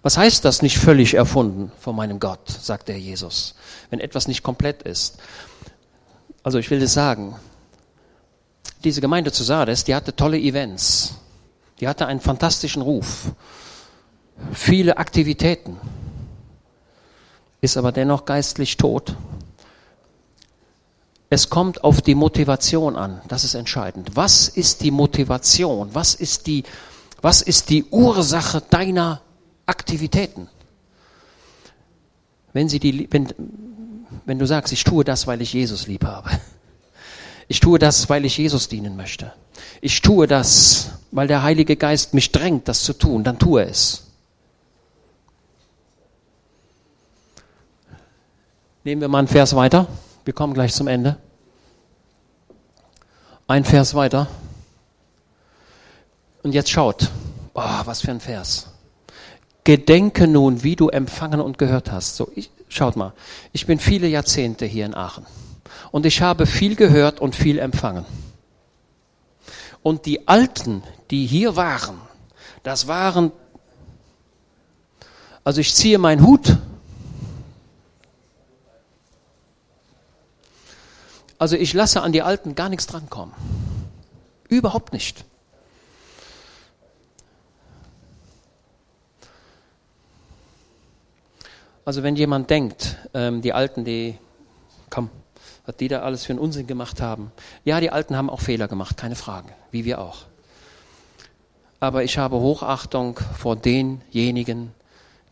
Was 0.02 0.16
heißt 0.16 0.44
das 0.44 0.62
nicht 0.62 0.78
völlig 0.78 1.14
erfunden 1.14 1.70
von 1.80 1.94
meinem 1.94 2.18
Gott, 2.18 2.48
sagt 2.48 2.88
der 2.88 2.98
Jesus, 2.98 3.54
wenn 3.90 4.00
etwas 4.00 4.26
nicht 4.26 4.42
komplett 4.42 4.82
ist? 4.82 5.18
Also 6.42 6.58
ich 6.58 6.70
will 6.70 6.80
das 6.80 6.92
sagen. 6.92 7.36
Diese 8.84 9.00
Gemeinde 9.00 9.32
zu 9.32 9.42
Sardes, 9.42 9.84
die 9.84 9.94
hatte 9.94 10.14
tolle 10.14 10.38
Events. 10.38 11.14
Die 11.80 11.88
hatte 11.88 12.06
einen 12.06 12.20
fantastischen 12.20 12.82
Ruf. 12.82 13.32
Viele 14.52 14.96
Aktivitäten. 14.98 15.76
Ist 17.60 17.76
aber 17.76 17.92
dennoch 17.92 18.24
geistlich 18.24 18.76
tot. 18.76 19.16
Es 21.30 21.50
kommt 21.50 21.84
auf 21.84 22.00
die 22.00 22.14
Motivation 22.14 22.96
an. 22.96 23.20
Das 23.28 23.44
ist 23.44 23.54
entscheidend. 23.54 24.12
Was 24.14 24.48
ist 24.48 24.82
die 24.82 24.90
Motivation? 24.90 25.90
Was 25.94 26.14
ist 26.14 26.46
die, 26.46 26.64
was 27.20 27.42
ist 27.42 27.68
die 27.68 27.84
Ursache 27.84 28.62
deiner 28.70 29.20
Aktivitäten? 29.66 30.48
Wenn 32.54 32.68
sie 32.68 32.78
die, 32.80 33.08
wenn, 33.10 33.28
wenn 34.24 34.38
du 34.38 34.46
sagst, 34.46 34.72
ich 34.72 34.84
tue 34.84 35.04
das, 35.04 35.26
weil 35.26 35.42
ich 35.42 35.52
Jesus 35.52 35.86
lieb 35.86 36.04
habe. 36.04 36.30
Ich 37.50 37.60
tue 37.60 37.78
das, 37.78 38.08
weil 38.10 38.24
ich 38.24 38.36
Jesus 38.36 38.68
dienen 38.68 38.96
möchte. 38.96 39.32
Ich 39.80 40.02
tue 40.02 40.26
das, 40.26 40.90
weil 41.10 41.28
der 41.28 41.42
Heilige 41.42 41.76
Geist 41.76 42.12
mich 42.12 42.30
drängt, 42.30 42.68
das 42.68 42.82
zu 42.82 42.92
tun, 42.92 43.24
dann 43.24 43.38
tue 43.38 43.64
es. 43.64 44.04
Nehmen 48.84 49.00
wir 49.00 49.08
mal 49.08 49.20
einen 49.20 49.28
Vers 49.28 49.56
weiter. 49.56 49.86
Wir 50.28 50.34
kommen 50.34 50.52
gleich 50.52 50.74
zum 50.74 50.88
Ende. 50.88 51.16
Ein 53.46 53.64
Vers 53.64 53.94
weiter. 53.94 54.26
Und 56.42 56.52
jetzt 56.52 56.68
schaut. 56.68 57.10
Oh, 57.54 57.62
was 57.86 58.02
für 58.02 58.10
ein 58.10 58.20
Vers. 58.20 58.66
Gedenke 59.64 60.28
nun, 60.28 60.62
wie 60.62 60.76
du 60.76 60.90
empfangen 60.90 61.40
und 61.40 61.56
gehört 61.56 61.90
hast. 61.90 62.16
So, 62.16 62.30
ich, 62.34 62.50
schaut 62.68 62.94
mal, 62.94 63.14
ich 63.54 63.64
bin 63.64 63.78
viele 63.78 64.06
Jahrzehnte 64.06 64.66
hier 64.66 64.84
in 64.84 64.94
Aachen 64.94 65.24
und 65.92 66.04
ich 66.04 66.20
habe 66.20 66.44
viel 66.44 66.76
gehört 66.76 67.20
und 67.20 67.34
viel 67.34 67.58
empfangen. 67.58 68.04
Und 69.82 70.04
die 70.04 70.28
Alten, 70.28 70.82
die 71.10 71.24
hier 71.24 71.56
waren, 71.56 72.02
das 72.64 72.86
waren, 72.86 73.32
also 75.42 75.62
ich 75.62 75.74
ziehe 75.74 75.96
meinen 75.96 76.26
Hut. 76.26 76.58
Also 81.38 81.56
ich 81.56 81.72
lasse 81.72 82.02
an 82.02 82.12
die 82.12 82.22
Alten 82.22 82.54
gar 82.54 82.68
nichts 82.68 82.86
drankommen. 82.86 83.34
Überhaupt 84.48 84.92
nicht. 84.92 85.24
Also 91.84 92.02
wenn 92.02 92.16
jemand 92.16 92.50
denkt, 92.50 92.96
ähm, 93.14 93.40
die 93.40 93.52
Alten, 93.52 93.84
die, 93.84 94.18
komm, 94.90 95.10
was 95.64 95.76
die 95.76 95.88
da 95.88 96.00
alles 96.00 96.24
für 96.24 96.32
einen 96.32 96.40
Unsinn 96.40 96.66
gemacht 96.66 97.00
haben. 97.00 97.32
Ja, 97.64 97.80
die 97.80 97.90
Alten 97.90 98.16
haben 98.16 98.28
auch 98.28 98.40
Fehler 98.40 98.68
gemacht, 98.68 98.96
keine 98.96 99.16
Frage, 99.16 99.48
wie 99.70 99.84
wir 99.84 100.00
auch. 100.00 100.24
Aber 101.80 102.02
ich 102.04 102.18
habe 102.18 102.36
Hochachtung 102.36 103.20
vor 103.38 103.54
denjenigen, 103.54 104.72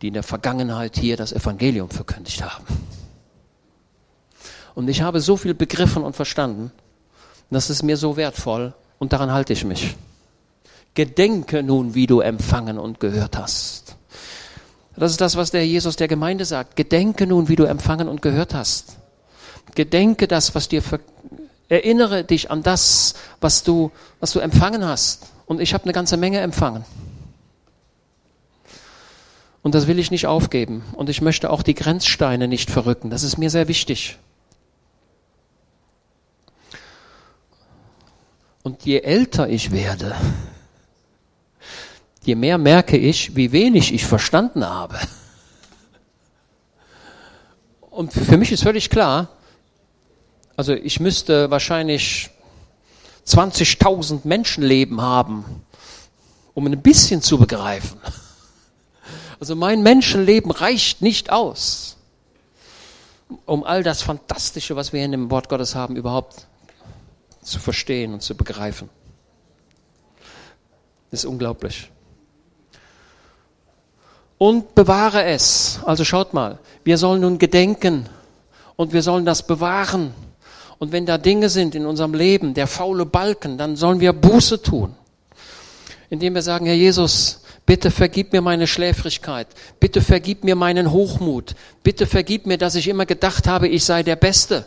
die 0.00 0.08
in 0.08 0.14
der 0.14 0.22
Vergangenheit 0.22 0.96
hier 0.96 1.16
das 1.16 1.32
Evangelium 1.32 1.90
verkündigt 1.90 2.42
haben. 2.42 2.64
Und 4.76 4.88
ich 4.88 5.00
habe 5.00 5.20
so 5.20 5.38
viel 5.38 5.54
begriffen 5.54 6.04
und 6.04 6.14
verstanden, 6.14 6.70
das 7.50 7.70
ist 7.70 7.82
mir 7.82 7.96
so 7.96 8.18
wertvoll 8.18 8.74
und 8.98 9.14
daran 9.14 9.32
halte 9.32 9.54
ich 9.54 9.64
mich. 9.64 9.96
Gedenke 10.94 11.62
nun, 11.62 11.94
wie 11.94 12.06
du 12.06 12.20
empfangen 12.20 12.78
und 12.78 13.00
gehört 13.00 13.38
hast. 13.38 13.96
Das 14.94 15.12
ist 15.12 15.20
das, 15.22 15.34
was 15.34 15.50
der 15.50 15.66
Jesus 15.66 15.96
der 15.96 16.08
Gemeinde 16.08 16.44
sagt. 16.44 16.76
Gedenke 16.76 17.26
nun, 17.26 17.48
wie 17.48 17.56
du 17.56 17.64
empfangen 17.64 18.06
und 18.06 18.20
gehört 18.20 18.52
hast. 18.52 18.98
Gedenke 19.74 20.28
das, 20.28 20.54
was 20.54 20.68
dir 20.68 20.82
ver 20.82 21.00
erinnere 21.68 22.22
dich 22.22 22.50
an 22.50 22.62
das, 22.62 23.14
was 23.40 23.64
du, 23.64 23.90
was 24.20 24.32
du 24.32 24.40
empfangen 24.40 24.84
hast. 24.84 25.32
Und 25.46 25.60
ich 25.60 25.72
habe 25.72 25.84
eine 25.84 25.94
ganze 25.94 26.18
Menge 26.18 26.40
empfangen. 26.40 26.84
Und 29.62 29.74
das 29.74 29.86
will 29.86 29.98
ich 29.98 30.10
nicht 30.10 30.26
aufgeben. 30.26 30.84
Und 30.92 31.08
ich 31.08 31.22
möchte 31.22 31.48
auch 31.48 31.62
die 31.62 31.74
Grenzsteine 31.74 32.46
nicht 32.46 32.70
verrücken. 32.70 33.08
Das 33.08 33.22
ist 33.22 33.38
mir 33.38 33.48
sehr 33.48 33.68
wichtig. 33.68 34.18
Und 38.66 38.84
je 38.84 38.98
älter 38.98 39.48
ich 39.48 39.70
werde, 39.70 40.16
je 42.24 42.34
mehr 42.34 42.58
merke 42.58 42.96
ich, 42.96 43.36
wie 43.36 43.52
wenig 43.52 43.94
ich 43.94 44.04
verstanden 44.04 44.66
habe. 44.66 44.98
Und 47.90 48.12
für 48.12 48.36
mich 48.36 48.50
ist 48.50 48.64
völlig 48.64 48.90
klar, 48.90 49.28
also 50.56 50.72
ich 50.74 50.98
müsste 50.98 51.48
wahrscheinlich 51.48 52.30
20.000 53.24 54.22
Menschenleben 54.24 55.00
haben, 55.00 55.44
um 56.52 56.66
ein 56.66 56.82
bisschen 56.82 57.22
zu 57.22 57.38
begreifen. 57.38 58.00
Also 59.38 59.54
mein 59.54 59.84
Menschenleben 59.84 60.50
reicht 60.50 61.02
nicht 61.02 61.30
aus, 61.30 61.98
um 63.44 63.62
all 63.62 63.84
das 63.84 64.02
Fantastische, 64.02 64.74
was 64.74 64.92
wir 64.92 65.04
in 65.04 65.12
dem 65.12 65.30
Wort 65.30 65.48
Gottes 65.48 65.76
haben, 65.76 65.94
überhaupt 65.94 66.48
zu 67.46 67.58
verstehen 67.58 68.12
und 68.12 68.22
zu 68.22 68.36
begreifen. 68.36 68.88
Das 71.10 71.20
ist 71.20 71.26
unglaublich. 71.26 71.90
und 74.38 74.74
bewahre 74.74 75.24
es. 75.24 75.80
Also 75.84 76.04
schaut 76.04 76.34
mal, 76.34 76.58
wir 76.84 76.98
sollen 76.98 77.20
nun 77.22 77.38
gedenken 77.38 78.08
und 78.76 78.92
wir 78.92 79.02
sollen 79.02 79.24
das 79.24 79.46
bewahren. 79.46 80.12
Und 80.78 80.92
wenn 80.92 81.06
da 81.06 81.16
Dinge 81.16 81.48
sind 81.48 81.74
in 81.74 81.86
unserem 81.86 82.12
Leben, 82.12 82.52
der 82.52 82.66
faule 82.66 83.06
Balken, 83.06 83.56
dann 83.56 83.76
sollen 83.76 84.00
wir 84.00 84.12
Buße 84.12 84.62
tun. 84.62 84.94
Indem 86.10 86.34
wir 86.34 86.42
sagen, 86.42 86.66
Herr 86.66 86.74
Jesus, 86.74 87.40
bitte 87.64 87.90
vergib 87.90 88.32
mir 88.32 88.42
meine 88.42 88.66
Schläfrigkeit, 88.66 89.48
bitte 89.80 90.02
vergib 90.02 90.44
mir 90.44 90.54
meinen 90.54 90.92
Hochmut, 90.92 91.54
bitte 91.82 92.06
vergib 92.06 92.46
mir, 92.46 92.58
dass 92.58 92.74
ich 92.74 92.88
immer 92.88 93.06
gedacht 93.06 93.48
habe, 93.48 93.68
ich 93.68 93.84
sei 93.84 94.02
der 94.02 94.16
Beste. 94.16 94.66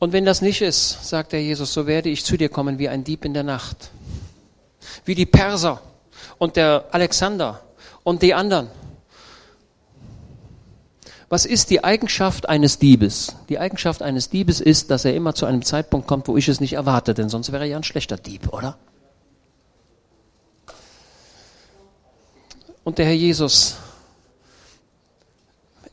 Und 0.00 0.14
wenn 0.14 0.24
das 0.24 0.40
nicht 0.40 0.62
ist, 0.62 1.06
sagt 1.06 1.32
der 1.32 1.42
Jesus, 1.42 1.74
so 1.74 1.86
werde 1.86 2.08
ich 2.08 2.24
zu 2.24 2.38
dir 2.38 2.48
kommen 2.48 2.78
wie 2.78 2.88
ein 2.88 3.04
Dieb 3.04 3.24
in 3.26 3.34
der 3.34 3.42
Nacht. 3.42 3.90
Wie 5.04 5.14
die 5.14 5.26
Perser 5.26 5.82
und 6.38 6.56
der 6.56 6.86
Alexander 6.90 7.60
und 8.02 8.22
die 8.22 8.32
anderen. 8.32 8.68
Was 11.28 11.44
ist 11.44 11.68
die 11.68 11.84
Eigenschaft 11.84 12.48
eines 12.48 12.78
Diebes? 12.78 13.36
Die 13.50 13.58
Eigenschaft 13.58 14.00
eines 14.00 14.30
Diebes 14.30 14.60
ist, 14.62 14.90
dass 14.90 15.04
er 15.04 15.14
immer 15.14 15.34
zu 15.34 15.44
einem 15.44 15.62
Zeitpunkt 15.62 16.08
kommt, 16.08 16.28
wo 16.28 16.36
ich 16.38 16.48
es 16.48 16.60
nicht 16.60 16.72
erwarte, 16.72 17.12
denn 17.12 17.28
sonst 17.28 17.52
wäre 17.52 17.64
er 17.64 17.68
ja 17.68 17.76
ein 17.76 17.84
schlechter 17.84 18.16
Dieb, 18.16 18.52
oder? 18.54 18.78
Und 22.84 22.96
der 22.96 23.04
Herr 23.04 23.12
Jesus, 23.12 23.76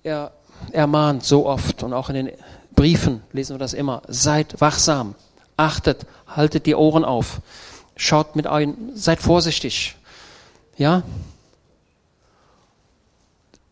er 0.01 0.31
ermahnt 0.71 1.25
so 1.25 1.45
oft 1.45 1.83
und 1.83 1.91
auch 1.93 2.07
in 2.07 2.15
den 2.15 2.31
Briefen 2.77 3.23
lesen 3.33 3.55
wir 3.55 3.59
das 3.59 3.73
immer. 3.73 4.03
Seid 4.07 4.61
wachsam, 4.61 5.15
achtet, 5.57 6.05
haltet 6.27 6.67
die 6.67 6.75
Ohren 6.75 7.03
auf, 7.03 7.41
schaut 7.95 8.35
mit 8.35 8.45
ein, 8.47 8.91
seid 8.93 9.19
vorsichtig. 9.19 9.95
Ja? 10.77 11.01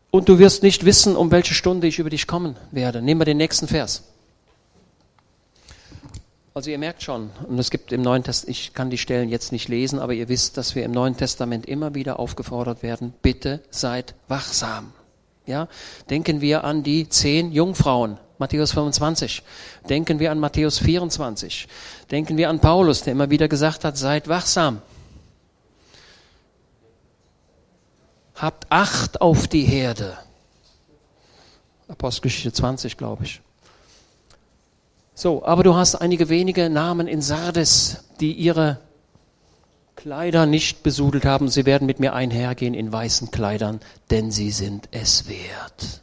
Und 0.10 0.28
du 0.28 0.40
wirst 0.40 0.64
nicht 0.64 0.86
wissen, 0.86 1.16
um 1.16 1.30
welche 1.30 1.54
Stunde 1.54 1.86
ich 1.86 2.00
über 2.00 2.10
dich 2.10 2.26
kommen 2.26 2.58
werde. 2.72 3.02
Nehmen 3.02 3.22
wir 3.22 3.26
den 3.26 3.38
nächsten 3.38 3.68
Vers. 3.68 4.04
Also 6.56 6.72
ihr 6.72 6.80
merkt 6.80 7.04
schon, 7.04 7.30
und 7.48 7.60
es 7.60 7.70
gibt 7.70 7.92
im 7.92 8.02
Neuen 8.02 8.24
Testament, 8.24 8.58
ich 8.58 8.74
kann 8.74 8.90
die 8.90 8.98
Stellen 8.98 9.30
jetzt 9.30 9.52
nicht 9.52 9.68
lesen, 9.68 10.00
aber 10.00 10.14
ihr 10.14 10.30
wisst, 10.30 10.58
dass 10.58 10.74
wir 10.74 10.84
im 10.84 10.92
Neuen 10.92 11.16
Testament 11.16 11.68
immer 11.68 11.94
wieder 11.94 12.18
aufgefordert 12.18 12.82
werden, 12.82 13.14
bitte 13.22 13.62
seid 13.70 14.16
wachsam. 14.30 14.94
Ja, 15.46 15.68
denken 16.10 16.42
wir 16.42 16.64
an 16.64 16.82
die 16.82 17.08
zehn 17.08 17.52
Jungfrauen, 17.52 18.18
Matthäus 18.38 18.72
25. 18.74 19.44
Denken 19.90 20.20
wir 20.20 20.32
an 20.32 20.40
Matthäus 20.40 20.80
24. 20.80 21.68
Denken 22.12 22.38
wir 22.38 22.50
an 22.50 22.60
Paulus, 22.60 23.04
der 23.04 23.14
immer 23.14 23.30
wieder 23.30 23.48
gesagt 23.48 23.84
hat, 23.84 23.98
seid 23.98 24.28
wachsam. 24.28 24.82
Habt 28.36 28.68
Acht 28.70 29.22
auf 29.22 29.48
die 29.48 29.64
Herde. 29.64 30.18
Apostelgeschichte 31.88 32.52
20, 32.52 32.98
glaube 32.98 33.24
ich. 33.24 33.42
So, 35.14 35.46
aber 35.46 35.64
du 35.64 35.76
hast 35.76 35.96
einige 35.96 36.28
wenige 36.28 36.70
Namen 36.70 37.08
in 37.08 37.22
Sardes, 37.22 38.04
die 38.20 38.34
ihre 38.34 38.80
Kleider 39.96 40.46
nicht 40.46 40.84
besudelt 40.84 41.24
haben. 41.24 41.48
Sie 41.48 41.66
werden 41.66 41.86
mit 41.86 42.02
mir 42.02 42.14
einhergehen 42.14 42.74
in 42.74 42.92
weißen 42.92 43.32
Kleidern, 43.32 43.80
denn 44.12 44.30
sie 44.30 44.52
sind 44.52 44.90
es 44.92 45.30
wert. 45.30 46.02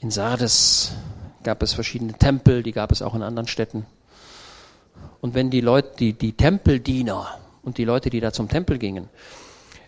In 0.00 0.10
Sardes 0.10 0.92
gab 1.42 1.62
es 1.62 1.74
verschiedene 1.74 2.14
Tempel, 2.14 2.62
die 2.62 2.72
gab 2.72 2.90
es 2.90 3.02
auch 3.02 3.14
in 3.14 3.22
anderen 3.22 3.46
Städten. 3.46 3.86
Und 5.20 5.34
wenn 5.34 5.50
die 5.50 5.60
Leute, 5.60 5.92
die, 5.98 6.14
die 6.14 6.32
Tempeldiener 6.32 7.38
und 7.62 7.76
die 7.76 7.84
Leute, 7.84 8.08
die 8.08 8.20
da 8.20 8.32
zum 8.32 8.48
Tempel 8.48 8.78
gingen, 8.78 9.10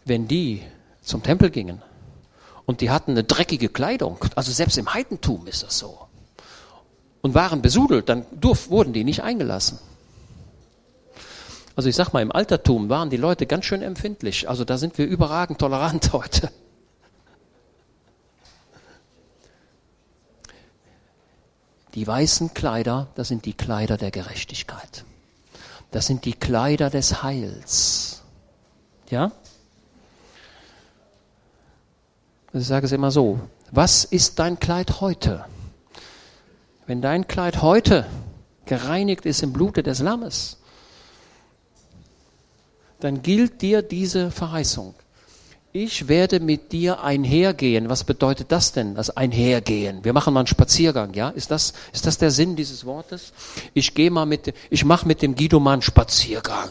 wenn 0.04 0.28
die 0.28 0.62
zum 1.00 1.22
Tempel 1.22 1.48
gingen 1.48 1.80
und 2.66 2.82
die 2.82 2.90
hatten 2.90 3.12
eine 3.12 3.24
dreckige 3.24 3.70
Kleidung, 3.70 4.18
also 4.36 4.52
selbst 4.52 4.76
im 4.76 4.92
Heidentum 4.92 5.46
ist 5.46 5.62
das 5.62 5.78
so, 5.78 5.98
und 7.22 7.34
waren 7.34 7.62
besudelt, 7.62 8.10
dann 8.10 8.26
durf, 8.38 8.68
wurden 8.68 8.92
die 8.92 9.04
nicht 9.04 9.22
eingelassen. 9.22 9.78
Also 11.74 11.88
ich 11.88 11.96
sag 11.96 12.12
mal, 12.12 12.20
im 12.20 12.32
Altertum 12.32 12.90
waren 12.90 13.08
die 13.08 13.16
Leute 13.16 13.46
ganz 13.46 13.64
schön 13.64 13.80
empfindlich. 13.80 14.46
Also 14.48 14.64
da 14.66 14.76
sind 14.76 14.98
wir 14.98 15.06
überragend 15.06 15.58
tolerant 15.58 16.12
heute. 16.12 16.50
Die 21.94 22.06
weißen 22.06 22.54
Kleider, 22.54 23.08
das 23.14 23.28
sind 23.28 23.44
die 23.44 23.52
Kleider 23.52 23.96
der 23.96 24.10
Gerechtigkeit. 24.10 25.04
Das 25.90 26.06
sind 26.06 26.24
die 26.24 26.32
Kleider 26.32 26.88
des 26.88 27.22
Heils. 27.22 28.22
Ja? 29.10 29.32
Ich 32.54 32.66
sage 32.66 32.86
es 32.86 32.92
immer 32.92 33.10
so. 33.10 33.40
Was 33.70 34.04
ist 34.04 34.38
dein 34.38 34.58
Kleid 34.58 35.00
heute? 35.00 35.44
Wenn 36.86 37.02
dein 37.02 37.28
Kleid 37.28 37.62
heute 37.62 38.06
gereinigt 38.64 39.26
ist 39.26 39.42
im 39.42 39.52
Blute 39.52 39.82
des 39.82 40.00
Lammes, 40.00 40.58
dann 43.00 43.22
gilt 43.22 43.62
dir 43.62 43.82
diese 43.82 44.30
Verheißung 44.30 44.94
ich 45.72 46.08
werde 46.08 46.40
mit 46.40 46.72
dir 46.72 47.02
einhergehen. 47.02 47.88
Was 47.88 48.04
bedeutet 48.04 48.52
das 48.52 48.72
denn, 48.72 48.94
das 48.94 49.16
Einhergehen? 49.16 50.04
Wir 50.04 50.12
machen 50.12 50.34
mal 50.34 50.40
einen 50.40 50.46
Spaziergang, 50.46 51.14
ja? 51.14 51.30
Ist 51.30 51.50
das, 51.50 51.72
ist 51.92 52.06
das 52.06 52.18
der 52.18 52.30
Sinn 52.30 52.56
dieses 52.56 52.84
Wortes? 52.84 53.32
Ich 53.72 53.94
gehe 53.94 54.10
mal 54.10 54.26
mit, 54.26 54.52
ich 54.68 54.84
mache 54.84 55.06
mit 55.08 55.22
dem 55.22 55.34
Guido 55.34 55.60
mal 55.60 55.72
einen 55.72 55.82
Spaziergang. 55.82 56.70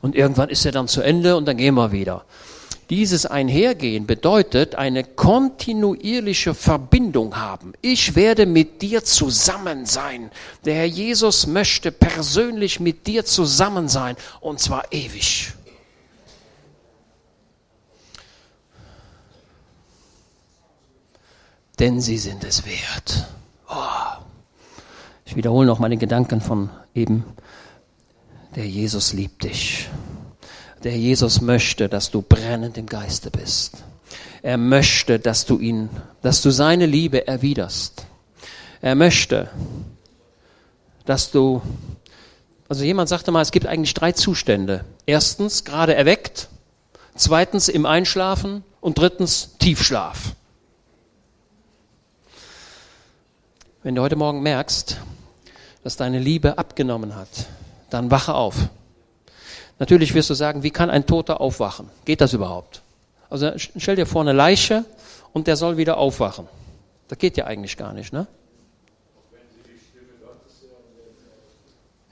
Und 0.00 0.14
irgendwann 0.14 0.48
ist 0.48 0.64
er 0.64 0.72
dann 0.72 0.88
zu 0.88 1.02
Ende 1.02 1.36
und 1.36 1.46
dann 1.46 1.56
gehen 1.56 1.74
wir 1.74 1.92
wieder. 1.92 2.24
Dieses 2.88 3.26
Einhergehen 3.26 4.06
bedeutet 4.06 4.74
eine 4.74 5.04
kontinuierliche 5.04 6.54
Verbindung 6.54 7.36
haben. 7.36 7.72
Ich 7.82 8.16
werde 8.16 8.46
mit 8.46 8.82
dir 8.82 9.04
zusammen 9.04 9.86
sein. 9.86 10.30
Der 10.64 10.74
Herr 10.74 10.86
Jesus 10.86 11.46
möchte 11.46 11.92
persönlich 11.92 12.80
mit 12.80 13.06
dir 13.06 13.24
zusammen 13.24 13.88
sein 13.88 14.16
und 14.40 14.58
zwar 14.58 14.92
ewig. 14.92 15.52
Denn 21.80 22.00
sie 22.00 22.18
sind 22.18 22.44
es 22.44 22.66
wert. 22.66 23.26
Oh. 23.68 23.74
Ich 25.24 25.34
wiederhole 25.34 25.66
noch 25.66 25.78
mal 25.78 25.88
den 25.88 25.98
Gedanken 25.98 26.42
von 26.42 26.68
eben, 26.94 27.24
der 28.54 28.68
Jesus 28.68 29.14
liebt 29.14 29.44
dich. 29.44 29.88
Der 30.84 30.96
Jesus 30.96 31.40
möchte, 31.40 31.88
dass 31.88 32.10
du 32.10 32.22
brennend 32.22 32.76
im 32.76 32.86
Geiste 32.86 33.30
bist. 33.30 33.78
Er 34.42 34.58
möchte, 34.58 35.18
dass 35.18 35.46
du 35.46 35.58
ihn, 35.58 35.88
dass 36.22 36.42
du 36.42 36.50
seine 36.50 36.86
Liebe 36.86 37.26
erwiderst. 37.26 38.06
Er 38.82 38.94
möchte, 38.94 39.50
dass 41.06 41.30
du, 41.30 41.62
also 42.68 42.84
jemand 42.84 43.08
sagte 43.08 43.30
mal, 43.30 43.42
es 43.42 43.52
gibt 43.52 43.66
eigentlich 43.66 43.94
drei 43.94 44.12
Zustände. 44.12 44.84
Erstens 45.06 45.64
gerade 45.64 45.94
erweckt, 45.94 46.48
zweitens 47.14 47.68
im 47.68 47.86
Einschlafen 47.86 48.64
und 48.80 48.98
drittens 48.98 49.56
Tiefschlaf. 49.58 50.34
Wenn 53.82 53.94
du 53.94 54.02
heute 54.02 54.16
Morgen 54.16 54.42
merkst, 54.42 54.98
dass 55.82 55.96
deine 55.96 56.18
Liebe 56.18 56.58
abgenommen 56.58 57.16
hat, 57.16 57.28
dann 57.88 58.10
wache 58.10 58.34
auf. 58.34 58.68
Natürlich 59.78 60.12
wirst 60.12 60.28
du 60.28 60.34
sagen, 60.34 60.62
wie 60.62 60.70
kann 60.70 60.90
ein 60.90 61.06
Toter 61.06 61.40
aufwachen? 61.40 61.88
Geht 62.04 62.20
das 62.20 62.34
überhaupt? 62.34 62.82
Also 63.30 63.52
stell 63.56 63.96
dir 63.96 64.04
vor 64.04 64.20
eine 64.20 64.34
Leiche 64.34 64.84
und 65.32 65.46
der 65.46 65.56
soll 65.56 65.78
wieder 65.78 65.96
aufwachen. 65.96 66.46
Das 67.08 67.16
geht 67.16 67.38
ja 67.38 67.46
eigentlich 67.46 67.78
gar 67.78 67.94
nicht, 67.94 68.12
ne? 68.12 68.26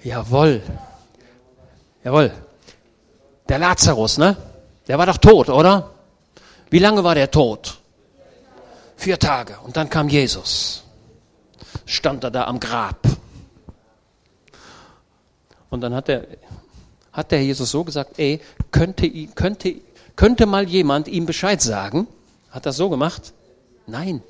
Jawohl. 0.02 0.62
Jawohl. 2.02 2.32
Der 3.46 3.58
Lazarus, 3.58 4.16
ne? 4.16 4.38
Der 4.86 4.96
war 4.96 5.04
doch 5.04 5.18
tot, 5.18 5.50
oder? 5.50 5.90
Wie 6.70 6.78
lange 6.78 7.04
war 7.04 7.14
der 7.14 7.30
tot? 7.30 7.76
Vier 8.96 9.18
Tage. 9.18 9.58
Und 9.64 9.76
dann 9.76 9.90
kam 9.90 10.08
Jesus 10.08 10.87
stand 11.88 12.22
er 12.22 12.30
da 12.30 12.44
am 12.44 12.60
Grab. 12.60 13.00
Und 15.70 15.80
dann 15.80 15.94
hat 15.94 16.08
der, 16.08 16.26
hat 17.12 17.32
der 17.32 17.42
Jesus 17.42 17.70
so 17.70 17.82
gesagt, 17.82 18.18
ey, 18.18 18.40
könnte, 18.70 19.10
könnte, 19.28 19.76
könnte 20.14 20.46
mal 20.46 20.68
jemand 20.68 21.08
ihm 21.08 21.26
Bescheid 21.26 21.60
sagen? 21.60 22.06
Hat 22.50 22.66
er 22.66 22.72
so 22.72 22.88
gemacht? 22.88 23.32
Nein. 23.86 24.22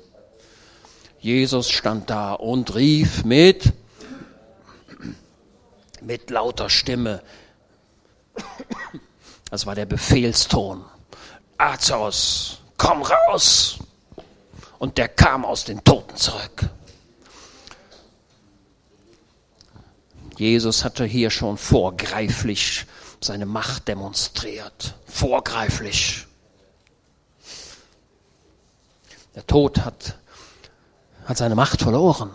Jesus 1.19 1.69
stand 1.69 2.09
da 2.09 2.33
und 2.33 2.75
rief 2.75 3.25
mit, 3.25 3.73
mit 6.01 6.29
lauter 6.29 6.69
Stimme. 6.69 7.21
Das 9.49 9.65
war 9.65 9.75
der 9.75 9.85
Befehlston. 9.85 10.85
Azos, 11.57 12.61
komm 12.77 13.01
raus! 13.01 13.79
Und 14.77 14.97
der 14.97 15.09
kam 15.09 15.43
aus 15.43 15.65
den 15.65 15.83
Toten 15.83 16.15
zurück. 16.15 16.69
Jesus 20.39 20.85
hatte 20.85 21.03
hier 21.03 21.31
schon 21.31 21.57
vorgreiflich 21.57 22.85
seine 23.19 23.45
Macht 23.45 23.89
demonstriert. 23.89 24.95
Vorgreiflich. 25.05 26.25
Der 29.35 29.45
Tod 29.45 29.79
hat, 29.79 30.15
hat 31.25 31.37
seine 31.37 31.55
Macht 31.55 31.81
verloren. 31.81 32.31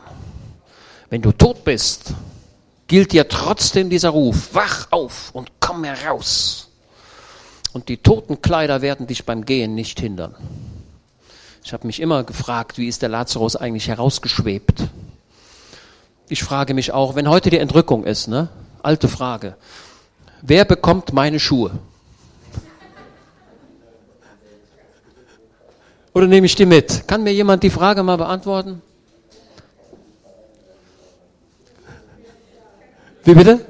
Wenn 1.09 1.23
du 1.23 1.33
tot 1.33 1.65
bist, 1.65 2.13
gilt 2.89 3.13
dir 3.13 3.27
trotzdem 3.27 3.89
dieser 3.89 4.11
Ruf, 4.11 4.51
wach 4.53 4.89
auf 4.91 5.31
und 5.35 5.51
komm 5.59 5.85
heraus. 5.85 6.69
Und 7.73 7.89
die 7.89 7.97
toten 7.97 8.43
Kleider 8.43 8.83
werden 8.83 9.07
dich 9.07 9.25
beim 9.25 9.47
Gehen 9.47 9.75
nicht 9.75 9.99
hindern. 9.99 10.35
Ich 11.65 11.73
habe 11.73 11.87
mich 11.87 12.01
immer 12.01 12.23
gefragt, 12.23 12.77
wie 12.77 12.89
ist 12.89 13.01
der 13.01 13.09
Lazarus 13.09 13.57
eigentlich 13.57 13.89
herausgeschwebt? 13.89 14.85
Ich 16.29 16.43
frage 16.43 16.73
mich 16.75 16.93
auch, 16.93 17.15
wenn 17.15 17.29
heute 17.29 17.51
die 17.51 17.59
Entrückung 17.59 18.05
ist, 18.05 18.29
ne? 18.29 18.49
Alte 18.83 19.09
Frage. 19.09 19.57
Wer 20.41 20.65
bekommt 20.65 21.13
meine 21.13 21.39
Schuhe? 21.39 21.73
Oder 26.15 26.27
nehme 26.27 26.47
ich 26.47 26.55
die 26.55 26.65
mit? 26.67 27.07
Kann 27.09 27.25
mir 27.25 27.35
jemand 27.35 27.63
die 27.63 27.71
Frage 27.71 28.03
mal 28.03 28.17
beantworten? 28.17 28.81
Wie 33.25 33.35
bitte? 33.35 33.65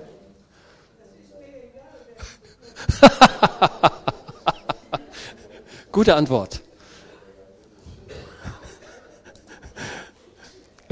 Gute 5.93 6.15
Antwort. 6.17 6.64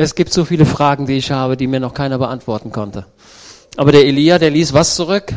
Es 0.03 0.17
gibt 0.17 0.33
so 0.33 0.45
viele 0.45 0.67
Fragen, 0.67 1.07
die 1.07 1.17
ich 1.17 1.31
habe, 1.31 1.57
die 1.57 1.69
mir 1.69 1.79
noch 1.79 1.95
keiner 1.95 2.19
beantworten 2.19 2.73
konnte. 2.73 3.07
Aber 3.77 3.93
der 3.93 4.05
Elia, 4.05 4.39
der 4.39 4.51
ließ 4.51 4.73
was 4.73 4.97
zurück? 4.97 5.33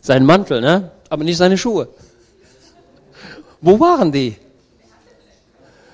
Seinen 0.00 0.26
Mantel, 0.26 0.60
ne? 0.60 0.90
Aber 1.08 1.22
nicht 1.22 1.36
seine 1.36 1.56
Schuhe. 1.56 1.88
Wo 3.60 3.78
waren 3.78 4.10
die? 4.10 4.36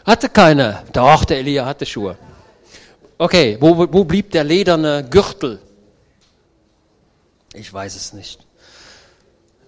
Hatte 0.06 0.30
keine. 0.30 0.84
Doch, 0.92 1.26
der 1.26 1.38
Elia 1.38 1.66
hatte 1.66 1.84
Schuhe. 1.84 2.16
Okay, 3.18 3.58
wo, 3.60 3.76
wo 3.92 4.04
blieb 4.04 4.30
der 4.30 4.44
lederne 4.44 5.06
Gürtel? 5.08 5.58
Ich 7.52 7.72
weiß 7.72 7.94
es 7.94 8.14
nicht. 8.14 8.40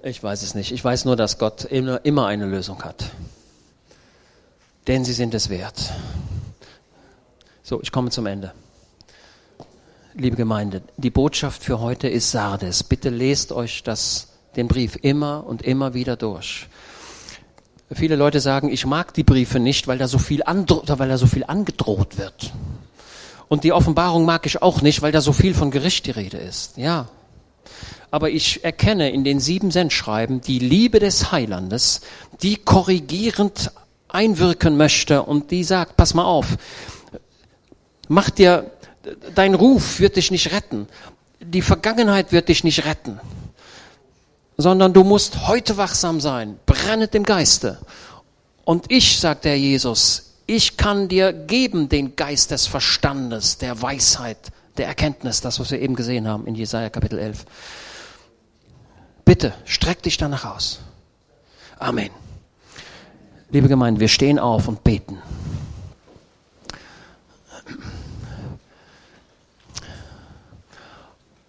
Ich 0.02 0.22
weiß 0.22 0.42
es 0.42 0.54
nicht. 0.54 0.72
Ich 0.72 0.82
weiß 0.82 1.04
nur, 1.04 1.16
dass 1.16 1.38
Gott 1.38 1.64
immer, 1.64 2.02
immer 2.04 2.26
eine 2.26 2.46
Lösung 2.46 2.82
hat. 2.84 3.04
Denn 4.86 5.04
sie 5.04 5.12
sind 5.12 5.34
es 5.34 5.50
wert. 5.50 5.92
So, 7.68 7.82
ich 7.82 7.92
komme 7.92 8.08
zum 8.08 8.24
Ende. 8.24 8.52
Liebe 10.14 10.36
Gemeinde, 10.36 10.80
die 10.96 11.10
Botschaft 11.10 11.62
für 11.62 11.80
heute 11.80 12.08
ist 12.08 12.30
Sardes. 12.30 12.82
Bitte 12.82 13.10
lest 13.10 13.52
euch 13.52 13.82
das, 13.82 14.28
den 14.56 14.68
Brief 14.68 14.96
immer 15.02 15.44
und 15.46 15.60
immer 15.60 15.92
wieder 15.92 16.16
durch. 16.16 16.66
Viele 17.92 18.16
Leute 18.16 18.40
sagen, 18.40 18.72
ich 18.72 18.86
mag 18.86 19.12
die 19.12 19.22
Briefe 19.22 19.60
nicht, 19.60 19.86
weil 19.86 19.98
da 19.98 20.08
so 20.08 20.16
viel, 20.16 20.40
weil 20.46 21.08
da 21.10 21.18
so 21.18 21.26
viel 21.26 21.44
angedroht 21.44 22.16
wird. 22.16 22.54
Und 23.48 23.64
die 23.64 23.74
Offenbarung 23.74 24.24
mag 24.24 24.46
ich 24.46 24.62
auch 24.62 24.80
nicht, 24.80 25.02
weil 25.02 25.12
da 25.12 25.20
so 25.20 25.34
viel 25.34 25.52
von 25.52 25.70
Gericht 25.70 26.06
die 26.06 26.12
Rede 26.12 26.38
ist. 26.38 26.78
Ja. 26.78 27.10
Aber 28.10 28.30
ich 28.30 28.64
erkenne 28.64 29.10
in 29.10 29.24
den 29.24 29.40
sieben 29.40 29.70
Sendschreiben 29.70 30.40
die 30.40 30.58
Liebe 30.58 31.00
des 31.00 31.32
Heilandes, 31.32 32.00
die 32.40 32.56
korrigierend 32.56 33.72
einwirken 34.08 34.78
möchte 34.78 35.22
und 35.22 35.50
die 35.50 35.64
sagt, 35.64 35.98
pass 35.98 36.14
mal 36.14 36.24
auf, 36.24 36.56
Mach 38.08 38.30
dir, 38.30 38.70
dein 39.34 39.54
Ruf 39.54 40.00
wird 40.00 40.16
dich 40.16 40.30
nicht 40.30 40.52
retten. 40.52 40.88
Die 41.40 41.62
Vergangenheit 41.62 42.32
wird 42.32 42.48
dich 42.48 42.64
nicht 42.64 42.84
retten. 42.84 43.20
Sondern 44.56 44.92
du 44.92 45.04
musst 45.04 45.46
heute 45.46 45.76
wachsam 45.76 46.20
sein, 46.20 46.58
brennet 46.66 47.14
im 47.14 47.22
Geiste. 47.22 47.78
Und 48.64 48.90
ich, 48.90 49.20
sagt 49.20 49.44
der 49.44 49.58
Jesus, 49.58 50.34
ich 50.46 50.76
kann 50.76 51.08
dir 51.08 51.32
geben 51.32 51.88
den 51.88 52.16
Geist 52.16 52.50
des 52.50 52.66
Verstandes, 52.66 53.58
der 53.58 53.80
Weisheit, 53.82 54.38
der 54.78 54.86
Erkenntnis, 54.86 55.40
das, 55.40 55.60
was 55.60 55.70
wir 55.70 55.80
eben 55.80 55.94
gesehen 55.94 56.26
haben 56.26 56.46
in 56.46 56.54
Jesaja 56.54 56.88
Kapitel 56.88 57.18
11. 57.18 57.44
Bitte, 59.24 59.52
streck 59.64 60.02
dich 60.02 60.16
danach 60.16 60.56
aus. 60.56 60.80
Amen. 61.78 62.10
Liebe 63.50 63.68
Gemeinde, 63.68 64.00
wir 64.00 64.08
stehen 64.08 64.38
auf 64.38 64.68
und 64.68 64.82
beten. 64.84 65.18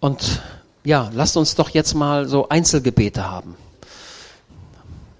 Und 0.00 0.40
ja, 0.82 1.10
lasst 1.14 1.36
uns 1.36 1.54
doch 1.54 1.68
jetzt 1.70 1.94
mal 1.94 2.26
so 2.26 2.48
Einzelgebete 2.48 3.30
haben. 3.30 3.56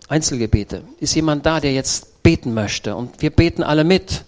Einzelgebete. 0.09 0.83
Ist 0.99 1.15
jemand 1.15 1.47
da, 1.47 1.61
der 1.61 1.73
jetzt 1.73 2.23
beten 2.23 2.55
möchte? 2.55 2.97
Und 2.97 3.23
wir 3.23 3.31
beten 3.31 3.63
alle 3.63 3.85
mit. 3.85 4.25